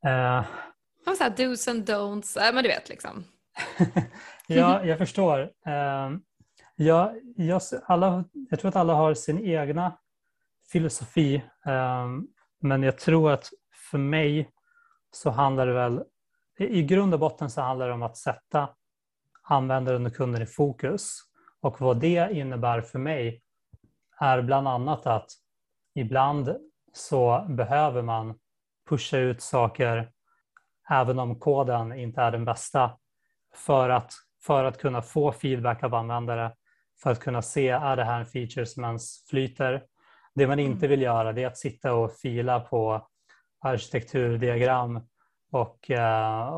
Uh, 0.06 0.46
så 1.18 1.24
här, 1.24 1.30
dos 1.38 1.68
and 1.68 1.90
don'ts, 1.90 2.48
äh, 2.48 2.54
men 2.54 2.64
du 2.64 2.70
vet 2.70 2.90
liksom. 2.90 3.24
ja, 4.48 4.86
jag 4.86 4.98
förstår. 4.98 5.40
Uh, 5.42 6.18
jag, 6.76 7.20
jag, 7.36 7.62
alla, 7.86 8.26
jag 8.50 8.60
tror 8.60 8.70
att 8.70 8.76
alla 8.76 8.94
har 8.94 9.14
sin 9.14 9.46
egna 9.46 9.98
filosofi. 10.72 11.44
Um, 11.66 12.28
men 12.62 12.84
jag 12.84 12.98
tror 12.98 13.32
att 13.32 13.50
för 13.92 13.98
mig 13.98 14.52
så 15.12 15.30
handlar 15.30 15.68
det 15.68 15.74
väl, 15.74 16.04
i 16.58 16.84
grund 16.84 17.14
och 17.14 17.20
botten 17.20 17.50
så 17.50 17.62
handlar 17.62 17.88
det 17.88 17.94
om 17.94 18.04
att 18.04 18.18
sätta 18.18 18.70
användaren 19.44 20.06
och 20.06 20.16
kunden 20.16 20.42
i 20.42 20.46
fokus. 20.46 21.20
Och 21.62 21.82
vad 21.82 22.00
det 22.00 22.32
innebär 22.32 22.82
för 22.82 23.00
mig 23.00 23.42
är 24.20 24.42
bland 24.42 24.68
annat 24.68 25.08
att 25.08 25.32
ibland 25.96 26.56
så 26.94 27.46
behöver 27.50 28.02
man 28.02 28.40
pusha 28.90 29.18
ut 29.18 29.42
saker 29.42 30.12
även 30.90 31.20
om 31.20 31.40
koden 31.40 31.94
inte 31.94 32.22
är 32.22 32.32
den 32.32 32.46
bästa 32.46 32.98
för 33.54 33.90
att, 33.90 34.14
för 34.46 34.64
att 34.64 34.78
kunna 34.78 35.02
få 35.02 35.32
feedback 35.32 35.84
av 35.84 35.96
användare, 35.96 36.56
för 37.04 37.12
att 37.12 37.20
kunna 37.20 37.42
se 37.42 37.70
är 37.70 37.96
det 37.96 38.04
här 38.04 38.20
en 38.20 38.26
feature 38.26 38.66
som 38.66 38.84
ens 38.84 39.28
flyter 39.30 39.84
det 40.36 40.48
man 40.48 40.60
inte 40.60 40.86
mm. 40.86 40.90
vill 40.90 41.02
göra 41.02 41.34
det 41.34 41.44
är 41.44 41.48
att 41.48 41.58
sitta 41.58 41.94
och 41.94 42.14
fila 42.14 42.60
på 42.60 43.08
arkitekturdiagram 43.60 45.08
och, 45.52 45.90
uh, 45.90 46.50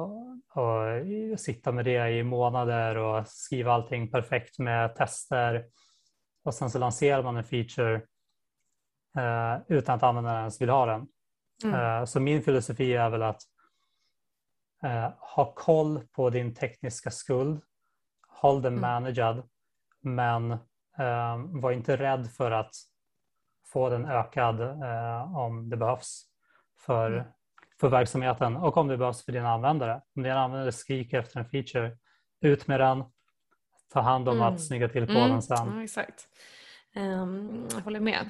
och 0.54 1.40
sitta 1.40 1.72
med 1.72 1.86
det 1.86 2.10
i 2.10 2.24
månader 2.24 2.98
och 2.98 3.28
skriva 3.28 3.74
allting 3.74 4.12
perfekt 4.12 4.60
med 4.60 4.96
tester 4.96 5.66
och 6.44 6.54
sen 6.54 6.70
så 6.70 6.80
lanserar 6.80 7.24
man 7.24 7.38
en 7.38 7.44
feature 7.44 7.96
uh, 9.18 9.62
utan 9.68 9.96
att 9.96 10.04
användaren 10.04 10.40
ens 10.40 10.62
vill 10.62 10.70
ha 10.70 10.86
den. 10.86 11.08
Mm. 11.64 11.80
Uh, 11.80 12.06
så 12.06 12.20
min 12.20 12.42
filosofi 12.42 12.94
är 12.94 13.10
väl 13.10 13.24
att 13.24 13.42
ha 15.20 15.54
koll 15.56 16.08
på 16.12 16.30
din 16.30 16.56
tekniska 16.56 17.12
skuld, 17.12 17.62
håll 18.28 18.62
den 18.62 18.74
mm. 18.74 18.82
managad, 18.82 19.50
men 20.02 20.58
var 21.62 21.72
inte 21.72 21.98
rädd 21.98 22.32
för 22.32 22.52
att 22.52 22.76
få 23.74 23.90
den 23.90 24.06
ökad 24.06 24.62
eh, 24.62 25.38
om 25.38 25.70
det 25.70 25.78
behövs 25.78 26.24
för, 26.86 27.12
mm. 27.12 27.26
för 27.80 27.90
verksamheten 27.90 28.56
och 28.56 28.78
om 28.78 28.88
det 28.88 28.98
behövs 28.98 29.26
för 29.26 29.32
dina 29.32 29.50
användare. 29.50 30.02
Om 30.16 30.24
dina 30.24 30.40
användare 30.40 30.72
skriker 30.72 31.20
efter 31.20 31.40
en 31.40 31.46
feature, 31.46 31.98
ut 32.42 32.68
med 32.68 32.80
den, 32.80 33.04
ta 33.94 34.02
hand 34.02 34.30
om 34.30 34.36
mm. 34.36 34.48
att 34.48 34.62
snygga 34.62 34.90
till 34.90 35.08
koden 35.08 35.26
mm. 35.26 35.42
sen. 35.42 35.72
Ja, 35.76 35.84
exakt. 35.84 36.28
Um, 36.96 37.68
jag 37.76 37.82
håller 37.82 38.00
med. 38.00 38.30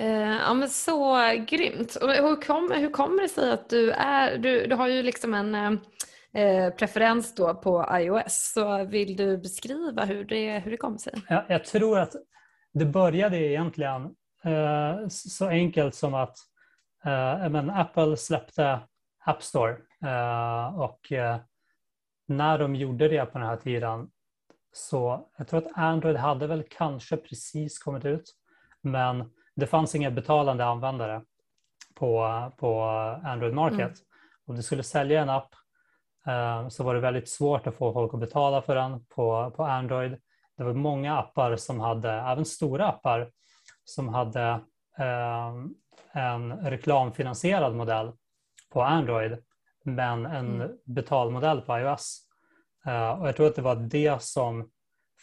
Uh, 0.00 0.36
ja, 0.36 0.54
men 0.54 0.68
så 0.68 1.16
grymt. 1.48 1.96
Och 1.96 2.10
hur, 2.10 2.42
kom, 2.42 2.72
hur 2.76 2.90
kommer 2.90 3.22
det 3.22 3.28
sig 3.28 3.52
att 3.52 3.70
du 3.70 3.90
är, 3.90 4.38
du, 4.38 4.66
du 4.66 4.74
har 4.74 4.88
ju 4.88 5.02
liksom 5.02 5.34
en 5.34 5.54
uh, 5.54 6.70
preferens 6.70 7.34
då 7.34 7.54
på 7.54 7.88
iOS, 7.92 8.52
så 8.54 8.84
vill 8.84 9.16
du 9.16 9.38
beskriva 9.38 10.04
hur 10.04 10.24
det, 10.24 10.58
hur 10.58 10.70
det 10.70 10.76
kom 10.76 10.98
sig? 10.98 11.12
Ja, 11.28 11.44
jag 11.48 11.64
tror 11.64 11.98
att 11.98 12.12
det 12.72 12.84
började 12.84 13.36
egentligen 13.36 14.14
Eh, 14.44 15.08
så 15.08 15.48
enkelt 15.48 15.94
som 15.94 16.14
att 16.14 16.36
eh, 17.04 17.48
men 17.48 17.70
Apple 17.70 18.16
släppte 18.16 18.80
App 19.24 19.42
Store 19.42 19.76
eh, 20.04 20.80
och 20.80 21.12
när 22.26 22.58
de 22.58 22.74
gjorde 22.74 23.08
det 23.08 23.26
på 23.26 23.38
den 23.38 23.48
här 23.48 23.56
tiden 23.56 24.10
så 24.72 25.28
jag 25.36 25.48
tror 25.48 25.66
att 25.66 25.78
Android 25.78 26.16
hade 26.16 26.46
väl 26.46 26.64
kanske 26.70 27.16
precis 27.16 27.78
kommit 27.78 28.04
ut 28.04 28.34
men 28.80 29.30
det 29.56 29.66
fanns 29.66 29.94
inga 29.94 30.10
betalande 30.10 30.64
användare 30.64 31.22
på, 31.94 32.42
på 32.58 32.82
Android 33.24 33.54
Market. 33.54 33.78
Mm. 33.78 33.94
Om 34.46 34.56
du 34.56 34.62
skulle 34.62 34.82
sälja 34.82 35.22
en 35.22 35.28
app 35.28 35.54
så 36.70 36.84
var 36.84 36.94
det 36.94 37.00
väldigt 37.00 37.28
svårt 37.28 37.66
att 37.66 37.74
få 37.76 37.92
folk 37.92 38.14
att 38.14 38.20
betala 38.20 38.62
för 38.62 38.74
den 38.74 39.04
på, 39.04 39.52
på 39.56 39.64
Android. 39.64 40.16
Det 40.56 40.64
var 40.64 40.72
många 40.72 41.18
appar 41.18 41.56
som 41.56 41.80
hade, 41.80 42.10
även 42.10 42.44
stora 42.44 42.88
appar, 42.88 43.30
som 43.88 44.08
hade 44.08 44.60
eh, 44.98 45.54
en 46.12 46.52
reklamfinansierad 46.70 47.74
modell 47.74 48.12
på 48.72 48.82
Android. 48.82 49.38
men 49.84 50.26
en 50.26 50.60
Mm. 50.60 50.76
betalmodell 50.86 51.60
på 51.60 51.78
iOS. 51.78 52.20
Eh, 52.86 53.20
och 53.20 53.28
jag 53.28 53.36
tror 53.36 53.46
att 53.46 53.56
det 53.56 53.62
var 53.62 53.76
det 53.76 54.22
som 54.22 54.70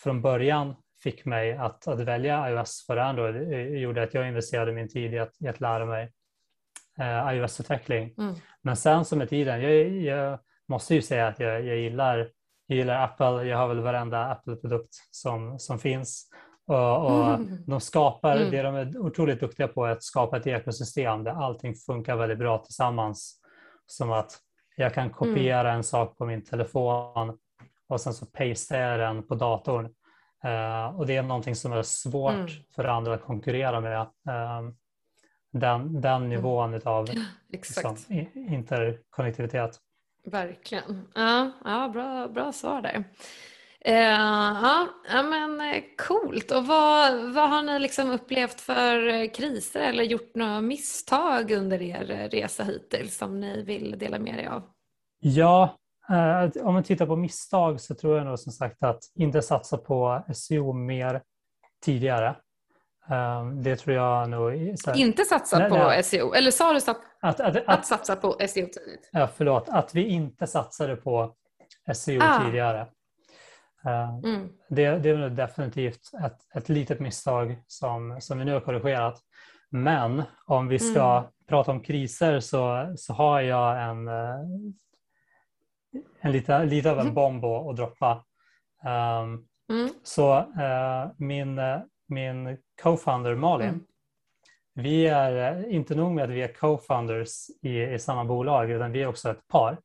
från 0.03 0.21
början 0.21 0.75
fick 1.03 1.25
mig 1.25 1.53
att, 1.57 1.87
att 1.87 1.99
välja 1.99 2.49
iOS 2.49 2.83
för 2.87 2.97
Android. 2.97 3.35
Det 3.35 3.61
gjorde 3.61 4.03
att 4.03 4.13
jag 4.13 4.27
investerade 4.27 4.71
min 4.71 4.89
tid 4.89 5.13
i 5.13 5.19
att, 5.19 5.41
i 5.41 5.47
att 5.47 5.59
lära 5.59 5.85
mig 5.85 6.11
eh, 6.99 7.33
iOS-utveckling. 7.33 8.13
Mm. 8.17 8.35
Men 8.61 8.75
sen 8.75 9.05
som 9.05 9.17
med 9.17 9.29
tiden, 9.29 9.61
jag, 9.61 9.87
jag 10.01 10.39
måste 10.67 10.95
ju 10.95 11.01
säga 11.01 11.27
att 11.27 11.39
jag, 11.39 11.65
jag, 11.65 11.77
gillar, 11.77 12.17
jag 12.67 12.77
gillar 12.77 13.03
Apple. 13.03 13.43
Jag 13.47 13.57
har 13.57 13.67
väl 13.67 13.79
varenda 13.79 14.25
Apple-produkt 14.25 14.95
som, 15.11 15.59
som 15.59 15.79
finns. 15.79 16.29
Och, 16.67 17.05
och 17.05 17.25
Mm. 17.33 17.57
de 17.67 17.79
skapar, 17.81 18.37
Mm. 18.37 18.51
det 18.51 18.61
de 18.61 18.75
är 18.75 18.97
otroligt 18.97 19.39
duktiga 19.39 19.67
på 19.67 19.85
är 19.85 19.91
att 19.91 20.03
skapa 20.03 20.37
ett 20.37 20.47
ekosystem 20.47 21.23
där 21.23 21.31
allting 21.31 21.75
funkar 21.75 22.15
väldigt 22.15 22.37
bra 22.39 22.57
tillsammans. 22.57 23.41
Som 23.85 24.11
att 24.11 24.39
jag 24.75 24.93
kan 24.93 25.09
kopiera 25.09 25.71
en 25.73 25.83
sak 25.83 26.17
på 26.17 26.25
min 26.25 26.43
telefon 26.43 27.37
och 27.89 28.01
sen 28.01 28.13
så 28.13 28.25
pastar 28.25 28.77
jag 28.77 28.99
den 28.99 29.27
på 29.27 29.35
datorn. 29.35 29.85
Eh, 30.43 30.99
och 30.99 31.05
det 31.07 31.15
är 31.15 31.23
någonting 31.23 31.55
som 31.55 31.73
är 31.73 31.81
svårt 31.83 32.33
Mm. 32.33 32.47
för 32.75 32.83
andra 32.83 33.13
att 33.13 33.23
konkurrera 33.23 33.79
med. 33.81 33.99
Eh, 34.01 34.61
den, 35.51 36.01
den 36.01 36.29
nivån 36.29 36.81
av 36.85 37.07
Exakt. 37.53 38.09
liksom, 38.09 38.27
interkonnektivitet. 38.35 39.79
Verkligen. 40.25 41.07
Ja, 41.15 41.51
ja 41.65 41.89
bra, 41.93 42.27
bra 42.27 42.51
svar 42.51 42.81
där. 42.81 43.03
Eh, 43.87 43.95
ja, 43.97 44.87
ja, 45.13 45.23
men 45.23 45.61
eh, 45.61 45.83
coolt. 46.07 46.51
Och 46.51 46.65
vad, 46.67 47.33
vad 47.33 47.49
har 47.49 47.61
ni 47.61 47.79
liksom 47.79 48.11
upplevt 48.11 48.61
för 48.61 49.07
eh, 49.07 49.29
kriser 49.29 49.79
eller 49.81 50.03
gjort 50.03 50.35
några 50.35 50.61
misstag 50.61 51.51
under 51.51 51.81
er 51.81 52.29
resa 52.31 52.63
hittills 52.63 53.17
som 53.17 53.39
ni 53.39 53.63
vill 53.63 53.95
dela 53.99 54.19
med 54.19 54.39
er 54.43 54.49
av? 54.49 54.63
Ja, 55.19 55.77
om 56.63 56.73
man 56.73 56.83
tittar 56.83 57.05
på 57.05 57.15
misstag 57.15 57.81
så 57.81 57.95
tror 57.95 58.17
jag 58.17 58.25
nog 58.25 58.39
som 58.39 58.51
sagt 58.51 58.83
att 58.83 58.99
inte 59.15 59.41
satsa 59.41 59.77
på 59.77 60.23
SEO 60.33 60.73
mer 60.73 61.21
tidigare. 61.85 62.27
Eh, 63.09 63.45
det 63.63 63.75
tror 63.75 63.95
jag 63.95 64.29
nog... 64.29 64.51
här- 64.51 64.97
Inte 64.97 65.25
satsa 65.25 65.59
Nej, 65.59 65.69
på 65.69 65.77
nej. 65.77 66.03
SEO, 66.03 66.33
eller 66.33 66.51
sa 66.51 66.73
du 66.73 66.81
sat- 66.81 67.01
Att, 67.21 67.39
att, 67.39 67.55
att 67.55 67.63
att, 67.67 67.85
satsa 67.85 68.15
på 68.15 68.31
SEO 68.39 68.65
tidigt? 68.65 69.09
ja, 69.11 69.29
förlåt, 69.35 69.69
att 69.69 69.95
vi 69.95 70.07
inte 70.07 70.47
satsade 70.47 70.95
på 70.95 71.33
SEO 71.95 72.21
Ah. 72.23 72.45
tidigare. 72.45 72.87
Eh, 73.85 74.19
Mm. 74.23 74.49
Det, 74.69 74.97
det 74.99 75.09
är 75.09 75.29
definitivt 75.29 76.11
ett, 76.25 76.55
ett 76.55 76.69
litet 76.69 76.99
misstag 76.99 77.57
som, 77.67 78.17
som 78.21 78.39
vi 78.39 78.45
nu 78.45 78.53
har 78.53 78.59
korrigerat. 78.61 79.21
Men 79.69 80.23
om 80.45 80.67
vi 80.67 80.79
ska 80.79 81.17
Mm. 81.17 81.29
prata 81.47 81.71
om 81.71 81.79
kriser 81.81 82.39
så, 82.39 82.93
så 82.97 83.13
har 83.13 83.41
jag 83.41 83.83
en, 83.89 84.07
eh, 84.07 84.39
en 86.21 86.31
lite, 86.31 86.65
lite 86.65 86.91
av 86.91 86.99
en 86.99 87.13
bomb 87.13 87.45
att, 87.45 87.75
droppa. 87.75 88.25
Um, 89.21 89.47
Mm. 89.69 89.89
så 90.03 90.37
eh, 90.37 91.07
min, 91.17 91.59
min 92.07 92.57
co-founder 92.83 93.35
Malin, 93.35 93.67
Mm. 93.69 93.85
vi 94.73 95.07
är 95.07 95.69
inte 95.69 95.95
nog 95.95 96.11
med 96.11 96.23
att 96.23 96.29
vi 96.29 96.41
är 96.41 96.53
co-founders 96.53 97.49
i, 97.61 97.83
i 97.83 97.99
samma 97.99 98.25
bolag 98.25 98.71
utan 98.71 98.91
vi 98.91 99.01
är 99.01 99.07
också 99.07 99.29
ett 99.31 99.47
par. 99.47 99.77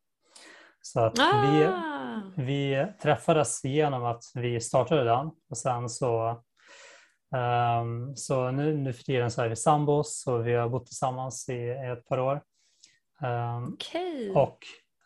Så 0.83 1.01
att 1.01 1.19
vi, 1.19 1.65
Ah. 1.65 2.23
vi 2.37 2.87
träffades 3.03 3.65
genom 3.65 4.05
att 4.05 4.23
vi 4.35 4.61
startade 4.61 5.05
den 5.05 5.31
och 5.51 5.59
sen 5.59 5.89
så, 5.89 6.43
ehm, 7.37 8.17
så 8.17 8.51
nu, 8.51 8.77
nu 8.77 8.93
för 8.93 9.03
tiden 9.05 9.31
så 9.31 9.43
är 9.43 9.49
vi 9.49 9.57
sambos 9.57 10.27
och 10.27 10.47
vi 10.47 10.55
har 10.55 10.69
bott 10.69 10.87
tillsammans 10.87 11.49
i 11.49 11.69
ett 11.69 12.07
par 12.09 12.19
år. 12.19 12.43
Ehm, 13.23 13.65
Okej. 13.75 14.31
och 14.35 14.59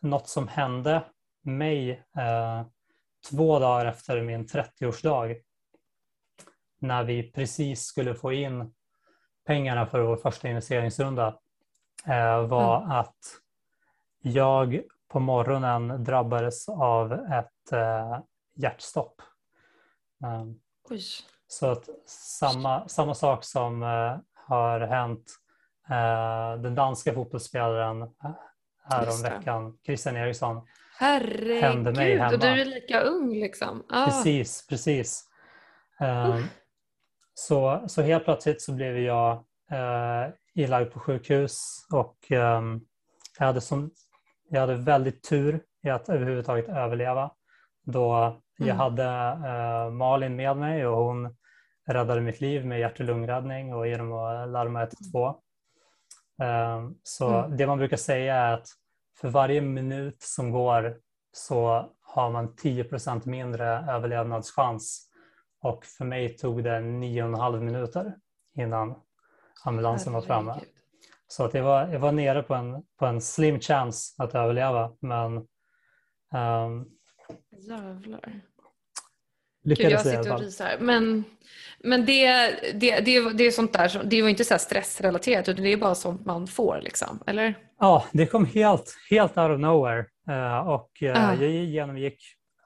något 0.02 0.28
som 0.28 0.48
hände 0.48 1.02
mig 1.42 1.90
eh, 2.18 2.62
två 3.30 3.58
dagar 3.58 3.86
efter 3.86 4.22
min 4.22 4.46
30-årsdag 4.46 5.36
när 6.80 7.04
vi 7.04 7.32
precis 7.32 7.82
skulle 7.84 8.14
få 8.14 8.32
in 8.32 8.74
pengarna 9.46 9.86
för 9.86 10.00
vår 10.00 10.16
första 10.16 10.48
investeringsrunda 10.48 11.38
eh, 12.06 12.46
var 12.46 12.92
att 13.00 13.16
jag 14.22 14.80
på 15.14 15.20
morgonen 15.20 16.04
drabbades 16.04 16.68
av 16.68 17.12
ett 17.12 17.72
eh, 17.72 18.18
hjärtstopp. 18.56 19.22
Um, 20.24 20.60
så 21.46 21.66
att 21.70 21.88
samma, 22.06 22.88
samma 22.88 23.14
sak 23.14 23.44
som 23.44 23.82
eh, 23.82 24.16
har 24.34 24.80
hänt 24.80 25.24
eh, 25.90 26.62
den 26.62 26.74
danska 26.74 27.14
fotbollsspelaren 27.14 28.02
eh, 28.02 28.08
här 28.84 29.04
Just 29.06 29.16
om 29.16 29.30
det. 29.30 29.36
veckan, 29.36 29.78
Christian 29.86 30.16
Eriksson. 30.16 30.66
Hände 30.98 31.92
mig 31.92 32.18
Herregud, 32.18 32.34
och 32.34 32.40
du 32.40 32.46
hemma. 32.46 32.60
är 32.60 32.64
lika 32.64 33.00
ung 33.00 33.34
liksom. 33.34 33.84
Ah. 33.88 34.04
Precis, 34.04 34.66
precis. 34.66 35.24
Um, 36.00 36.44
så, 37.34 37.84
så 37.86 38.02
helt 38.02 38.24
plötsligt 38.24 38.62
så 38.62 38.72
blev 38.72 38.98
jag 38.98 39.34
uh, 39.72 40.34
inlagd 40.54 40.92
på 40.92 41.00
sjukhus 41.00 41.86
och 41.92 42.32
ehm, 42.32 42.80
jag, 43.38 43.46
hade 43.46 43.60
som, 43.60 43.90
jag 44.48 44.60
hade 44.60 44.74
väldigt 44.74 45.22
tur 45.28 45.60
i 45.82 45.90
att 45.90 46.08
överhuvudtaget 46.08 46.68
överleva. 46.68 47.30
Då 47.82 48.36
jag 48.56 48.68
Mm. 48.68 48.76
hade 48.78 49.04
eh, 49.48 49.90
Malin 49.90 50.36
med 50.36 50.56
mig 50.56 50.86
och 50.86 50.96
hon 51.04 51.36
räddade 51.86 52.20
mitt 52.20 52.40
liv 52.40 52.66
med 52.66 52.80
hjärt 52.80 53.00
och 53.00 53.06
lungräddning 53.06 53.74
och 53.74 53.88
genom 53.88 54.12
att 54.12 54.48
larma 54.48 54.82
112. 54.82 55.34
Um, 56.42 56.98
så 57.02 57.34
Mm. 57.34 57.56
det 57.56 57.66
man 57.66 57.78
brukar 57.78 57.96
säga 57.96 58.34
är 58.36 58.54
att 58.54 58.66
för 59.20 59.28
varje 59.28 59.60
minut 59.60 60.22
som 60.22 60.50
går 60.50 60.96
så 61.32 61.90
har 62.02 62.30
man 62.30 62.54
10% 62.56 63.26
mindre 63.26 63.66
överlevnadschans. 63.68 65.10
Och 65.62 65.84
för 65.84 66.04
mig 66.04 66.36
tog 66.36 66.64
det 66.64 66.80
nio 66.80 67.22
och 67.22 67.28
en 67.28 67.34
halv 67.34 67.62
minuter 67.62 68.14
innan 68.56 68.94
ambulansen 69.64 70.12
var 70.12 70.20
framme. 70.20 70.54
Så 71.36 71.44
att 71.44 71.54
jag, 71.54 71.62
var, 71.62 71.88
jag 71.88 72.00
var 72.00 72.12
nere 72.12 72.42
på 72.42 72.54
en, 72.54 72.82
på 72.98 73.06
en 73.06 73.20
slim 73.20 73.60
chance 73.60 74.22
att 74.22 74.34
överleva 74.34 74.92
men 75.00 75.36
um, 75.36 76.86
Jävlar. 77.68 78.40
Gud, 79.62 79.78
lyckades 79.78 80.04
jag 80.04 80.14
i 80.14 80.16
alla 80.16 80.22
sitter 80.22 80.34
och 80.34 80.40
rysar. 80.40 80.76
Men, 80.80 81.24
men 81.78 82.06
det, 82.06 82.50
det, 82.74 83.00
det, 83.00 83.32
det 83.32 83.44
är 83.44 83.50
sånt 83.50 83.72
där, 83.72 84.04
det 84.04 84.22
var 84.22 84.28
inte 84.28 84.44
så 84.44 84.58
stressrelaterat 84.58 85.48
utan 85.48 85.64
det 85.64 85.72
är 85.72 85.76
bara 85.76 85.94
sånt 85.94 86.26
man 86.26 86.46
får 86.46 86.80
liksom, 86.82 87.22
eller? 87.26 87.58
Ja, 87.80 88.04
det 88.12 88.26
kom 88.26 88.46
helt, 88.46 88.94
helt 89.10 89.38
out 89.38 89.50
of 89.50 89.60
nowhere 89.60 90.06
eh, 90.28 90.68
och 90.68 91.02
eh, 91.02 91.28
Ah. 91.28 91.34
jag 91.34 91.50
genomgick 91.50 92.18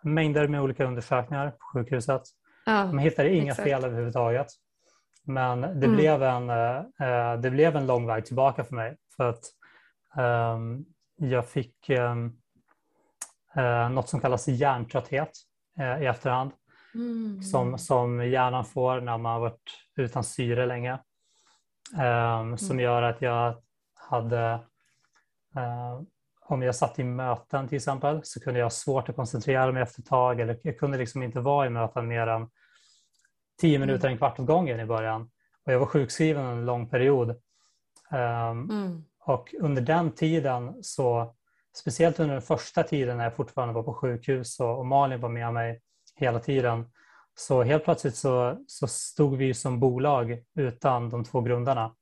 mängder 0.03 0.49
med 0.49 0.63
olika 0.63 0.85
undersökningar 0.85 1.51
på 1.51 1.65
sjukhuset. 1.75 2.23
Man 2.67 2.99
hittade 2.99 3.35
inga 3.35 3.53
exakt. 3.53 3.69
fel 3.69 3.85
överhuvudtaget. 3.85 4.47
Men 5.29 5.61
det, 5.61 5.87
Mm. 5.87 5.93
blev 5.97 6.23
en, 6.23 6.51
eh, 6.51 6.77
eh, 7.09 7.41
det 7.41 7.51
blev 7.51 7.77
en 7.77 7.87
lång 7.87 8.07
väg 8.07 8.27
tillbaka 8.27 8.65
för 8.65 8.75
mig. 8.75 8.97
För 9.17 9.29
att 9.29 9.45
ehm, 10.17 10.85
jag 11.17 11.47
fick 11.47 11.91
um, 11.91 12.39
uh, 13.59 13.91
något 13.91 14.09
som 14.09 14.21
kallas 14.21 14.49
hjärntrötthet 14.49 15.31
eh, 15.81 16.03
i 16.03 16.07
efterhand. 16.07 16.51
Mm. 16.95 17.43
Som, 17.43 17.79
som 17.79 18.27
hjärnan 18.29 18.65
får 18.65 19.01
när 19.01 19.19
man 19.19 19.33
har 19.33 19.41
varit 19.41 19.71
utan 19.97 20.25
syre 20.25 20.67
länge. 20.67 20.99
Ehm, 21.99 22.59
Som 22.59 22.71
Mm. 22.77 22.85
gör 22.85 23.03
att 23.03 23.23
jag 23.23 23.55
hade, 24.11 24.61
eh, 25.57 26.01
om 26.41 26.63
jag 26.63 26.75
satt 26.75 26.99
i 26.99 27.05
möten 27.05 27.69
till 27.69 27.77
exempel, 27.77 28.21
så 28.25 28.41
kunde 28.41 28.61
jag 28.61 28.65
ha 28.67 28.71
svårt 28.71 29.09
att 29.09 29.17
koncentrera 29.17 29.73
mig 29.73 29.83
efter 29.83 30.01
ett 30.03 30.07
tag. 30.09 30.41
Eller 30.41 30.59
jag 30.63 30.79
kunde 30.79 30.99
liksom 30.99 31.23
inte 31.23 31.41
vara 31.41 31.67
i 31.67 31.71
möten 31.71 32.09
mer 32.09 32.27
än 32.27 32.49
tio 33.61 33.79
minuter, 33.79 34.09
en 34.09 34.19
kvart 34.19 34.41
åt 34.41 34.47
gången 34.47 34.81
i 34.81 34.85
början. 34.87 35.31
Och 35.67 35.73
jag 35.73 35.79
var 35.79 35.87
sjukskriven 35.87 36.45
en 36.47 36.67
lång 36.67 36.89
period. 36.89 37.31
Ehm, 38.11 38.71
Mm. 38.71 39.05
och 39.25 39.55
under 39.61 39.83
den 39.83 40.13
tiden, 40.13 40.75
så, 40.83 41.35
speciellt 41.77 42.21
under 42.21 42.35
den 42.35 42.43
första 42.43 42.83
tiden 42.83 43.17
när 43.17 43.25
jag 43.25 43.37
fortfarande 43.37 43.75
var 43.75 43.83
på 43.83 43.95
sjukhus 43.95 44.61
och, 44.61 44.79
och 44.79 44.87
Malin 44.87 45.21
var 45.21 45.29
med 45.29 45.53
mig 45.53 45.81
hela 46.15 46.41
tiden, 46.41 46.87
så 47.35 47.63
helt 47.63 47.85
plötsligt 47.85 48.17
så, 48.17 48.65
så 48.67 48.87
stod 48.87 49.37
vi 49.37 49.55
som 49.55 49.81
bolag 49.81 50.43
utan 50.57 51.11
de 51.11 51.25
två 51.25 51.41
grundarna. 51.41 51.95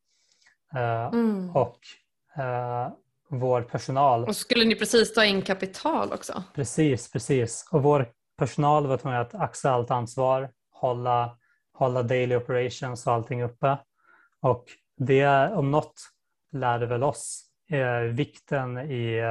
Eh, 0.75 1.07
Mm. 1.13 1.51
och 1.57 1.79
eh, 2.43 2.89
vår 3.31 3.63
personal, 3.63 4.25
Och 4.25 4.37
skulle 4.37 4.65
ni 4.65 4.75
precis 4.75 5.15
ta 5.15 5.25
in 5.25 5.43
kapital 5.43 6.13
också? 6.13 6.43
precis, 6.55 7.11
precis. 7.13 7.69
Och 7.73 7.83
vår 7.83 8.09
personal 8.39 8.87
var 8.87 8.97
tvungen 8.97 9.21
att 9.21 9.35
axla 9.35 9.71
allt 9.71 9.91
ansvar, 9.91 10.51
hålla, 10.71 11.39
hålla 11.77 12.03
daily 12.03 12.37
operations 12.37 13.07
och 13.07 13.13
allting 13.13 13.43
uppe. 13.43 13.79
Och 14.41 14.65
det 14.97 15.53
om 15.53 15.71
något 15.71 16.01
lärde 16.53 16.87
väl 16.87 17.03
oss 17.03 17.51
eh, 17.71 17.99
vikten 18.01 18.79
i 18.79 19.23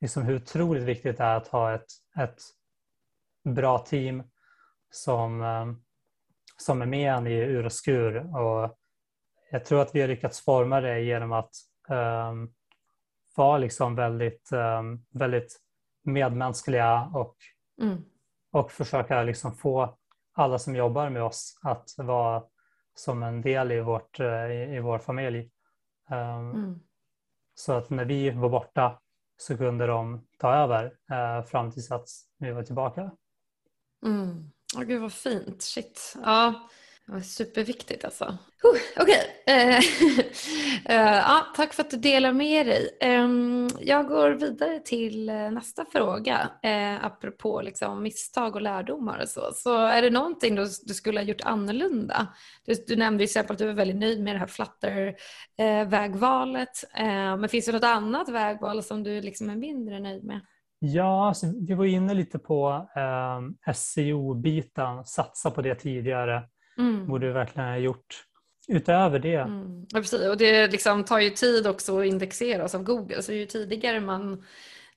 liksom 0.00 0.22
hur 0.22 0.36
otroligt 0.36 0.82
viktigt 0.82 1.18
det 1.18 1.24
är 1.24 1.36
att 1.36 1.48
ha 1.48 1.74
ett, 1.74 1.86
ett 2.18 2.40
bra 3.44 3.78
team 3.78 4.22
som, 4.90 5.42
eh, 5.42 5.66
som 6.56 6.82
är 6.82 6.86
med 6.86 7.12
en 7.14 7.26
i 7.26 7.34
ur 7.34 7.64
och 7.64 7.72
skur. 7.72 8.36
Och 8.36 8.76
jag 9.50 9.64
tror 9.64 9.82
att 9.82 9.94
vi 9.94 10.00
har 10.00 10.08
lyckats 10.08 10.44
forma 10.44 10.80
det 10.80 11.00
genom 11.00 11.32
att 11.32 11.50
eh, 11.90 12.34
vara 13.36 13.58
liksom 13.58 13.94
väldigt, 13.94 14.52
um, 14.52 15.06
väldigt 15.10 15.60
medmänskliga 16.02 17.10
och, 17.14 17.36
Mm. 17.82 18.04
och 18.52 18.72
försöka 18.72 19.22
liksom 19.22 19.54
få 19.54 19.98
alla 20.32 20.58
som 20.58 20.76
jobbar 20.76 21.10
med 21.10 21.22
oss 21.22 21.58
att 21.62 21.94
vara 21.96 22.42
som 22.94 23.22
en 23.22 23.42
del 23.42 23.72
i, 23.72 23.80
vårt, 23.80 24.20
eh, 24.20 24.46
i, 24.46 24.76
i 24.76 24.80
vår 24.80 24.98
familj. 24.98 25.50
Um, 26.10 26.50
Mm. 26.50 26.80
Så 27.54 27.72
att 27.72 27.90
när 27.90 28.04
vi 28.04 28.30
var 28.30 28.48
borta 28.48 29.00
så 29.36 29.56
kunde 29.56 29.86
de 29.86 30.26
ta 30.38 30.54
över 30.54 30.84
eh, 31.10 31.44
fram 31.44 31.70
tills 31.70 31.90
att 31.90 32.08
vi 32.38 32.50
var 32.50 32.62
tillbaka. 32.62 33.10
Mm. 34.06 34.50
Åh, 34.76 34.82
gud 34.82 35.02
vad 35.02 35.12
fint. 35.12 35.62
Shit. 35.62 36.14
Ja, 36.24 36.68
det 37.06 37.12
var 37.12 37.20
superviktigt 37.20 38.04
alltså. 38.04 38.38
Okej. 38.62 38.80
Okay. 39.02 39.16
Eh, 39.46 39.78
eh, 40.84 41.16
ja, 41.16 41.46
tack 41.56 41.74
för 41.74 41.82
att 41.82 41.90
du 41.90 41.96
delar 41.96 42.32
med 42.32 42.66
dig. 42.66 42.98
Ehm, 43.00 43.68
jag 43.80 44.08
går 44.08 44.30
vidare 44.30 44.80
till 44.80 45.28
eh, 45.28 45.50
nästa 45.50 45.84
fråga. 45.84 46.50
Apropå 47.00 47.62
liksom, 47.62 48.02
misstag 48.02 48.54
och 48.54 48.62
lärdomar 48.62 49.22
och 49.22 49.28
så. 49.28 49.50
Så 49.54 49.76
är 49.76 50.02
det 50.02 50.10
någonting 50.10 50.54
du, 50.54 50.66
du 50.82 50.94
skulle 50.94 51.20
ha 51.20 51.24
gjort 51.24 51.44
annorlunda? 51.44 52.26
Du, 52.66 52.74
du 52.86 52.96
nämnde 52.96 53.18
till 53.18 53.24
exempel 53.24 53.54
att 53.54 53.58
du 53.58 53.66
var 53.66 53.74
väldigt 53.74 53.96
nöjd 53.96 54.22
med 54.22 54.34
det 54.34 54.38
här 54.38 54.46
Flutter-vägvalet. 54.46 56.84
Men 57.38 57.48
finns 57.48 57.66
det 57.66 57.72
något 57.72 57.84
annat 57.84 58.28
vägval 58.28 58.82
som 58.82 59.02
du 59.02 59.20
liksom 59.20 59.50
är 59.50 59.56
mindre 59.56 60.00
nöjd 60.00 60.24
med? 60.24 60.40
Ja, 60.82 61.28
alltså, 61.28 61.46
vi 61.68 61.74
var 61.74 61.84
inne 61.84 62.14
lite 62.14 62.38
på 62.38 62.88
eh, 62.96 63.72
SEO-biten, 63.74 65.04
satsa 65.04 65.50
på 65.50 65.62
det 65.62 65.74
tidigare, 65.74 66.42
Mm. 66.80 67.06
borde 67.06 67.26
vi 67.26 67.32
verkligen 67.32 67.68
ha 67.68 67.76
gjort. 67.76 68.24
Utöver 68.68 69.18
det, 69.18 69.34
Mm. 69.34 69.86
Ja, 69.88 69.98
precis. 70.00 70.28
Och 70.28 70.36
det 70.36 70.72
liksom 70.72 71.04
tar 71.04 71.18
ju 71.20 71.30
tid 71.30 71.66
också 71.66 72.00
att 72.00 72.06
indexeras 72.06 72.74
av 72.74 72.82
Google. 72.82 73.22
Så 73.22 73.32
ju 73.32 73.46
tidigare 73.46 74.00
man... 74.00 74.44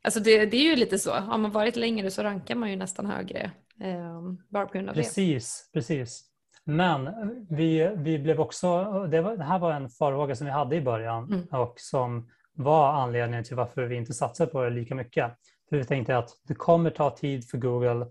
Alltså 0.02 0.20
det, 0.20 0.46
det 0.46 0.58
är 0.58 0.70
ju 0.70 0.76
lite 0.76 1.00
så. 1.00 1.12
Har 1.12 1.38
man 1.38 1.52
varit 1.52 1.76
längre 1.76 2.12
så 2.12 2.24
rankar 2.24 2.56
man 2.56 2.70
ju 2.70 2.76
nästan 2.76 3.06
högre. 3.06 3.52
Eh, 3.82 4.22
bara 4.50 4.66
på 4.66 4.74
grund 4.74 4.90
av 4.90 4.94
precis, 4.94 5.70
precis. 5.74 6.24
Men 6.66 7.10
vi, 7.50 7.92
vi 7.98 8.20
blev 8.20 8.40
också, 8.40 8.84
det, 9.12 9.22
var, 9.22 9.38
det 9.38 9.44
här 9.44 9.60
var 9.60 9.72
en 9.72 9.90
farhåga 9.90 10.36
som 10.36 10.46
vi 10.46 10.52
hade 10.54 10.76
i 10.76 10.82
början 10.82 11.24
Mm. 11.24 11.62
och 11.62 11.74
som 11.78 12.30
var 12.56 12.94
anledningen 12.94 13.44
till 13.44 13.56
varför 13.56 13.84
vi 13.86 13.96
inte 13.96 14.14
satsade 14.14 14.52
på 14.52 14.64
det 14.64 14.70
lika 14.70 14.96
mycket. 14.96 15.32
För 15.70 15.78
vi 15.78 15.86
tänkte 15.86 16.18
att 16.18 16.30
det 16.48 16.56
kommer 16.56 16.90
ta 16.90 17.10
tid 17.10 17.50
för 17.50 17.58
Google 17.58 18.06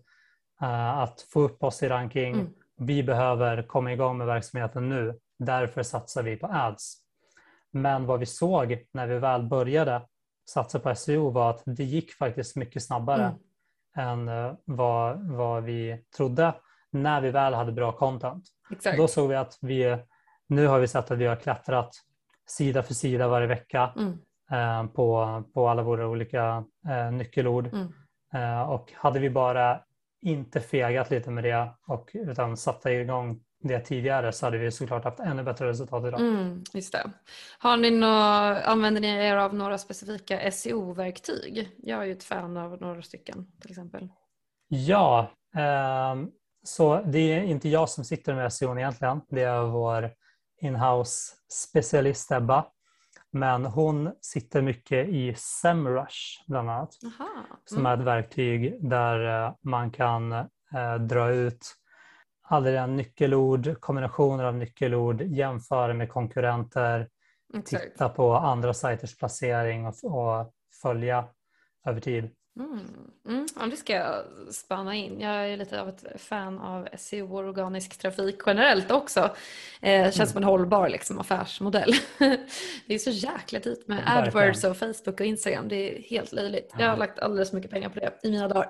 eh, 0.62 0.98
att 0.98 1.20
få 1.32 1.40
upp 1.40 1.62
oss 1.62 1.82
i 1.82 1.88
ranking. 1.88 2.34
Mm. 2.34 2.46
Vi 2.86 3.02
behöver 3.02 3.62
komma 3.62 3.92
igång 3.92 4.18
med 4.18 4.26
verksamheten 4.26 4.88
nu. 4.88 5.18
Därför 5.38 5.82
satsar 5.82 6.22
vi 6.22 6.36
på 6.36 6.46
ads. 6.46 6.94
Men 7.70 8.06
vad 8.06 8.20
vi 8.20 8.26
såg 8.26 8.78
när 8.92 9.06
vi 9.06 9.18
väl 9.18 9.42
började 9.42 10.02
satsa 10.50 10.78
på 10.78 10.94
SEO 10.94 11.30
var 11.30 11.50
att 11.50 11.62
det 11.66 11.84
gick 11.84 12.12
faktiskt 12.12 12.56
mycket 12.56 12.82
snabbare 12.82 13.34
Mm. 13.94 14.28
än 14.28 14.46
eh, 14.46 14.54
vad, 14.64 15.30
vad 15.30 15.62
vi 15.62 16.04
trodde 16.16 16.54
när 16.90 17.20
vi 17.20 17.30
väl 17.30 17.54
hade 17.54 17.72
bra 17.72 17.92
content. 17.92 18.44
Exakt. 18.70 18.96
Då 18.98 19.08
såg 19.08 19.28
vi 19.28 19.34
att 19.36 19.58
vi, 19.60 19.98
nu 20.46 20.66
har 20.66 20.78
vi 20.78 20.88
sett 20.88 21.10
att 21.10 21.18
vi 21.18 21.26
har 21.26 21.36
klättrat 21.36 21.90
sida 22.46 22.82
för 22.82 22.94
sida 22.94 23.28
varje 23.28 23.46
vecka 23.46 23.92
Mm. 23.96 24.18
eh, 24.50 24.92
på, 24.92 25.42
på 25.54 25.68
alla 25.68 25.82
våra 25.82 26.06
olika 26.08 26.64
eh, 26.88 27.12
nyckelord. 27.12 27.66
Mm. 27.66 27.92
Eh, 28.34 28.62
och 28.70 28.92
hade 28.96 29.18
vi 29.20 29.30
bara 29.30 29.80
inte 30.22 30.60
fegat 30.60 31.10
lite 31.10 31.30
med 31.30 31.44
det 31.44 31.70
och, 31.86 32.10
utan 32.14 32.56
satt 32.56 32.86
igång 32.86 33.40
det 33.62 33.80
tidigare 33.80 34.32
så 34.32 34.46
hade 34.46 34.58
vi 34.58 34.70
såklart 34.70 35.04
haft 35.04 35.20
ännu 35.20 35.42
bättre 35.42 35.68
resultat 35.68 36.04
idag. 36.04 36.20
Mm, 36.20 36.64
just 36.72 36.92
det. 36.92 37.10
Har 37.58 37.76
ni 37.76 37.90
nå, 37.90 38.06
använder 38.64 39.00
ni 39.00 39.08
er 39.08 39.36
av 39.36 39.54
några 39.54 39.78
specifika 39.78 40.50
SEO-verktyg? 40.50 41.68
Jag 41.78 42.00
är 42.00 42.04
ju 42.04 42.12
ett 42.12 42.24
fan 42.24 42.56
av 42.56 42.80
några 42.80 43.02
stycken 43.02 43.46
till 43.60 43.70
exempel. 43.70 44.08
Ja, 44.68 45.30
ehm, 45.54 46.30
så 46.64 47.02
det 47.02 47.18
är 47.18 47.42
inte 47.42 47.68
jag 47.68 47.88
som 47.88 48.04
sitter 48.04 48.34
med 48.34 48.52
SEO 48.52 48.78
egentligen. 48.78 49.20
Det 49.28 49.42
är 49.42 49.62
vår 49.62 50.10
inhouse 50.60 51.34
specialist 51.52 52.32
Ebba. 52.32 52.64
Men 53.32 53.64
hon 53.64 54.12
sitter 54.20 54.62
mycket 54.62 55.08
i 55.08 55.34
SEMrush 55.36 56.44
bland 56.46 56.70
annat. 56.70 56.98
Aha. 57.04 57.28
Som 57.64 57.78
Mm. 57.78 57.92
är 57.92 57.96
ett 58.00 58.06
verktyg 58.06 58.88
där 58.90 59.44
eh, 59.46 59.54
man 59.62 59.90
kan 59.90 60.32
eh, 60.32 60.94
dra 61.08 61.30
ut 61.30 61.74
alla 62.42 62.86
nyckelord, 62.86 63.80
kombinationer 63.80 64.44
av 64.44 64.54
nyckelord, 64.54 65.20
jämföra 65.22 65.94
med 65.94 66.08
konkurrenter, 66.10 67.08
Exakt. 67.54 67.82
titta 67.84 68.08
på 68.08 68.34
andra 68.34 68.74
sajters 68.74 69.16
placering 69.16 69.86
och, 69.86 69.94
och 70.04 70.52
följa 70.82 71.24
över 71.86 72.00
tid. 72.00 72.30
Mm. 72.60 72.80
Mm. 73.28 73.46
Ja, 73.60 73.66
det 73.66 73.76
ska 73.76 73.92
jag 73.92 74.24
spana 74.54 74.94
in. 74.94 75.20
Jag 75.20 75.48
är 75.50 75.56
lite 75.56 75.80
av 75.80 75.88
ett 75.88 76.04
fan 76.16 76.58
av 76.58 76.88
SEO 76.98 77.32
och 77.32 77.38
organisk 77.38 77.98
trafik 77.98 78.38
generellt 78.46 78.90
också. 78.90 79.20
Eh, 79.82 80.02
känns 80.02 80.16
Mm. 80.16 80.26
som 80.28 80.36
en 80.36 80.44
hållbar 80.44 80.88
liksom, 80.88 81.18
affärsmodell. 81.18 81.92
det 82.86 82.94
är 82.94 82.98
så 82.98 83.10
jäkla 83.10 83.58
dyrt 83.58 83.88
med. 83.88 84.02
AdWords 84.06 84.64
och 84.64 84.76
Facebook 84.76 85.20
och 85.20 85.26
Instagram. 85.26 85.68
Det 85.68 85.76
är 85.76 86.02
helt 86.02 86.32
löjligt. 86.32 86.74
Jag 86.78 86.88
har 86.88 86.96
lagt 86.96 87.18
alldeles 87.18 87.50
för 87.50 87.56
mycket 87.56 87.70
pengar 87.70 87.88
på 87.88 88.00
det 88.00 88.18
i 88.22 88.30
mina 88.30 88.48
dagar. 88.48 88.68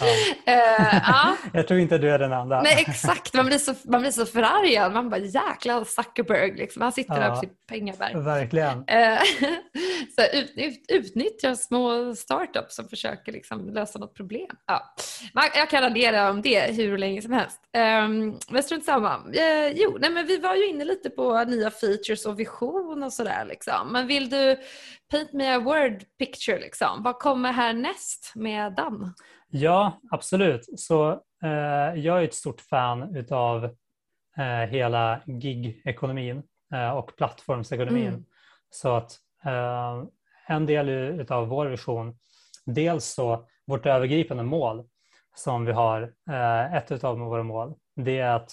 Ja. 0.00 0.06
eh, 0.52 1.00
ja. 1.06 1.36
Jag 1.52 1.68
tror 1.68 1.80
inte 1.80 1.98
du 1.98 2.10
är 2.10 2.18
den 2.18 2.32
enda. 2.32 2.62
Nej 2.62 2.84
exakt, 2.88 3.34
man 3.34 3.46
blir 3.46 3.58
så, 3.58 3.74
man 3.84 4.00
blir 4.00 4.10
så 4.10 4.26
förargad. 4.26 4.92
Man 4.92 5.10
bara 5.10 5.20
jäkla 5.20 5.84
Zuckerberg, 5.84 6.54
liksom. 6.56 6.82
han 6.82 6.92
sitter 6.92 7.14
där 7.14 7.28
Ja. 7.28 7.34
på 7.34 7.40
sitt 7.40 7.66
pengaberg. 7.66 8.14
Verkligen. 8.20 8.84
Eh, 8.88 9.18
så 10.16 10.36
ut, 10.36 10.52
ut, 10.56 10.84
utnyttja 10.88 11.56
små 11.56 12.14
startups 12.14 12.74
som 12.76 12.88
försöker 12.92 13.32
liksom 13.32 13.68
lösa 13.68 13.98
något 13.98 14.14
problem. 14.14 14.56
Ja. 14.66 14.94
Jag 15.54 15.70
kan 15.70 15.82
raljera 15.82 16.30
om 16.30 16.42
det 16.42 16.76
hur 16.76 16.98
länge 16.98 17.22
som 17.22 17.32
helst. 17.32 17.60
Um, 17.76 18.38
men 18.50 18.62
strunt 18.62 18.84
samma. 18.84 19.14
Eh, 19.14 19.72
jo, 19.74 19.96
nej, 20.00 20.10
men 20.10 20.26
vi 20.26 20.38
var 20.38 20.54
ju 20.54 20.68
inne 20.68 20.84
lite 20.84 21.10
på 21.10 21.44
nya 21.44 21.70
features 21.70 22.26
och 22.26 22.40
vision 22.40 23.02
och 23.02 23.12
sådär. 23.12 23.44
Liksom. 23.44 23.92
Men 23.92 24.06
vill 24.06 24.30
du 24.30 24.56
paint 25.10 25.32
me 25.32 25.54
a 25.54 25.58
word 25.58 26.04
picture? 26.18 26.60
Liksom? 26.60 27.02
Vad 27.02 27.18
kommer 27.18 27.52
härnäst 27.52 28.32
med 28.34 28.74
den? 28.74 29.14
Ja, 29.48 30.00
absolut. 30.10 30.80
Så 30.80 31.10
eh, 31.44 32.00
jag 32.00 32.20
är 32.20 32.24
ett 32.24 32.34
stort 32.34 32.60
fan 32.60 33.16
utav 33.16 33.64
eh, 34.36 34.70
hela 34.70 35.20
gig-ekonomin 35.26 36.42
och 36.94 37.16
plattformsekonomin. 37.16 38.08
Mm. 38.08 38.24
Så 38.70 38.96
att 38.96 39.18
en 40.46 40.66
del 40.66 40.88
utav 40.88 41.48
vår 41.48 41.66
vision, 41.66 42.18
dels 42.64 43.04
så 43.04 43.48
vårt 43.66 43.86
övergripande 43.86 44.42
mål 44.42 44.88
som 45.34 45.64
vi 45.64 45.72
har, 45.72 46.14
eh, 46.30 46.74
ett 46.74 46.92
utav 46.92 47.18
våra 47.18 47.42
mål, 47.42 47.74
det 47.96 48.18
är 48.18 48.32
att 48.32 48.52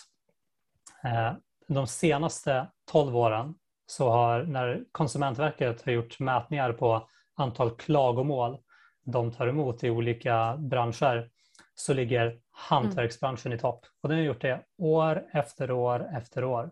eh, 1.04 1.32
de 1.68 1.88
senaste 1.88 2.68
12 2.92 3.18
åren 3.18 3.56
så 3.86 4.10
har 4.10 4.44
när 4.44 4.84
Konsumentverket 4.92 5.86
har 5.86 5.92
gjort 5.92 6.20
mätningar 6.20 6.74
på 6.74 7.08
antal 7.36 7.72
klagomål 7.72 8.58
de 9.06 9.32
tar 9.32 9.48
emot 9.48 9.84
i 9.84 9.90
olika 9.90 10.58
branscher 10.58 11.30
så 11.76 11.94
ligger 11.94 12.40
hantverksbranschen 12.52 13.54
i 13.54 13.58
topp. 13.58 13.86
Och 14.02 14.10
den 14.10 14.18
har 14.18 14.26
gjort 14.26 14.42
det 14.42 14.62
år 14.78 15.24
efter 15.32 15.72
år 15.72 16.10
efter 16.18 16.44
år. 16.44 16.72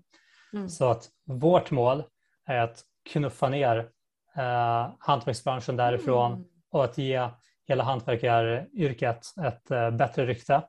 Mm. 0.54 0.70
Så 0.70 0.90
att 0.90 1.10
vårt 1.26 1.72
mål 1.72 2.04
är 2.46 2.60
att 2.60 2.84
knuffa 3.10 3.50
ner 3.50 3.90
eh, 4.38 4.90
hantverksbranschen 5.00 5.76
därifrån 5.76 6.34
Mm. 6.34 6.46
Och 6.78 6.84
att 6.86 6.98
ge 6.98 7.30
hela 7.68 7.84
hantverkaryrket 7.84 9.26
ett 9.46 9.72
eh, 9.72 9.92
bättre 9.92 10.26
rykte. 10.26 10.62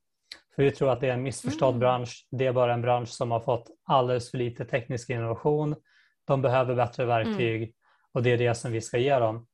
För 0.57 0.63
vi 0.63 0.71
tror 0.71 0.91
att 0.91 1.01
det 1.01 1.09
är 1.09 1.13
en 1.13 1.23
missförstådd 1.23 1.69
Mm. 1.69 1.81
bransch. 1.81 2.27
Det 2.31 2.47
är 2.47 2.53
bara 2.53 2.75
en 2.75 2.83
bransch 2.83 3.09
som 3.09 3.31
har 3.31 3.41
fått 3.41 3.71
alldeles 3.85 4.31
för 4.31 4.39
lite 4.39 4.65
teknisk 4.65 5.11
innovation. 5.11 5.77
De 6.27 6.43
behöver 6.43 6.75
bättre 6.75 7.05
verktyg 7.05 7.75
och 8.13 8.23
det 8.23 8.31
är 8.31 8.39
det 8.39 8.55
som 8.55 8.73
vi 8.73 8.81
ska 8.81 8.99
ge 8.99 9.19
dem. 9.19 9.47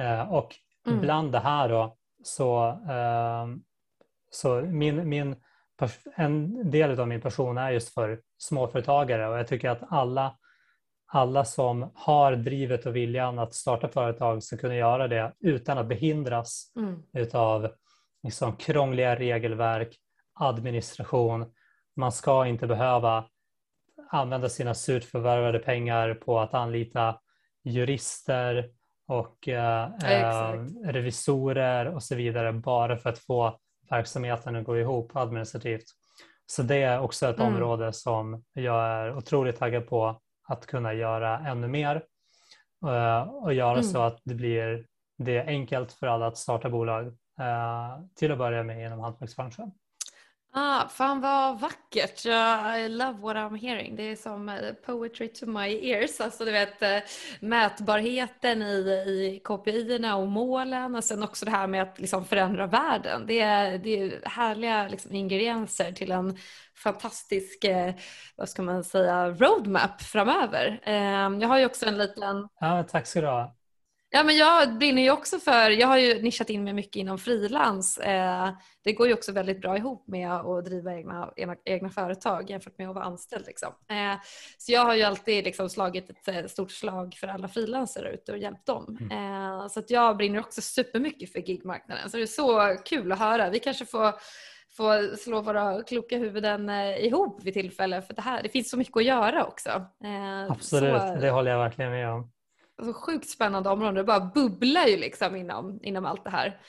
Eh, 0.00 0.32
och 0.32 0.54
Mm. 0.86 1.00
bland 1.00 1.32
det 1.32 1.38
här 1.38 1.68
då 1.68 1.96
så, 2.24 2.68
eh, 2.68 3.46
så 4.30 4.60
min, 4.60 5.08
min, 5.08 5.36
en 6.16 6.70
del 6.70 7.00
av 7.00 7.08
min 7.08 7.20
person 7.20 7.58
är 7.58 7.70
just 7.70 7.94
för 7.94 8.20
småföretagare 8.38 9.28
och 9.28 9.38
jag 9.38 9.46
tycker 9.48 9.70
att 9.70 9.82
alla, 9.88 10.36
alla 11.06 11.44
som 11.44 11.90
har 11.94 12.32
drivet 12.32 12.86
och 12.86 12.96
viljan 12.96 13.38
att 13.38 13.54
starta 13.54 13.88
företag 13.88 14.42
ska 14.42 14.56
kunna 14.56 14.76
göra 14.76 15.08
det 15.08 15.32
utan 15.40 15.78
att 15.78 15.86
behindras 15.86 16.72
Mm. 16.76 17.02
utav 17.12 17.68
liksom 18.22 18.56
krångliga 18.56 19.16
regelverk, 19.16 19.96
administration. 20.34 21.52
Man 21.96 22.12
ska 22.12 22.46
inte 22.46 22.66
behöva 22.66 23.24
använda 24.10 24.48
sina 24.48 24.74
surt 24.74 25.04
förvärvade 25.04 25.58
pengar 25.58 26.14
på 26.14 26.40
att 26.40 26.54
anlita 26.54 27.20
jurister 27.64 28.70
och 29.06 29.48
eh, 29.48 29.84
eh, 29.84 30.20
Exakt. 30.20 30.86
revisorer 30.94 31.86
och 31.94 32.02
så 32.02 32.14
vidare 32.14 32.52
bara 32.52 32.96
för 32.96 33.10
att 33.10 33.18
få 33.18 33.58
verksamheten 33.90 34.56
att 34.56 34.64
gå 34.64 34.78
ihop 34.78 35.16
administrativt. 35.16 35.84
Så 36.46 36.62
det 36.62 36.82
är 36.82 37.00
också 37.00 37.26
ett 37.26 37.40
Mm. 37.40 37.54
område 37.54 37.92
som 37.92 38.44
jag 38.52 38.84
är 38.84 39.16
otroligt 39.16 39.56
taggad 39.58 39.86
på 39.88 40.20
att 40.46 40.66
kunna 40.66 40.94
göra 40.94 41.38
ännu 41.38 41.68
mer. 41.68 42.02
uh, 42.84 43.20
och 43.20 43.54
göra 43.54 43.72
mm. 43.72 43.82
så 43.82 44.02
att 44.02 44.20
det 44.24 44.34
blir 44.34 44.86
det 45.18 45.36
är 45.36 45.46
enkelt 45.46 45.92
för 45.92 46.06
alla 46.06 46.26
att 46.26 46.36
starta 46.36 46.70
bolag 46.70 47.06
uh, 47.06 48.06
till 48.14 48.32
att 48.32 48.38
börja 48.38 48.62
med 48.62 48.86
inom 48.86 49.00
hantverksbranschen. 49.00 49.72
Ah, 50.58 50.88
fan 50.88 51.20
vad 51.20 51.60
vackert. 51.60 52.26
I 52.26 52.88
love 52.88 53.18
what 53.20 53.36
I'm 53.36 53.56
hearing. 53.56 53.96
Det 53.96 54.02
är 54.02 54.16
som 54.16 54.48
eh, 54.48 54.72
poetry 54.86 55.28
to 55.28 55.46
my 55.46 55.90
ears. 55.90 56.20
Alltså 56.20 56.44
du 56.44 56.52
vet 56.52 56.82
eh, 56.82 56.98
mätbarheten 57.40 58.62
i, 58.62 58.76
i 59.06 59.40
KPI-erna 59.44 60.16
och 60.16 60.26
målen 60.28 60.94
och 60.94 61.04
sen 61.04 61.22
också 61.22 61.44
det 61.44 61.50
här 61.50 61.66
med 61.66 61.82
att 61.82 61.98
liksom 61.98 62.24
förändra 62.24 62.66
världen. 62.66 63.26
Det 63.26 63.40
är, 63.40 63.78
det 63.78 64.00
är 64.00 64.28
härliga 64.28 64.88
liksom 64.88 65.12
ingredienser 65.12 65.92
till 65.92 66.12
en 66.12 66.38
fantastisk, 66.76 67.64
eh, 67.64 67.94
vad 68.36 68.48
ska 68.48 68.62
man 68.62 68.84
säga, 68.84 69.30
roadmap 69.30 70.02
framöver. 70.02 70.80
Jag 71.40 71.48
har 71.48 71.58
ju 71.58 71.66
också 71.66 71.86
en 71.86 71.98
liten... 71.98 72.48
Ja, 72.60 72.84
tack 72.88 73.06
ska 73.06 73.20
du 73.20 73.26
ha. 73.26 73.56
Ja, 74.10 74.22
men 74.24 74.36
jag 74.36 74.78
brinner 74.78 75.02
ju 75.02 75.10
också 75.10 75.38
för, 75.38 75.70
jag 75.70 75.88
har 75.88 75.98
ju 75.98 76.22
nischat 76.22 76.50
in 76.50 76.64
mig 76.64 76.72
mycket 76.72 76.96
inom 76.96 77.18
frilans. 77.18 77.98
Eh, 77.98 78.50
det 78.84 78.92
går 78.92 79.06
ju 79.06 79.14
också 79.14 79.32
väldigt 79.32 79.60
bra 79.60 79.76
ihop 79.76 80.08
med 80.08 80.32
att 80.32 80.64
driva 80.64 80.94
egna, 80.94 81.32
egna, 81.36 81.56
egna 81.64 81.90
företag 81.90 82.50
jämfört 82.50 82.78
med 82.78 82.88
att 82.88 82.94
vara 82.94 83.04
anställd. 83.04 83.46
Liksom. 83.46 83.68
Eh, 83.90 84.20
så 84.58 84.72
jag 84.72 84.84
har 84.84 84.94
ju 84.94 85.02
alltid 85.02 85.44
liksom 85.44 85.68
slagit 85.68 86.10
ett 86.10 86.28
eh, 86.28 86.46
stort 86.46 86.70
slag 86.70 87.14
för 87.20 87.28
alla 87.28 87.48
frilansare 87.48 88.12
ute 88.12 88.32
och 88.32 88.38
hjälpt 88.38 88.66
dem. 88.66 88.98
Mm. 89.00 89.34
Eh, 89.34 89.68
så 89.68 89.80
att 89.80 89.90
jag 89.90 90.16
brinner 90.16 90.38
också 90.38 90.60
supermycket 90.60 91.32
för 91.32 91.38
gigmarknaden. 91.38 92.10
Så 92.10 92.16
det 92.16 92.22
är 92.22 92.26
så 92.26 92.76
kul 92.84 93.12
att 93.12 93.18
höra. 93.18 93.50
Vi 93.50 93.58
kanske 93.58 93.86
får 93.86 94.14
få 94.76 95.16
slå 95.18 95.40
våra 95.40 95.82
kloka 95.82 96.18
huvuden 96.18 96.70
ihop 96.98 97.42
vid 97.44 97.54
tillfälle 97.54 98.02
för 98.02 98.14
det, 98.14 98.22
här, 98.22 98.42
det 98.42 98.48
finns 98.48 98.70
så 98.70 98.76
mycket 98.76 98.96
att 98.96 99.04
göra 99.04 99.44
också. 99.44 99.70
Absolut, 100.48 101.00
så, 101.00 101.16
det 101.20 101.30
håller 101.30 101.50
jag 101.50 101.58
verkligen 101.58 101.90
med 101.90 102.10
om 102.10 102.30
alltså, 102.78 103.02
sjukt 103.02 103.28
spännande 103.28 103.70
område. 103.70 104.00
Det 104.00 104.04
bara 104.04 104.30
bubblar 104.34 104.86
ju 104.86 104.96
liksom 104.96 105.36
inom, 105.36 105.80
inom 105.82 106.04
allt 106.04 106.24
det 106.24 106.30
här. 106.30 106.60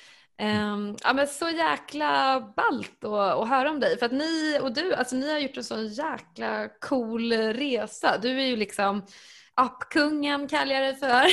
Um, 0.42 0.98
ja, 1.04 1.14
men 1.14 1.28
så 1.28 1.50
jäkla 1.50 2.40
ballt 2.56 3.04
att, 3.04 3.50
höra 3.50 3.72
om 3.72 3.80
dig. 3.80 3.98
För 3.98 4.06
att 4.06 4.12
ni 4.12 4.60
och 4.62 4.74
du, 4.74 4.94
alltså 4.94 5.16
ni 5.16 5.32
har 5.32 5.40
gjort 5.40 5.58
en 5.58 5.64
så 5.64 5.82
jäkla 5.82 6.70
cool 6.82 7.34
resa. 7.34 8.18
Du 8.18 8.42
är 8.42 8.46
ju 8.46 8.56
liksom 8.56 9.06
appkungen 9.54 10.48
kallar 10.48 10.76
jag 10.76 10.84
dig 10.84 10.96
för. 10.96 11.28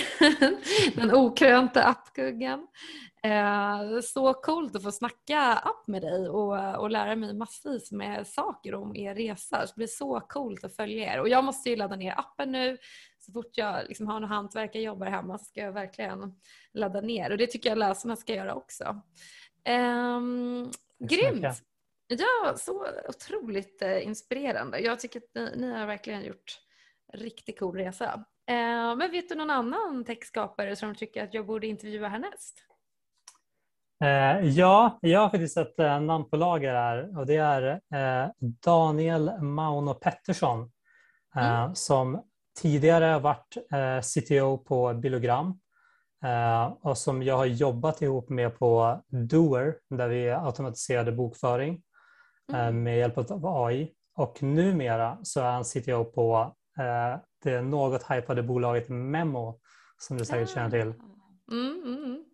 Den 1.01 1.15
okrönte 1.15 1.85
appkungen. 1.85 2.67
Eh, 3.25 4.01
så 4.01 4.35
coolt 4.35 4.77
att 4.77 4.83
få 4.83 4.93
snacka 4.93 5.41
app 5.53 5.87
med 5.87 6.03
dig 6.03 6.29
och, 6.29 6.81
och 6.81 6.91
lära 6.91 7.17
mig 7.17 7.35
massvis 7.35 7.93
med 7.93 8.27
saker 8.27 8.75
om 8.75 8.97
er 8.97 9.15
resa. 9.15 9.61
Det 9.61 9.75
blir 9.77 9.87
så 9.87 10.21
coolt 10.21 10.65
att 10.65 10.77
följa 10.77 11.15
er. 11.15 11.21
Och 11.21 11.29
jag 11.29 11.45
måste 11.45 11.71
ju 11.71 11.77
ladda 11.77 11.97
ner 11.97 12.15
appen 12.19 12.53
nu. 12.53 12.79
Så 13.19 13.33
fort 13.33 13.51
jag 13.55 13.89
liksom 13.89 14.07
har 14.07 14.21
någon 14.21 14.31
hantverkarjobbare 14.31 15.11
hemma 15.11 15.39
så 15.39 15.45
ska 15.45 15.61
jag 15.61 15.73
verkligen 15.73 16.35
ladda 16.75 17.01
ner. 17.01 17.31
Och 17.31 17.39
det 17.39 17.47
tycker 17.47 17.69
jag 17.69 17.79
läsarna 17.79 18.17
ska 18.17 18.35
göra 18.35 18.55
också. 18.55 19.03
Um, 19.69 20.71
grymt! 21.09 21.63
Ja, 22.07 22.55
så 22.57 22.87
otroligt 23.09 23.83
eh, 23.83 24.07
inspirerande. 24.07 24.79
Jag 24.79 25.01
tycker 25.01 25.21
att 25.21 25.31
ni, 25.35 25.53
ni 25.57 25.73
har 25.73 25.87
verkligen 25.87 26.25
gjort 26.25 26.61
riktigt 27.13 27.59
cool 27.59 27.77
resa. 27.77 28.15
Uh, 28.51 28.97
men 28.97 29.11
vet 29.11 29.29
du 29.29 29.35
någon 29.35 29.51
annan 29.51 30.05
techskapare 30.05 30.77
som 30.77 30.95
tycker 30.95 31.25
att 31.25 31.35
jag 31.35 31.47
borde 31.47 31.67
intervjua 31.67 32.09
härnäst? 32.09 32.65
Eh, 34.05 34.49
ja, 34.49 34.99
jag 35.03 35.21
har 35.21 35.29
faktiskt 35.29 35.57
ett 35.57 35.81
eh, 35.81 36.01
namn 36.01 36.31
på 36.31 36.37
lager 36.37 36.75
här 36.75 37.19
och 37.19 37.27
det 37.27 37.37
är 37.37 37.81
eh, 37.95 38.31
Daniel 38.65 39.43
Mauno 39.43 39.95
Pettersson 39.95 40.71
mm. 41.37 41.75
som 41.75 42.23
tidigare 42.61 43.19
varit 43.19 43.57
CTO 44.03 44.59
på 44.59 44.95
Bilogram 44.95 45.61
eh, 46.25 46.65
och 46.65 46.99
som 46.99 47.23
jag 47.23 47.37
har 47.37 47.45
jobbat 47.45 48.03
ihop 48.03 48.29
med 48.29 48.59
på 48.59 49.01
Doer 49.09 49.77
där 49.91 50.09
vi 50.09 50.31
automatiserade 50.31 51.13
bokföring 51.13 51.83
mm. 52.53 52.83
med 52.83 52.99
hjälp 52.99 53.19
av 53.19 53.47
AI 53.47 53.93
och 54.17 54.43
numera 54.43 55.19
så 55.23 55.41
är 55.41 55.51
han 55.51 55.65
CTO 55.65 56.05
på 56.05 56.55
det 57.45 57.63
något 57.63 58.11
hypade 58.11 58.43
bolaget 58.43 58.89
Memo 58.89 59.61
som 59.99 60.19
du 60.19 60.25
säkert 60.25 60.55
känner 60.55 60.71
till. 60.71 60.93
Mm, 61.53 61.83
mm, 61.85 62.05
mm. 62.05 62.25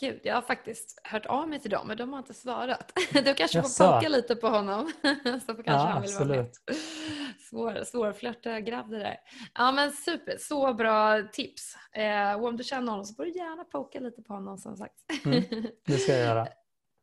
Gud, 0.00 0.20
jag 0.22 0.34
har 0.34 0.42
faktiskt 0.42 1.00
hört 1.04 1.26
av 1.26 1.48
mig 1.48 1.60
till 1.60 1.70
dem 1.70 1.88
men 1.88 1.96
de 1.96 2.12
har 2.12 2.18
inte 2.18 2.34
svarat. 2.34 2.92
Du 3.12 3.34
kanske 3.34 3.62
får 3.62 3.94
poka 3.94 4.08
lite 4.08 4.36
på 4.36 4.48
honom 4.48 4.92
så 5.22 5.54
kanske 5.54 5.62
ja, 5.64 5.76
han 5.76 6.02
vill 6.02 6.10
absolut. 6.10 6.28
vara 6.28 6.42
med. 6.42 6.50
Svår, 7.50 7.84
svårflörta 7.84 8.60
grabb 8.60 8.90
det 8.90 8.98
där. 8.98 9.16
Ja 9.54 9.72
men 9.72 9.92
super, 9.92 10.36
så 10.38 10.74
bra 10.74 11.22
tips. 11.32 11.76
Eh, 11.92 12.32
och 12.40 12.48
om 12.48 12.56
du 12.56 12.64
känner 12.64 12.90
honom 12.90 13.04
så 13.04 13.14
får 13.14 13.24
du 13.24 13.30
gärna 13.30 13.64
poka 13.64 14.00
lite 14.00 14.22
på 14.22 14.34
honom 14.34 14.58
som 14.58 14.76
sagt. 14.76 14.94
Mm, 15.24 15.42
det 15.86 15.98
ska 15.98 16.12
jag 16.12 16.26
göra. 16.26 16.48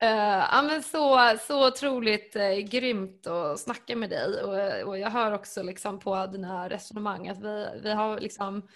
Uh, 0.03 0.45
ja, 0.51 0.61
men 0.61 0.83
så, 0.83 1.37
så 1.47 1.67
otroligt 1.67 2.35
uh, 2.35 2.57
grymt 2.57 3.27
att 3.27 3.59
snacka 3.59 3.95
med 3.95 4.09
dig 4.09 4.43
och, 4.43 4.87
och 4.87 4.99
jag 4.99 5.09
hör 5.09 5.31
också 5.31 5.63
liksom 5.63 5.99
på 5.99 6.25
dina 6.25 6.69
resonemang 6.69 7.27
att 7.27 7.39
vi, 7.39 7.67
vi 7.83 7.91
har 7.91 8.19
liksom 8.19 8.67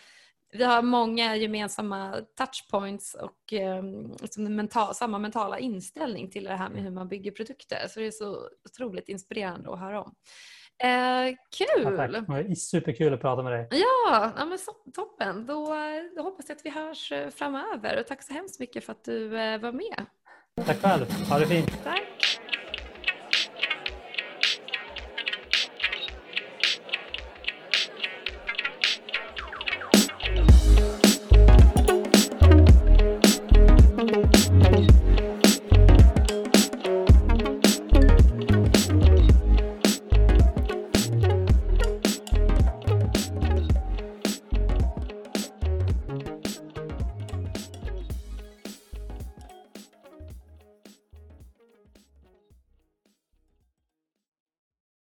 vi 0.52 0.64
har 0.64 0.82
många 0.82 1.36
gemensamma 1.36 2.22
touchpoints 2.38 3.14
och 3.14 3.54
eh, 3.54 3.84
liksom 4.22 4.56
mental, 4.56 4.96
samma 4.96 5.20
mentala 5.20 5.60
inställning 5.60 6.30
till 6.30 6.44
det 6.44 6.56
här 6.56 6.70
med 6.70 6.84
hur 6.84 6.92
man 6.92 7.08
bygger 7.08 7.32
produkter. 7.32 7.88
Så 7.90 8.00
det 8.00 8.08
är 8.08 8.12
så 8.12 8.50
otroligt 8.70 9.10
inspirerande 9.10 9.74
att 9.74 9.80
höra 9.80 10.02
om. 10.02 10.16
Eh, 10.84 11.36
kul! 11.58 12.26
Ja, 12.28 12.56
superkul 12.56 13.14
att 13.14 13.22
prata 13.22 13.44
med 13.44 13.52
dig. 13.52 13.68
Ja, 13.72 14.34
ja 14.38 14.46
men 14.46 14.58
så, 14.58 14.72
toppen. 14.94 15.46
Då, 15.46 15.76
då 16.16 16.22
hoppas 16.24 16.46
jag 16.50 16.56
att 16.56 16.66
vi 16.66 16.70
hörs 16.70 17.12
eh, 17.12 17.30
framöver. 17.30 18.00
Och 18.00 18.08
tack 18.08 18.24
så 18.24 18.34
hemskt 18.34 18.60
mycket 18.60 18.84
för 18.84 18.92
att 18.92 19.04
du 19.04 19.40
eh, 19.40 19.60
var 19.60 19.72
med. 19.72 20.06
Tack 20.66 20.82
själv. 20.82 21.06
Ha 21.30 21.40
det 21.40 21.48
fint. 21.48 21.84
Tack. 21.84 22.27